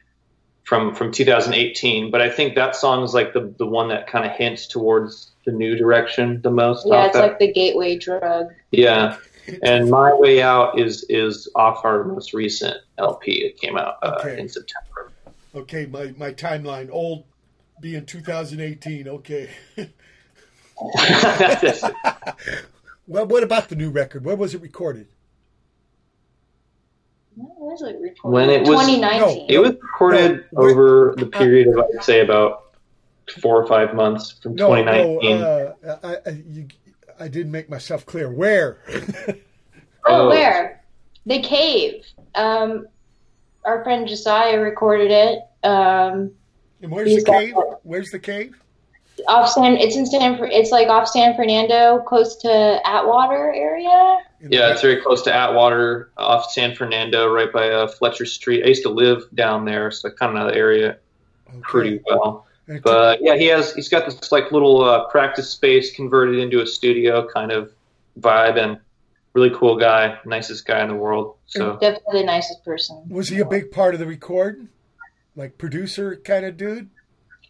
from 0.65 0.95
from 0.95 1.13
2018. 1.13 2.11
But 2.11 2.21
I 2.21 2.29
think 2.31 2.55
that 2.57 2.77
song 2.77 3.05
is 3.05 3.15
like 3.15 3.33
the 3.33 3.55
the 3.59 3.67
one 3.67 3.89
that 3.89 4.07
kind 4.07 4.27
of 4.27 4.33
hints 4.33 4.67
towards 4.67 5.31
the 5.47 5.53
new 5.53 5.77
direction 5.77 6.41
the 6.43 6.51
most. 6.51 6.87
yeah, 6.87 7.07
it's 7.07 7.15
that. 7.15 7.21
like 7.23 7.39
the 7.39 7.53
gateway 7.53 7.97
drug. 7.97 8.49
yeah. 8.71 9.17
And 9.63 9.91
"My 9.91 10.15
Way 10.15 10.41
Out" 10.41 10.79
is 10.81 11.05
is 11.11 11.49
off 11.55 11.85
our 11.85 12.05
most 12.05 12.33
recent 12.33 12.79
LP. 12.97 13.45
It 13.45 13.61
came 13.61 13.77
out 13.77 13.97
uh, 14.03 14.17
Okay. 14.21 14.41
in 14.41 14.49
September. 14.49 15.13
Okay, 15.55 15.85
my 15.87 16.15
my 16.17 16.33
timeline 16.33 16.89
old 16.91 17.25
being 17.81 18.07
2018. 18.07 19.07
Okay. 19.09 19.51
well, 23.07 23.27
what 23.27 23.43
about 23.43 23.69
the 23.69 23.77
new 23.77 23.91
record? 23.91 24.25
Where 24.25 24.37
was 24.37 24.55
it 24.55 24.63
recorded? 24.63 25.09
When 27.37 27.49
was 27.59 27.83
it 27.83 27.97
recorded? 28.01 28.19
when 28.35 28.51
it 28.51 28.61
was 28.67 28.87
2019. 28.87 29.47
it 29.49 29.59
was 29.59 29.73
recorded 29.73 30.45
No, 30.53 30.63
over 30.63 31.15
the 31.17 31.27
period 31.27 31.69
of 31.69 31.85
I'd 31.97 32.05
say 32.05 32.21
about 32.21 32.75
four 33.41 33.63
or 33.63 33.67
five 33.67 33.95
months 33.95 34.33
from 34.43 34.55
No, 34.55 34.69
no. 34.75 34.83
2019. 35.21 35.43
Uh, 35.43 35.73
I, 36.03 36.17
I, 36.31 36.43
you, 36.49 36.69
I 37.19 37.29
didn't 37.29 37.53
make 37.53 37.69
myself 37.71 38.05
clear. 38.07 38.31
Where? 38.31 38.79
Oh, 40.07 40.27
Oh. 40.27 40.29
where? 40.29 40.85
The 41.27 41.41
Cave. 41.41 42.05
Um, 42.35 42.87
our 43.65 43.83
friend 43.83 44.07
Josiah 44.07 44.61
recorded 44.61 45.11
it. 45.11 45.39
Um, 45.67 46.33
and 46.83 46.91
where's 46.93 47.15
the 47.15 47.23
got- 47.23 47.33
cave? 47.41 47.55
Where's 47.83 48.11
the 48.11 48.19
cave? 48.19 48.55
Off 49.29 49.49
San. 49.51 49.77
It's 49.77 49.97
in 49.97 50.07
San. 50.07 50.39
It's 50.45 50.71
like 50.71 50.89
off 50.89 51.09
San 51.09 51.35
Fernando, 51.37 52.01
close 52.01 52.37
to 52.37 52.81
Atwater 52.85 53.53
area. 53.55 54.19
Yeah, 54.41 54.73
it's 54.73 54.83
very 54.83 55.01
close 55.01 55.23
to 55.23 55.35
Atwater, 55.35 56.11
off 56.17 56.51
San 56.53 56.75
Fernando, 56.75 57.33
right 57.33 57.53
by 57.53 57.71
uh, 57.71 57.87
Fletcher 57.87 58.27
Street. 58.27 58.65
I 58.65 58.69
used 58.69 58.83
to 58.83 58.91
live 58.91 59.25
down 59.35 59.65
there, 59.65 59.91
so 59.91 60.09
I 60.09 60.13
kind 60.13 60.37
of 60.37 60.43
know 60.43 60.51
the 60.51 60.57
area 60.57 60.99
pretty 61.63 62.01
well. 62.07 62.47
And 62.67 62.83
But 62.83 63.21
yeah, 63.23 63.37
he 63.37 63.47
has 63.47 63.75
he's 63.75 63.89
got 63.89 64.07
this 64.07 64.33
like 64.33 64.53
little 64.53 64.83
uh, 64.83 65.07
practice 65.07 65.51
space 65.51 65.95
converted 65.95 66.39
into 66.39 66.61
a 66.61 66.67
studio 66.67 67.27
kind 67.29 67.53
of 67.53 67.73
vibe, 68.19 68.59
and 68.59 68.79
really 69.35 69.51
cool 69.51 69.77
guy, 69.77 70.19
nicest 70.25 70.67
guy 70.67 70.81
in 70.83 70.89
the 70.89 70.95
world. 70.95 71.37
So 71.47 71.77
Definitely 71.79 72.21
the 72.21 72.27
nicest 72.27 72.65
person. 72.65 73.03
Was 73.09 73.29
he 73.29 73.41
a 73.41 73.47
big 73.47 73.71
part 73.71 73.95
of 73.95 74.01
the 74.01 74.07
recording? 74.07 74.69
Like 75.37 75.59
producer 75.59 76.17
kind 76.17 76.47
of 76.47 76.57
dude? 76.57 76.89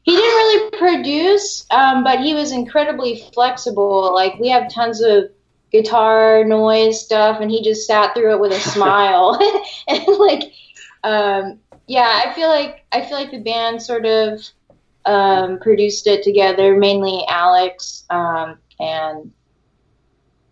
He 0.05 0.13
didn't 0.15 0.35
really 0.35 0.71
produce, 0.79 1.67
um, 1.71 2.05
but 2.05 2.21
he 2.21 2.35
was 2.35 2.53
incredibly 2.53 3.25
flexible. 3.33 4.13
Like 4.13 4.39
we 4.39 4.51
have 4.51 4.71
tons 4.71 5.01
of 5.01 5.31
guitar 5.73 6.45
noise 6.45 7.03
stuff, 7.03 7.41
and 7.41 7.51
he 7.51 7.63
just 7.63 7.87
sat 7.87 8.15
through 8.15 8.35
it 8.35 8.41
with 8.41 8.53
a 8.53 8.61
smile. 8.71 9.39
and 9.89 10.07
like, 10.19 10.53
um, 11.03 11.59
yeah, 11.87 12.23
I 12.23 12.35
feel 12.35 12.49
like 12.49 12.85
I 12.93 13.01
feel 13.01 13.17
like 13.17 13.31
the 13.31 13.41
band 13.41 13.81
sort 13.81 14.05
of 14.05 14.47
um, 15.07 15.59
produced 15.61 16.07
it 16.07 16.23
together, 16.23 16.77
mainly 16.77 17.25
Alex 17.27 18.05
um, 18.11 18.59
and 18.79 19.33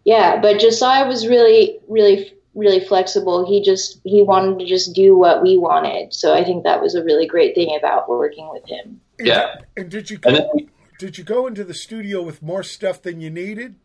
yeah. 0.06 0.40
But 0.40 0.60
Josiah 0.60 1.06
was 1.06 1.28
really, 1.28 1.78
really, 1.88 2.32
really 2.54 2.80
flexible. 2.80 3.46
He 3.46 3.62
just 3.62 4.00
he 4.04 4.22
wanted 4.22 4.60
to 4.60 4.64
just 4.64 4.94
do 4.94 5.14
what 5.14 5.42
we 5.42 5.58
wanted. 5.58 6.14
So 6.14 6.32
I 6.32 6.42
think 6.42 6.64
that 6.64 6.80
was 6.80 6.94
a 6.94 7.04
really 7.04 7.26
great 7.26 7.54
thing 7.54 7.76
about 7.78 8.08
working 8.08 8.48
with 8.50 8.66
him. 8.66 9.01
Yeah, 9.18 9.56
And 9.76 9.90
did 9.90 10.10
you 10.10 10.18
and 10.24 10.36
go, 10.36 10.50
then 10.56 10.70
did 10.98 11.18
you 11.18 11.24
go 11.24 11.46
into 11.46 11.64
the 11.64 11.74
studio 11.74 12.22
with 12.22 12.42
more 12.42 12.62
stuff 12.62 13.02
than 13.02 13.20
you 13.20 13.30
needed? 13.30 13.76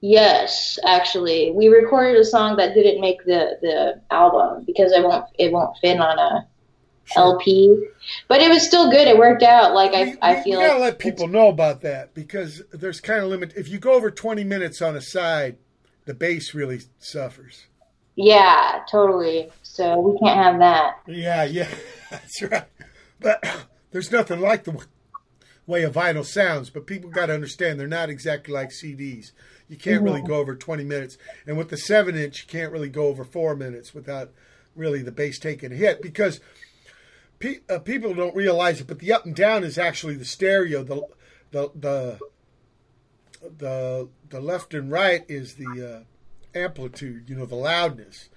Yes, 0.00 0.78
actually, 0.84 1.50
we 1.50 1.68
recorded 1.68 2.20
a 2.20 2.24
song 2.24 2.56
that 2.58 2.74
didn't 2.74 3.00
make 3.00 3.24
the 3.24 3.58
the 3.60 4.00
album 4.10 4.64
because 4.64 4.92
it 4.92 5.02
won't 5.02 5.24
it 5.38 5.50
won't 5.52 5.76
fit 5.78 5.98
on 5.98 6.18
a 6.18 6.46
LP, 7.16 7.88
but 8.28 8.40
it 8.40 8.48
was 8.48 8.64
still 8.64 8.90
good. 8.92 9.08
It 9.08 9.18
worked 9.18 9.42
out. 9.42 9.74
Like 9.74 9.94
I 9.94 10.04
We- 10.04 10.18
I 10.22 10.42
feel 10.42 10.60
we 10.60 10.66
gotta 10.66 10.78
like 10.78 10.92
let 10.92 10.98
people 11.00 11.26
know 11.26 11.48
about 11.48 11.80
that 11.80 12.14
because 12.14 12.62
there's 12.72 13.00
kind 13.00 13.24
of 13.24 13.28
limit. 13.28 13.54
If 13.56 13.68
you 13.68 13.78
go 13.78 13.94
over 13.94 14.10
20 14.10 14.44
minutes 14.44 14.80
on 14.80 14.94
a 14.94 15.00
side, 15.00 15.56
the 16.04 16.14
bass 16.14 16.54
really 16.54 16.82
suffers. 17.00 17.66
yeah, 18.14 18.84
totally. 18.90 19.50
So 19.64 19.98
we 20.00 20.18
can't 20.20 20.38
have 20.38 20.58
that. 20.60 20.98
Yeah, 21.08 21.42
yeah, 21.44 21.68
that's 22.10 22.40
right. 22.42 22.64
But 23.20 23.42
there's 23.90 24.12
nothing 24.12 24.40
like 24.40 24.64
the 24.64 24.84
way 25.66 25.82
a 25.82 25.90
vinyl 25.90 26.24
sounds. 26.24 26.70
But 26.70 26.86
people 26.86 27.10
got 27.10 27.26
to 27.26 27.34
understand 27.34 27.78
they're 27.78 27.86
not 27.86 28.10
exactly 28.10 28.52
like 28.52 28.70
CDs. 28.70 29.32
You 29.68 29.76
can't 29.76 30.02
really 30.02 30.22
go 30.22 30.36
over 30.36 30.56
20 30.56 30.82
minutes, 30.84 31.18
and 31.46 31.58
with 31.58 31.68
the 31.68 31.76
seven 31.76 32.16
inch, 32.16 32.42
you 32.42 32.48
can't 32.48 32.72
really 32.72 32.88
go 32.88 33.06
over 33.06 33.22
four 33.22 33.54
minutes 33.54 33.94
without 33.94 34.30
really 34.74 35.02
the 35.02 35.12
bass 35.12 35.38
taking 35.38 35.72
a 35.72 35.74
hit 35.76 36.00
because 36.00 36.40
pe- 37.38 37.60
uh, 37.68 37.78
people 37.78 38.14
don't 38.14 38.34
realize 38.34 38.80
it. 38.80 38.86
But 38.86 38.98
the 38.98 39.12
up 39.12 39.26
and 39.26 39.34
down 39.34 39.64
is 39.64 39.76
actually 39.76 40.14
the 40.14 40.24
stereo. 40.24 40.82
The 40.82 41.02
the 41.50 41.70
the 41.74 42.18
the 43.58 44.08
the 44.30 44.40
left 44.40 44.72
and 44.72 44.90
right 44.90 45.24
is 45.28 45.54
the 45.54 46.04
uh, 46.54 46.58
amplitude. 46.58 47.28
You 47.28 47.36
know, 47.36 47.46
the 47.46 47.56
loudness. 47.56 48.30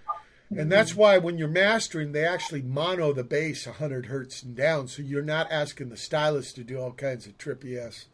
And 0.57 0.71
that's 0.71 0.95
why 0.95 1.17
when 1.17 1.37
you're 1.37 1.47
mastering, 1.47 2.11
they 2.11 2.25
actually 2.25 2.61
mono 2.61 3.13
the 3.13 3.23
bass 3.23 3.65
100 3.65 4.07
hertz 4.07 4.43
and 4.43 4.55
down, 4.55 4.87
so 4.87 5.01
you're 5.01 5.21
not 5.21 5.49
asking 5.49 5.89
the 5.89 5.97
stylist 5.97 6.55
to 6.55 6.63
do 6.63 6.77
all 6.77 6.91
kinds 6.91 7.25
of 7.25 7.37
trippy 7.37 7.77
ass 7.77 8.07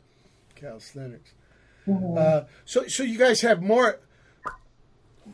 calisthenics. 0.55 1.31
Uh, 2.17 2.43
so, 2.65 2.85
so 2.87 3.01
you 3.01 3.17
guys 3.17 3.41
have 3.41 3.61
more, 3.61 3.99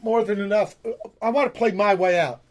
more 0.01 0.23
than 0.23 0.39
enough. 0.39 0.75
I 1.21 1.29
want 1.29 1.53
to 1.53 1.57
play 1.57 1.71
my 1.71 1.95
way 1.95 2.19
out. 2.19 2.42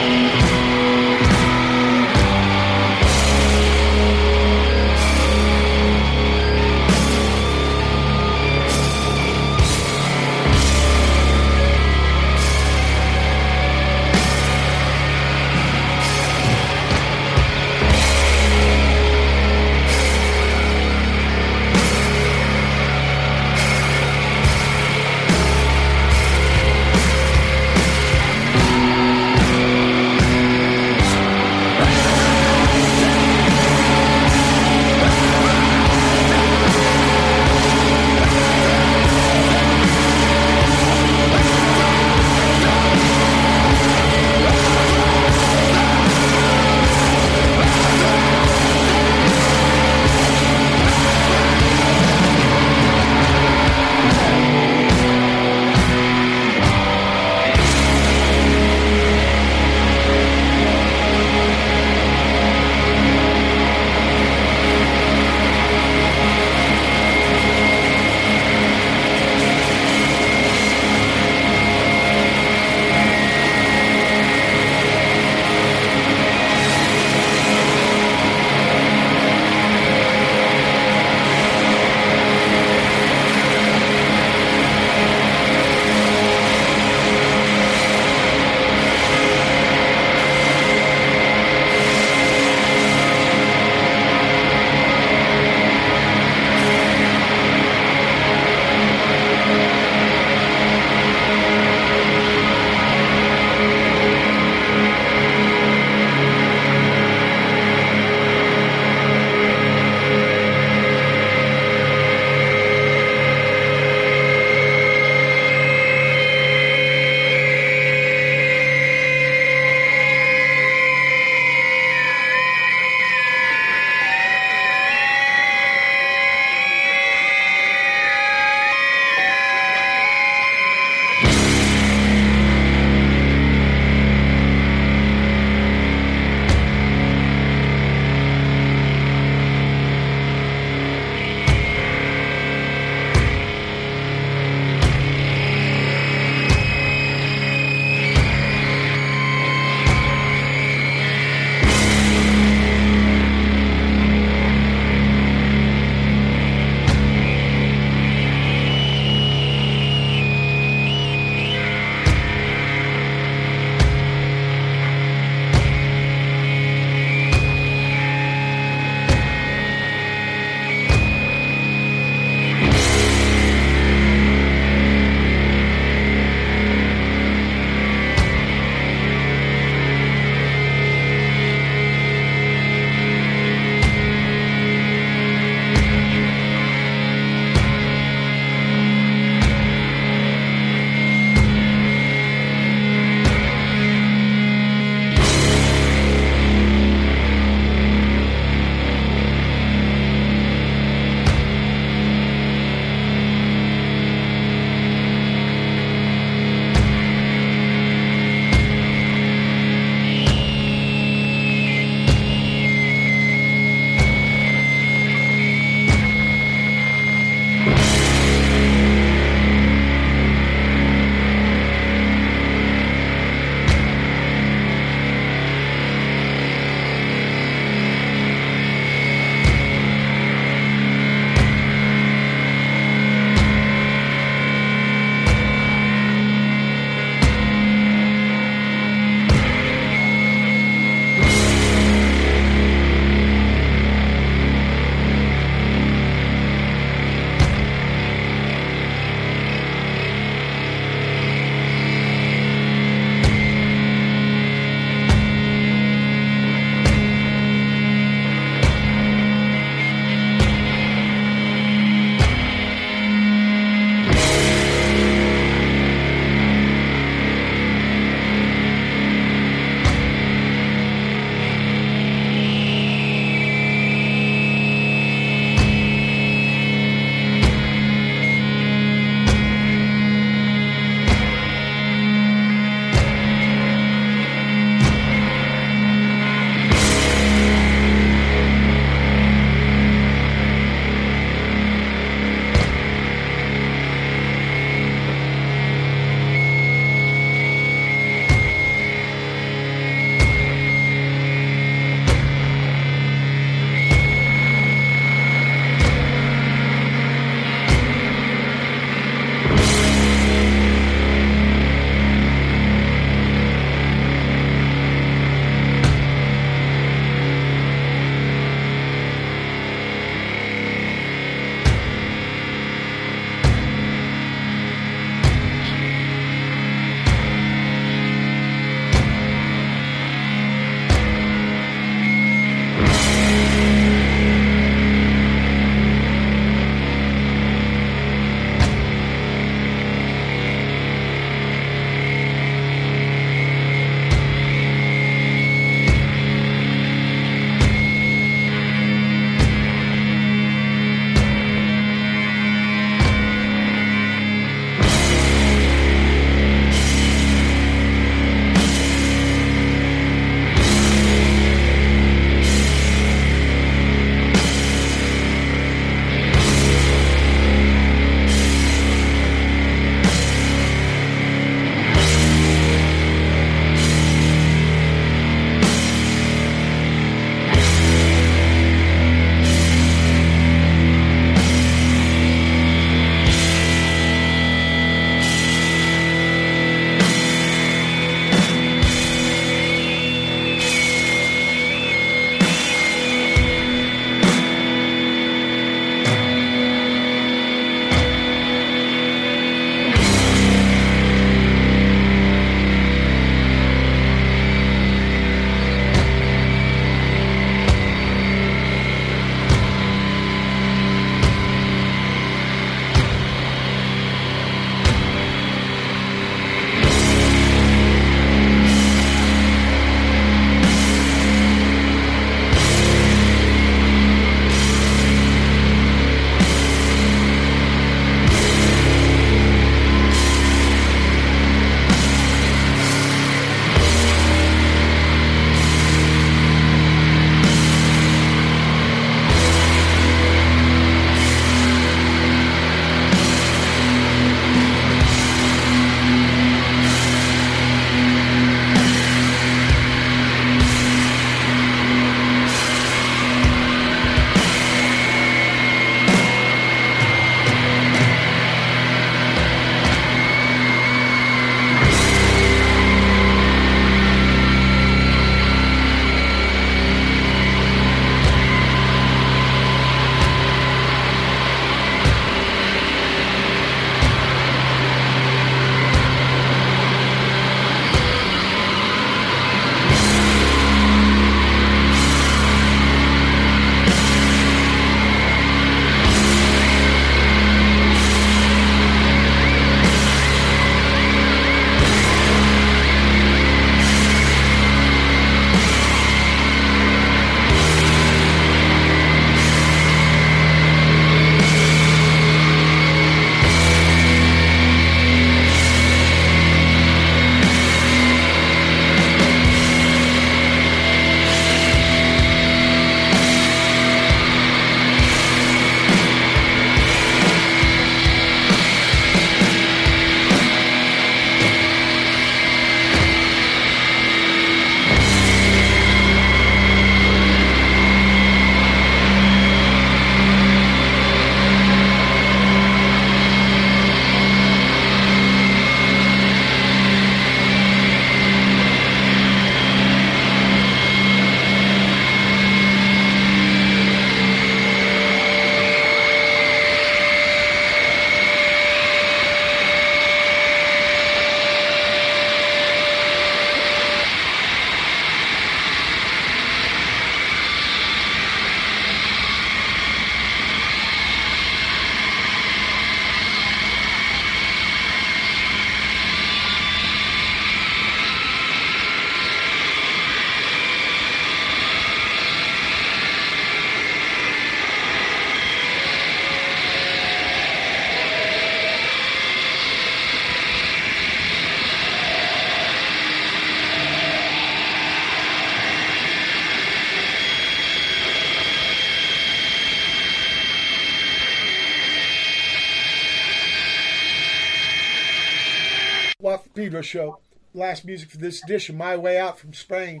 Show. 596.82 597.18
Last 597.52 597.84
music 597.84 598.10
for 598.10 598.18
this 598.18 598.42
edition, 598.42 598.76
My 598.76 598.96
Way 598.96 599.18
Out 599.18 599.38
from 599.38 599.52
Sprain. 599.52 600.00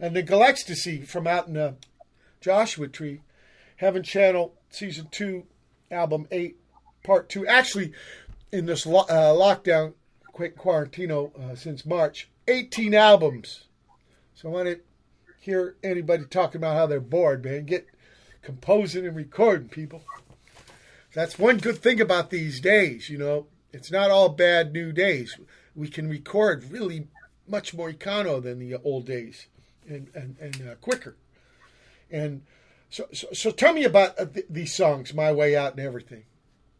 And 0.00 0.16
the 0.16 0.22
Galecstasy 0.22 1.06
from 1.06 1.26
out 1.26 1.46
in 1.46 1.54
the 1.54 1.76
Joshua 2.40 2.88
Tree. 2.88 3.20
Heaven 3.76 4.02
Channel 4.02 4.54
Season 4.70 5.08
2, 5.10 5.44
Album 5.90 6.26
8, 6.30 6.56
Part 7.02 7.28
2. 7.28 7.46
Actually, 7.46 7.92
in 8.52 8.66
this 8.66 8.86
lo- 8.86 9.06
uh, 9.08 9.32
lockdown, 9.32 9.94
quick 10.32 10.56
quarantino 10.56 11.36
uh, 11.38 11.54
since 11.54 11.84
March, 11.84 12.28
18 12.48 12.94
albums. 12.94 13.64
So 14.34 14.48
I 14.48 14.52
want 14.52 14.68
to 14.68 14.80
hear 15.40 15.76
anybody 15.82 16.24
talking 16.24 16.60
about 16.60 16.76
how 16.76 16.86
they're 16.86 17.00
bored, 17.00 17.44
man. 17.44 17.64
Get 17.66 17.88
composing 18.42 19.06
and 19.06 19.16
recording, 19.16 19.68
people. 19.68 20.02
That's 21.14 21.38
one 21.38 21.58
good 21.58 21.78
thing 21.78 22.00
about 22.00 22.30
these 22.30 22.60
days, 22.60 23.10
you 23.10 23.18
know. 23.18 23.46
It's 23.72 23.90
not 23.90 24.10
all 24.10 24.28
bad 24.28 24.72
new 24.72 24.92
days. 24.92 25.38
We 25.74 25.88
can 25.88 26.08
record 26.08 26.70
really 26.70 27.08
much 27.48 27.74
more 27.74 27.90
econo 27.90 28.42
than 28.42 28.58
the 28.58 28.76
old 28.84 29.06
days 29.06 29.46
and, 29.88 30.08
and, 30.14 30.36
and 30.40 30.68
uh, 30.68 30.74
quicker. 30.76 31.16
And 32.10 32.42
so, 32.90 33.06
so, 33.12 33.28
so 33.32 33.50
tell 33.50 33.72
me 33.72 33.84
about 33.84 34.18
uh, 34.18 34.26
th- 34.26 34.46
these 34.50 34.74
songs, 34.74 35.14
My 35.14 35.32
Way 35.32 35.56
Out 35.56 35.72
and 35.72 35.80
everything. 35.80 36.24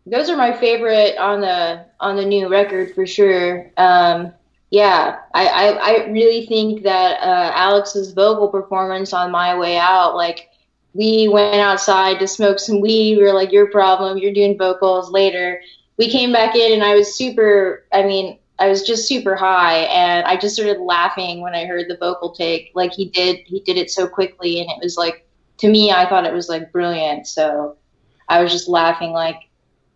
Those 0.05 0.29
are 0.29 0.37
my 0.37 0.53
favorite 0.53 1.17
on 1.17 1.41
the 1.41 1.87
on 2.01 2.17
the 2.17 2.25
new 2.25 2.49
record 2.49 2.95
for 2.95 3.07
sure. 3.07 3.71
Um, 3.77 4.33
yeah, 4.71 5.19
I, 5.33 5.47
I, 5.47 5.67
I 5.69 6.07
really 6.09 6.47
think 6.47 6.83
that 6.83 7.21
uh, 7.21 7.53
Alex's 7.55 8.13
vocal 8.13 8.49
performance 8.49 9.13
on 9.13 9.31
My 9.31 9.57
Way 9.57 9.79
Out, 9.79 10.17
like 10.17 10.49
we 10.93 11.29
went 11.29 11.61
outside 11.61 12.19
to 12.19 12.27
smoke 12.27 12.59
some 12.59 12.81
weed. 12.81 13.17
We 13.17 13.23
were 13.23 13.33
like, 13.33 13.53
"Your 13.53 13.71
problem. 13.71 14.19
You're 14.19 14.33
doing 14.33 14.59
vocals 14.59 15.11
later." 15.11 15.61
We 15.99 16.11
came 16.11 16.33
back 16.33 16.57
in, 16.57 16.73
and 16.73 16.83
I 16.83 16.95
was 16.95 17.15
super. 17.15 17.85
I 17.93 18.03
mean, 18.03 18.39
I 18.63 18.69
was 18.69 18.85
just 18.85 19.09
super 19.09 19.35
high, 19.35 19.79
and 19.79 20.25
I 20.25 20.37
just 20.37 20.55
started 20.55 20.81
laughing 20.81 21.41
when 21.41 21.53
I 21.53 21.65
heard 21.65 21.87
the 21.89 21.97
vocal 21.97 22.31
take. 22.31 22.71
Like 22.77 22.93
he 22.93 23.07
did, 23.07 23.39
he 23.45 23.59
did 23.59 23.77
it 23.77 23.91
so 23.91 24.07
quickly, 24.07 24.61
and 24.61 24.71
it 24.71 24.79
was 24.81 24.97
like 24.97 25.27
to 25.59 25.69
me, 25.69 25.91
I 25.91 26.09
thought 26.09 26.27
it 26.27 26.33
was 26.33 26.49
like 26.49 26.71
brilliant. 26.71 27.27
So 27.27 27.77
I 28.29 28.41
was 28.41 28.53
just 28.53 28.69
laughing, 28.69 29.11
like 29.11 29.49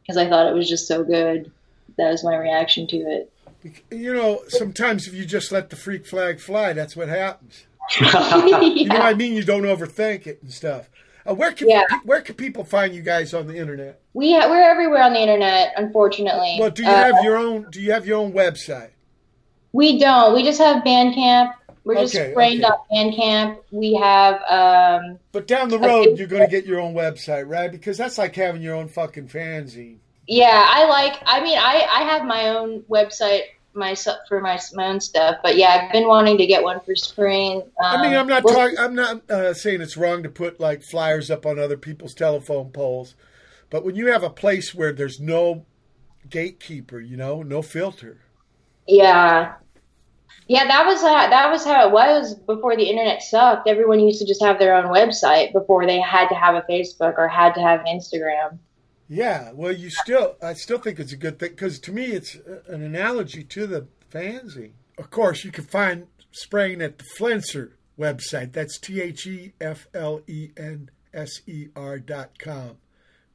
because 0.03 0.17
I 0.17 0.29
thought 0.29 0.49
it 0.49 0.55
was 0.55 0.69
just 0.69 0.89
so 0.89 1.05
good. 1.05 1.53
That 1.97 2.11
was 2.11 2.25
my 2.25 2.35
reaction 2.37 2.89
to 2.89 2.97
it. 2.97 3.33
You 3.93 4.15
know, 4.15 4.43
sometimes 4.49 5.07
if 5.07 5.15
you 5.15 5.25
just 5.25 5.53
let 5.53 5.71
the 5.71 5.77
freak 5.77 6.05
flag 6.05 6.41
fly, 6.41 6.73
that's 6.73 6.97
what 6.97 7.09
happens. 7.09 7.67
You 8.01 8.89
know 8.89 8.97
what 8.97 9.01
I 9.01 9.15
mean? 9.15 9.35
You 9.35 9.45
don't 9.45 9.63
overthink 9.63 10.27
it 10.27 10.43
and 10.43 10.53
stuff. 10.53 10.91
Uh, 11.29 11.35
where 11.35 11.53
can 11.53 11.69
Yeah. 11.69 11.85
where 12.05 12.21
can 12.21 12.35
people 12.35 12.65
find 12.65 12.95
you 12.95 13.03
guys 13.03 13.35
on 13.35 13.47
the 13.47 13.57
internet? 13.57 14.01
We 14.15 14.33
ha- 14.35 14.49
we're 14.49 14.63
everywhere 14.63 15.03
on 15.03 15.13
the 15.13 15.21
internet, 15.21 15.73
unfortunately. 15.77 16.57
Well, 16.61 16.71
do 16.71 16.83
you 16.83 16.89
Uh, 16.89 16.95
have 17.13 17.25
your 17.25 17.37
own? 17.37 17.67
Do 17.71 17.81
you 17.81 17.93
have 17.93 18.07
your 18.07 18.19
own 18.19 18.33
website? 18.33 18.91
We 19.73 19.99
don't. 19.99 20.35
We 20.35 20.43
just 20.43 20.61
have 20.61 20.83
Bandcamp. 20.85 21.53
We're 21.85 21.97
just 21.97 22.17
Okay, 22.17 22.35
Bandcamp. 22.35 23.59
We 23.71 23.95
have 23.95 24.41
um 24.49 25.19
But 25.33 25.47
down 25.47 25.69
the 25.69 25.79
road, 25.79 26.19
you're 26.19 26.27
going 26.27 26.43
to 26.43 26.49
get 26.51 26.67
your 26.67 26.81
own 26.81 26.95
website, 26.95 27.49
right? 27.49 27.71
Because 27.71 27.97
that's 27.99 28.19
like 28.19 28.35
having 28.35 28.63
your 28.63 28.75
own 28.75 28.89
fucking 28.89 29.29
fanzine. 29.29 29.99
yeah, 30.27 30.67
I 30.69 30.87
like 30.89 31.15
I 31.27 31.41
mean 31.43 31.59
I 31.59 31.87
I 31.95 32.03
have 32.05 32.25
my 32.25 32.49
own 32.49 32.81
website 32.91 33.43
myself 33.77 34.19
for 34.29 34.41
my 34.41 34.59
my 34.75 34.87
own 34.87 35.01
stuff, 35.01 35.37
but 35.43 35.57
yeah, 35.57 35.83
I've 35.85 35.93
been 35.93 36.09
wanting 36.09 36.39
to 36.39 36.47
get 36.47 36.63
one 36.63 36.81
for 36.81 36.97
Sprain. 36.97 37.59
Um, 37.63 37.71
I 37.79 38.03
mean, 38.03 38.17
I'm 38.17 38.27
not 38.27 38.45
we'll- 38.45 38.55
talking. 38.55 38.79
I'm 38.79 38.95
not 38.95 39.31
uh, 39.31 39.55
saying 39.55 39.81
it's 39.81 39.97
wrong 39.97 40.23
to 40.23 40.29
put 40.29 40.59
like 40.59 40.83
flyers 40.83 41.31
up 41.31 41.47
on 41.47 41.59
other 41.59 41.77
people's 41.77 42.15
telephone 42.15 42.71
poles, 42.71 43.15
but 43.71 43.85
when 43.85 43.95
you 43.95 44.07
have 44.13 44.23
a 44.23 44.31
place 44.31 44.75
where 44.75 44.93
there's 44.93 45.21
no 45.21 45.67
gatekeeper, 46.29 47.01
you 47.01 47.17
know, 47.17 47.43
no 47.43 47.63
filter. 47.63 48.19
Yeah. 48.87 49.55
Yeah, 50.49 50.67
that 50.69 50.87
was 50.87 51.01
how, 51.01 51.29
that 51.29 51.51
was 51.51 51.65
how 51.65 51.89
it 51.89 51.93
was 51.93 52.35
before 52.35 52.77
the 52.77 52.89
internet 52.89 53.23
sucked. 53.23 53.69
Everyone 53.69 53.99
used 53.99 54.21
to 54.21 54.27
just 54.27 54.43
have 54.43 54.59
their 54.59 54.75
own 54.75 54.85
website 54.93 55.53
before 55.53 55.87
they 55.87 56.01
had 56.01 56.29
to 56.29 56.35
have 56.37 56.55
a 56.55 56.63
Facebook 56.71 57.15
or 57.19 57.27
had 57.27 57.55
to 57.55 57.61
have 57.61 57.81
an 57.81 57.87
Instagram. 57.87 58.59
Yeah, 59.09 59.53
well, 59.53 59.73
you 59.73 59.91
still, 59.91 60.37
I 60.43 60.55
still 60.55 60.79
think 60.79 60.99
it's 60.99 61.13
a 61.13 61.17
good 61.17 61.39
thing 61.39 61.51
because 61.51 61.79
to 61.81 61.93
me, 61.93 62.07
it's 62.07 62.37
uh, 62.37 62.63
an 62.69 62.83
analogy 62.83 63.45
to 63.45 63.67
the 63.67 63.87
fanzine. 64.13 64.73
Of 64.99 65.11
course, 65.11 65.45
you 65.45 65.53
can 65.53 65.65
find 65.65 66.07
Sprain 66.33 66.83
at 66.83 66.99
the 66.99 67.05
Flenser 67.19 67.73
website. 67.99 68.53
That's 68.53 68.79
T 68.79 69.01
H 69.01 69.27
E 69.27 69.53
F 69.61 69.87
L 69.95 70.23
E 70.27 70.51
N 70.57 70.91
S 71.15 71.41
E 71.47 71.69
R 71.77 71.99
dot 71.99 72.39
com. 72.39 72.79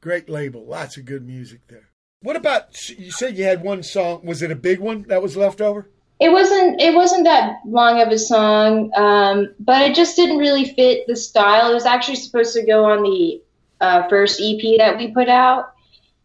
Great 0.00 0.28
label, 0.28 0.64
lots 0.66 0.96
of 0.96 1.04
good 1.04 1.26
music 1.26 1.60
there. 1.68 1.88
What 2.20 2.36
about 2.36 2.76
you? 2.88 3.10
Said 3.10 3.36
you 3.36 3.44
had 3.44 3.62
one 3.62 3.82
song. 3.82 4.24
Was 4.24 4.42
it 4.42 4.50
a 4.50 4.56
big 4.56 4.78
one 4.78 5.02
that 5.08 5.22
was 5.22 5.36
left 5.36 5.60
over? 5.60 5.88
It 6.20 6.30
wasn't 6.30 6.80
it 6.80 6.94
wasn't 6.94 7.24
that 7.24 7.56
long 7.66 8.00
of 8.00 8.08
a 8.08 8.18
song, 8.18 8.92
um, 8.96 9.54
but 9.58 9.82
it 9.82 9.96
just 9.96 10.16
didn't 10.16 10.38
really 10.38 10.72
fit 10.74 11.06
the 11.08 11.16
style. 11.16 11.70
It 11.70 11.74
was 11.74 11.86
actually 11.86 12.16
supposed 12.16 12.54
to 12.54 12.64
go 12.64 12.84
on 12.84 13.02
the 13.02 13.42
uh, 13.82 14.08
first 14.08 14.40
EP 14.40 14.78
that 14.78 14.96
we 14.96 15.08
put 15.08 15.28
out, 15.28 15.74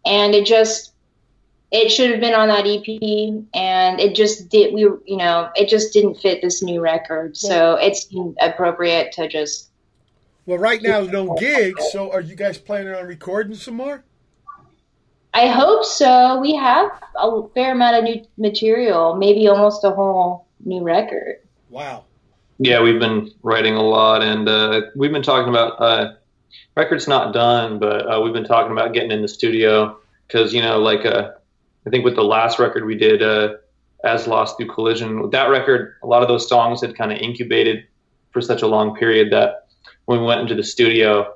and 0.06 0.34
it 0.34 0.46
just 0.46 0.94
it 1.72 1.90
should 1.90 2.12
have 2.12 2.22
been 2.22 2.34
on 2.34 2.48
that 2.48 2.66
EP, 2.66 3.44
and 3.54 4.00
it 4.00 4.16
just 4.16 4.48
did. 4.50 4.74
We 4.74 4.82
you 4.82 5.18
know 5.18 5.50
it 5.56 5.68
just 5.68 5.92
didn't 5.92 6.16
fit 6.16 6.42
this 6.42 6.62
new 6.62 6.80
record, 6.80 7.36
so 7.36 7.76
it's 7.76 8.08
appropriate 8.40 9.12
to 9.14 9.28
just 9.28 9.70
Well, 10.46 10.60
right 10.60 10.82
now, 10.82 11.02
no 11.02 11.36
gigs. 11.36 11.92
So, 11.92 12.12
are 12.12 12.22
you 12.22 12.36
guys 12.36 12.58
planning 12.58 12.94
on 12.94 13.06
recording 13.06 13.56
some 13.56 13.76
more? 13.76 14.04
I 15.34 15.48
hope 15.48 15.84
so. 15.84 16.40
We 16.40 16.56
have 16.56 16.90
a 17.16 17.48
fair 17.54 17.74
amount 17.74 17.98
of 17.98 18.04
new 18.04 18.26
material, 18.38 19.16
maybe 19.16 19.48
almost 19.48 19.84
a 19.84 19.92
whole 19.92 20.48
new 20.64 20.84
record. 20.84 21.40
Wow. 21.70 22.06
Yeah, 22.60 22.82
we've 22.82 23.00
been 23.00 23.32
writing 23.44 23.76
a 23.76 23.84
lot, 23.84 24.24
and 24.24 24.48
uh, 24.48 24.82
we've 24.96 25.12
been 25.12 25.22
talking 25.22 25.50
about 25.50 25.80
uh, 25.80 26.14
records 26.76 27.08
not 27.08 27.34
done, 27.34 27.80
but 27.80 28.12
uh, 28.12 28.22
we've 28.22 28.34
been 28.34 28.46
talking 28.46 28.72
about 28.72 28.94
getting 28.94 29.12
in 29.12 29.22
the 29.22 29.28
studio 29.28 29.98
because 30.28 30.54
you 30.54 30.62
know, 30.62 30.80
like 30.80 31.06
uh, 31.06 31.32
I 31.86 31.90
think 31.90 32.06
with 32.06 32.16
the 32.16 32.24
last 32.24 32.60
record 32.60 32.86
we 32.86 32.96
did, 32.96 33.22
uh, 33.22 33.56
as 34.04 34.28
lost 34.28 34.58
through 34.58 34.68
collision, 34.68 35.22
with 35.22 35.32
that 35.32 35.50
record, 35.50 35.96
a 36.04 36.08
lot 36.08 36.22
of 36.22 36.28
those 36.28 36.48
songs 36.48 36.82
had 36.82 36.96
kind 36.96 37.12
of 37.12 37.18
incubated 37.20 37.86
for 38.32 38.42
such 38.42 38.62
a 38.62 38.68
long 38.68 38.96
period 38.96 39.32
that 39.32 39.68
when 40.06 40.20
we 40.20 40.26
went 40.26 40.42
into 40.42 40.56
the 40.56 40.64
studio, 40.64 41.34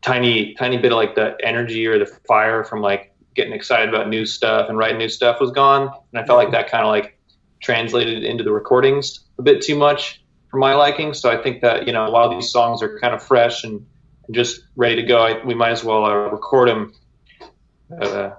tiny 0.00 0.54
tiny 0.54 0.78
bit 0.78 0.92
of 0.92 0.96
like 0.96 1.14
the 1.14 1.36
energy 1.42 1.86
or 1.86 1.98
the 1.98 2.06
fire 2.26 2.64
from 2.64 2.80
like 2.80 3.12
getting 3.34 3.52
excited 3.52 3.88
about 3.88 4.08
new 4.08 4.26
stuff 4.26 4.68
and 4.68 4.76
writing 4.76 4.98
new 4.98 5.08
stuff 5.08 5.40
was 5.40 5.50
gone, 5.50 5.82
and 6.12 6.22
I 6.22 6.26
felt 6.26 6.38
like 6.38 6.52
that 6.52 6.70
kind 6.70 6.84
of 6.84 6.90
like 6.90 7.18
translated 7.60 8.24
into 8.24 8.42
the 8.42 8.52
recordings 8.52 9.20
a 9.38 9.42
bit 9.42 9.62
too 9.62 9.76
much 9.76 10.22
for 10.50 10.58
my 10.58 10.74
liking. 10.74 11.14
So 11.14 11.30
I 11.30 11.42
think 11.42 11.62
that 11.62 11.86
you 11.86 11.92
know 11.92 12.06
a 12.06 12.10
while 12.10 12.28
these 12.28 12.50
songs 12.50 12.82
are 12.82 12.98
kind 12.98 13.14
of 13.14 13.22
fresh 13.22 13.64
and 13.64 13.84
just 14.32 14.62
ready 14.76 14.96
to 14.96 15.02
go, 15.02 15.18
I, 15.22 15.44
we 15.44 15.54
might 15.54 15.70
as 15.72 15.84
well 15.84 16.04
uh, 16.04 16.14
record 16.30 16.68
them. 16.68 16.92
Uh, 18.00 18.30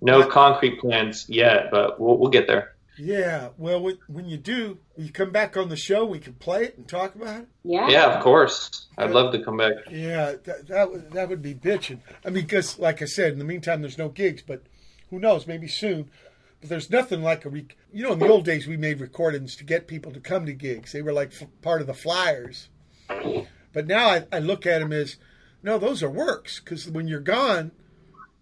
no 0.00 0.26
concrete 0.26 0.78
plans 0.80 1.26
yet, 1.28 1.70
but 1.70 1.98
we'll, 2.00 2.18
we'll 2.18 2.30
get 2.30 2.46
there. 2.46 2.74
Yeah. 2.98 3.48
Well, 3.58 3.80
when- 3.82 3.98
when 4.06 4.26
you 4.28 4.36
do, 4.36 4.78
you 4.96 5.10
come 5.10 5.30
back 5.32 5.56
on 5.56 5.68
the 5.68 5.76
show. 5.76 6.04
We 6.04 6.20
can 6.20 6.34
play 6.34 6.64
it 6.64 6.76
and 6.76 6.86
talk 6.86 7.14
about 7.16 7.40
it. 7.42 7.48
Yeah. 7.64 7.88
Yeah, 7.88 8.14
of 8.16 8.22
course. 8.22 8.86
I'd 8.96 9.10
love 9.10 9.32
to 9.32 9.42
come 9.42 9.56
back. 9.56 9.72
Yeah, 9.90 10.34
that 10.44 10.68
that 10.68 10.92
would, 10.92 11.10
that 11.12 11.28
would 11.28 11.42
be 11.42 11.54
bitching. 11.54 11.98
I 12.24 12.30
mean, 12.30 12.44
because 12.44 12.78
like 12.78 13.02
I 13.02 13.06
said, 13.06 13.32
in 13.32 13.38
the 13.40 13.44
meantime, 13.44 13.80
there's 13.80 13.98
no 13.98 14.08
gigs, 14.10 14.42
but 14.42 14.62
who 15.10 15.18
knows? 15.18 15.46
Maybe 15.48 15.66
soon. 15.66 16.08
But 16.60 16.70
there's 16.70 16.88
nothing 16.90 17.20
like 17.22 17.44
a 17.44 17.48
re- 17.48 17.66
you 17.92 18.04
know 18.04 18.12
in 18.12 18.20
the 18.20 18.28
old 18.28 18.44
days 18.44 18.68
we 18.68 18.76
made 18.76 19.00
recordings 19.00 19.56
to 19.56 19.64
get 19.64 19.88
people 19.88 20.12
to 20.12 20.20
come 20.20 20.46
to 20.46 20.52
gigs. 20.52 20.92
They 20.92 21.02
were 21.02 21.12
like 21.12 21.32
f- 21.32 21.48
part 21.62 21.80
of 21.80 21.88
the 21.88 21.94
flyers. 21.94 22.68
But 23.74 23.86
now 23.86 24.06
I, 24.08 24.24
I 24.32 24.38
look 24.38 24.64
at 24.66 24.78
them 24.78 24.92
as 24.92 25.16
no, 25.62 25.78
those 25.78 26.02
are 26.02 26.10
works 26.10 26.60
because 26.60 26.88
when 26.88 27.08
you're 27.08 27.20
gone, 27.20 27.72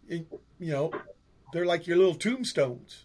it, 0.09 0.27
you 0.61 0.73
know, 0.73 0.93
they're 1.53 1.67
like 1.67 1.87
your 1.87 1.97
little 1.97 2.15
tombstones. 2.15 3.05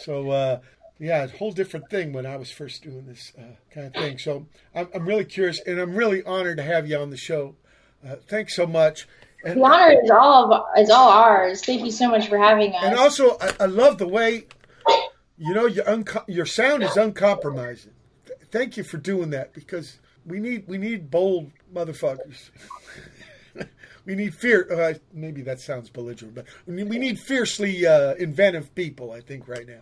So 0.00 0.30
uh, 0.30 0.60
yeah, 0.98 1.24
a 1.24 1.28
whole 1.28 1.52
different 1.52 1.90
thing 1.90 2.12
when 2.12 2.26
I 2.26 2.36
was 2.36 2.50
first 2.50 2.82
doing 2.82 3.06
this 3.06 3.32
uh, 3.38 3.56
kind 3.74 3.86
of 3.88 3.94
thing. 3.94 4.18
So 4.18 4.46
I'm, 4.74 4.88
I'm 4.94 5.06
really 5.06 5.24
curious, 5.24 5.60
and 5.66 5.78
I'm 5.78 5.94
really 5.94 6.22
honored 6.22 6.58
to 6.58 6.62
have 6.62 6.86
you 6.88 6.98
on 6.98 7.10
the 7.10 7.16
show. 7.16 7.56
Uh, 8.06 8.16
thanks 8.28 8.54
so 8.54 8.66
much. 8.66 9.08
And, 9.44 9.58
The 9.58 9.64
honor 9.64 10.00
is 10.02 10.10
all 10.10 10.52
of, 10.52 10.64
is 10.78 10.90
all 10.90 11.08
ours. 11.08 11.64
Thank 11.64 11.82
you 11.82 11.90
so 11.90 12.10
much 12.10 12.28
for 12.28 12.38
having 12.38 12.74
us. 12.74 12.82
and 12.82 12.94
also, 12.96 13.38
I, 13.40 13.52
I 13.60 13.66
love 13.66 13.96
the 13.98 14.06
way 14.08 14.46
you 15.38 15.54
know 15.54 15.64
your 15.66 15.88
unco- 15.88 16.24
your 16.28 16.44
sound 16.46 16.82
is 16.82 16.96
uncompromising. 16.96 17.92
Th- 18.26 18.38
Thank 18.50 18.76
you 18.76 18.84
for 18.84 18.98
doing 18.98 19.30
that 19.30 19.54
because 19.54 19.98
we 20.26 20.40
need 20.40 20.66
we 20.66 20.78
need 20.78 21.10
bold 21.10 21.50
motherfuckers. 21.72 22.50
we 24.04 24.14
need 24.14 24.34
fear. 24.34 24.66
Uh, 24.70 24.94
maybe 25.12 25.42
that 25.42 25.60
sounds 25.60 25.90
belligerent, 25.90 26.34
but 26.34 26.46
we 26.66 26.74
need, 26.74 26.88
we 26.88 26.98
need 26.98 27.18
fiercely 27.18 27.86
uh, 27.86 28.14
inventive 28.14 28.74
people. 28.74 29.12
I 29.12 29.20
think 29.20 29.48
right 29.48 29.66
now. 29.66 29.80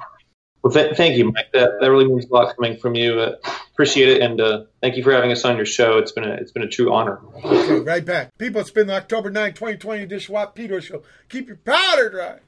Well, 0.63 0.73
th- 0.73 0.97
thank 0.97 1.17
you, 1.17 1.31
Mike. 1.33 1.53
That 1.53 1.81
that 1.81 1.91
really 1.91 2.07
means 2.07 2.27
a 2.27 2.35
lot 2.35 2.55
coming 2.57 2.77
from 2.77 2.95
you. 2.95 3.21
Uh, 3.21 3.37
appreciate 3.73 4.09
it, 4.09 4.23
and 4.23 4.41
uh, 4.41 4.65
thank 4.83 4.97
you 4.97 5.05
for 5.05 5.13
having 5.13 5.31
us 5.31 5.45
on 5.45 5.57
your 5.57 5.67
show. 5.67 5.99
It's 5.99 6.13
been 6.13 6.25
a 6.25 6.33
it's 6.35 6.53
been 6.53 6.65
a 6.65 6.69
true 6.69 6.93
honor. 6.93 7.21
Okay, 7.45 7.81
right 7.81 8.05
back. 8.05 8.37
People, 8.39 8.61
it's 8.61 8.71
been 8.71 8.89
the 8.89 8.97
October 8.97 9.31
9, 9.31 9.55
2020 9.55 10.29
Watt 10.29 10.55
from 10.55 10.55
Pedro 10.55 10.81
Show. 10.81 11.03
Keep 11.29 11.49
your 11.49 11.57
powder 11.59 12.11
dry. 12.11 12.39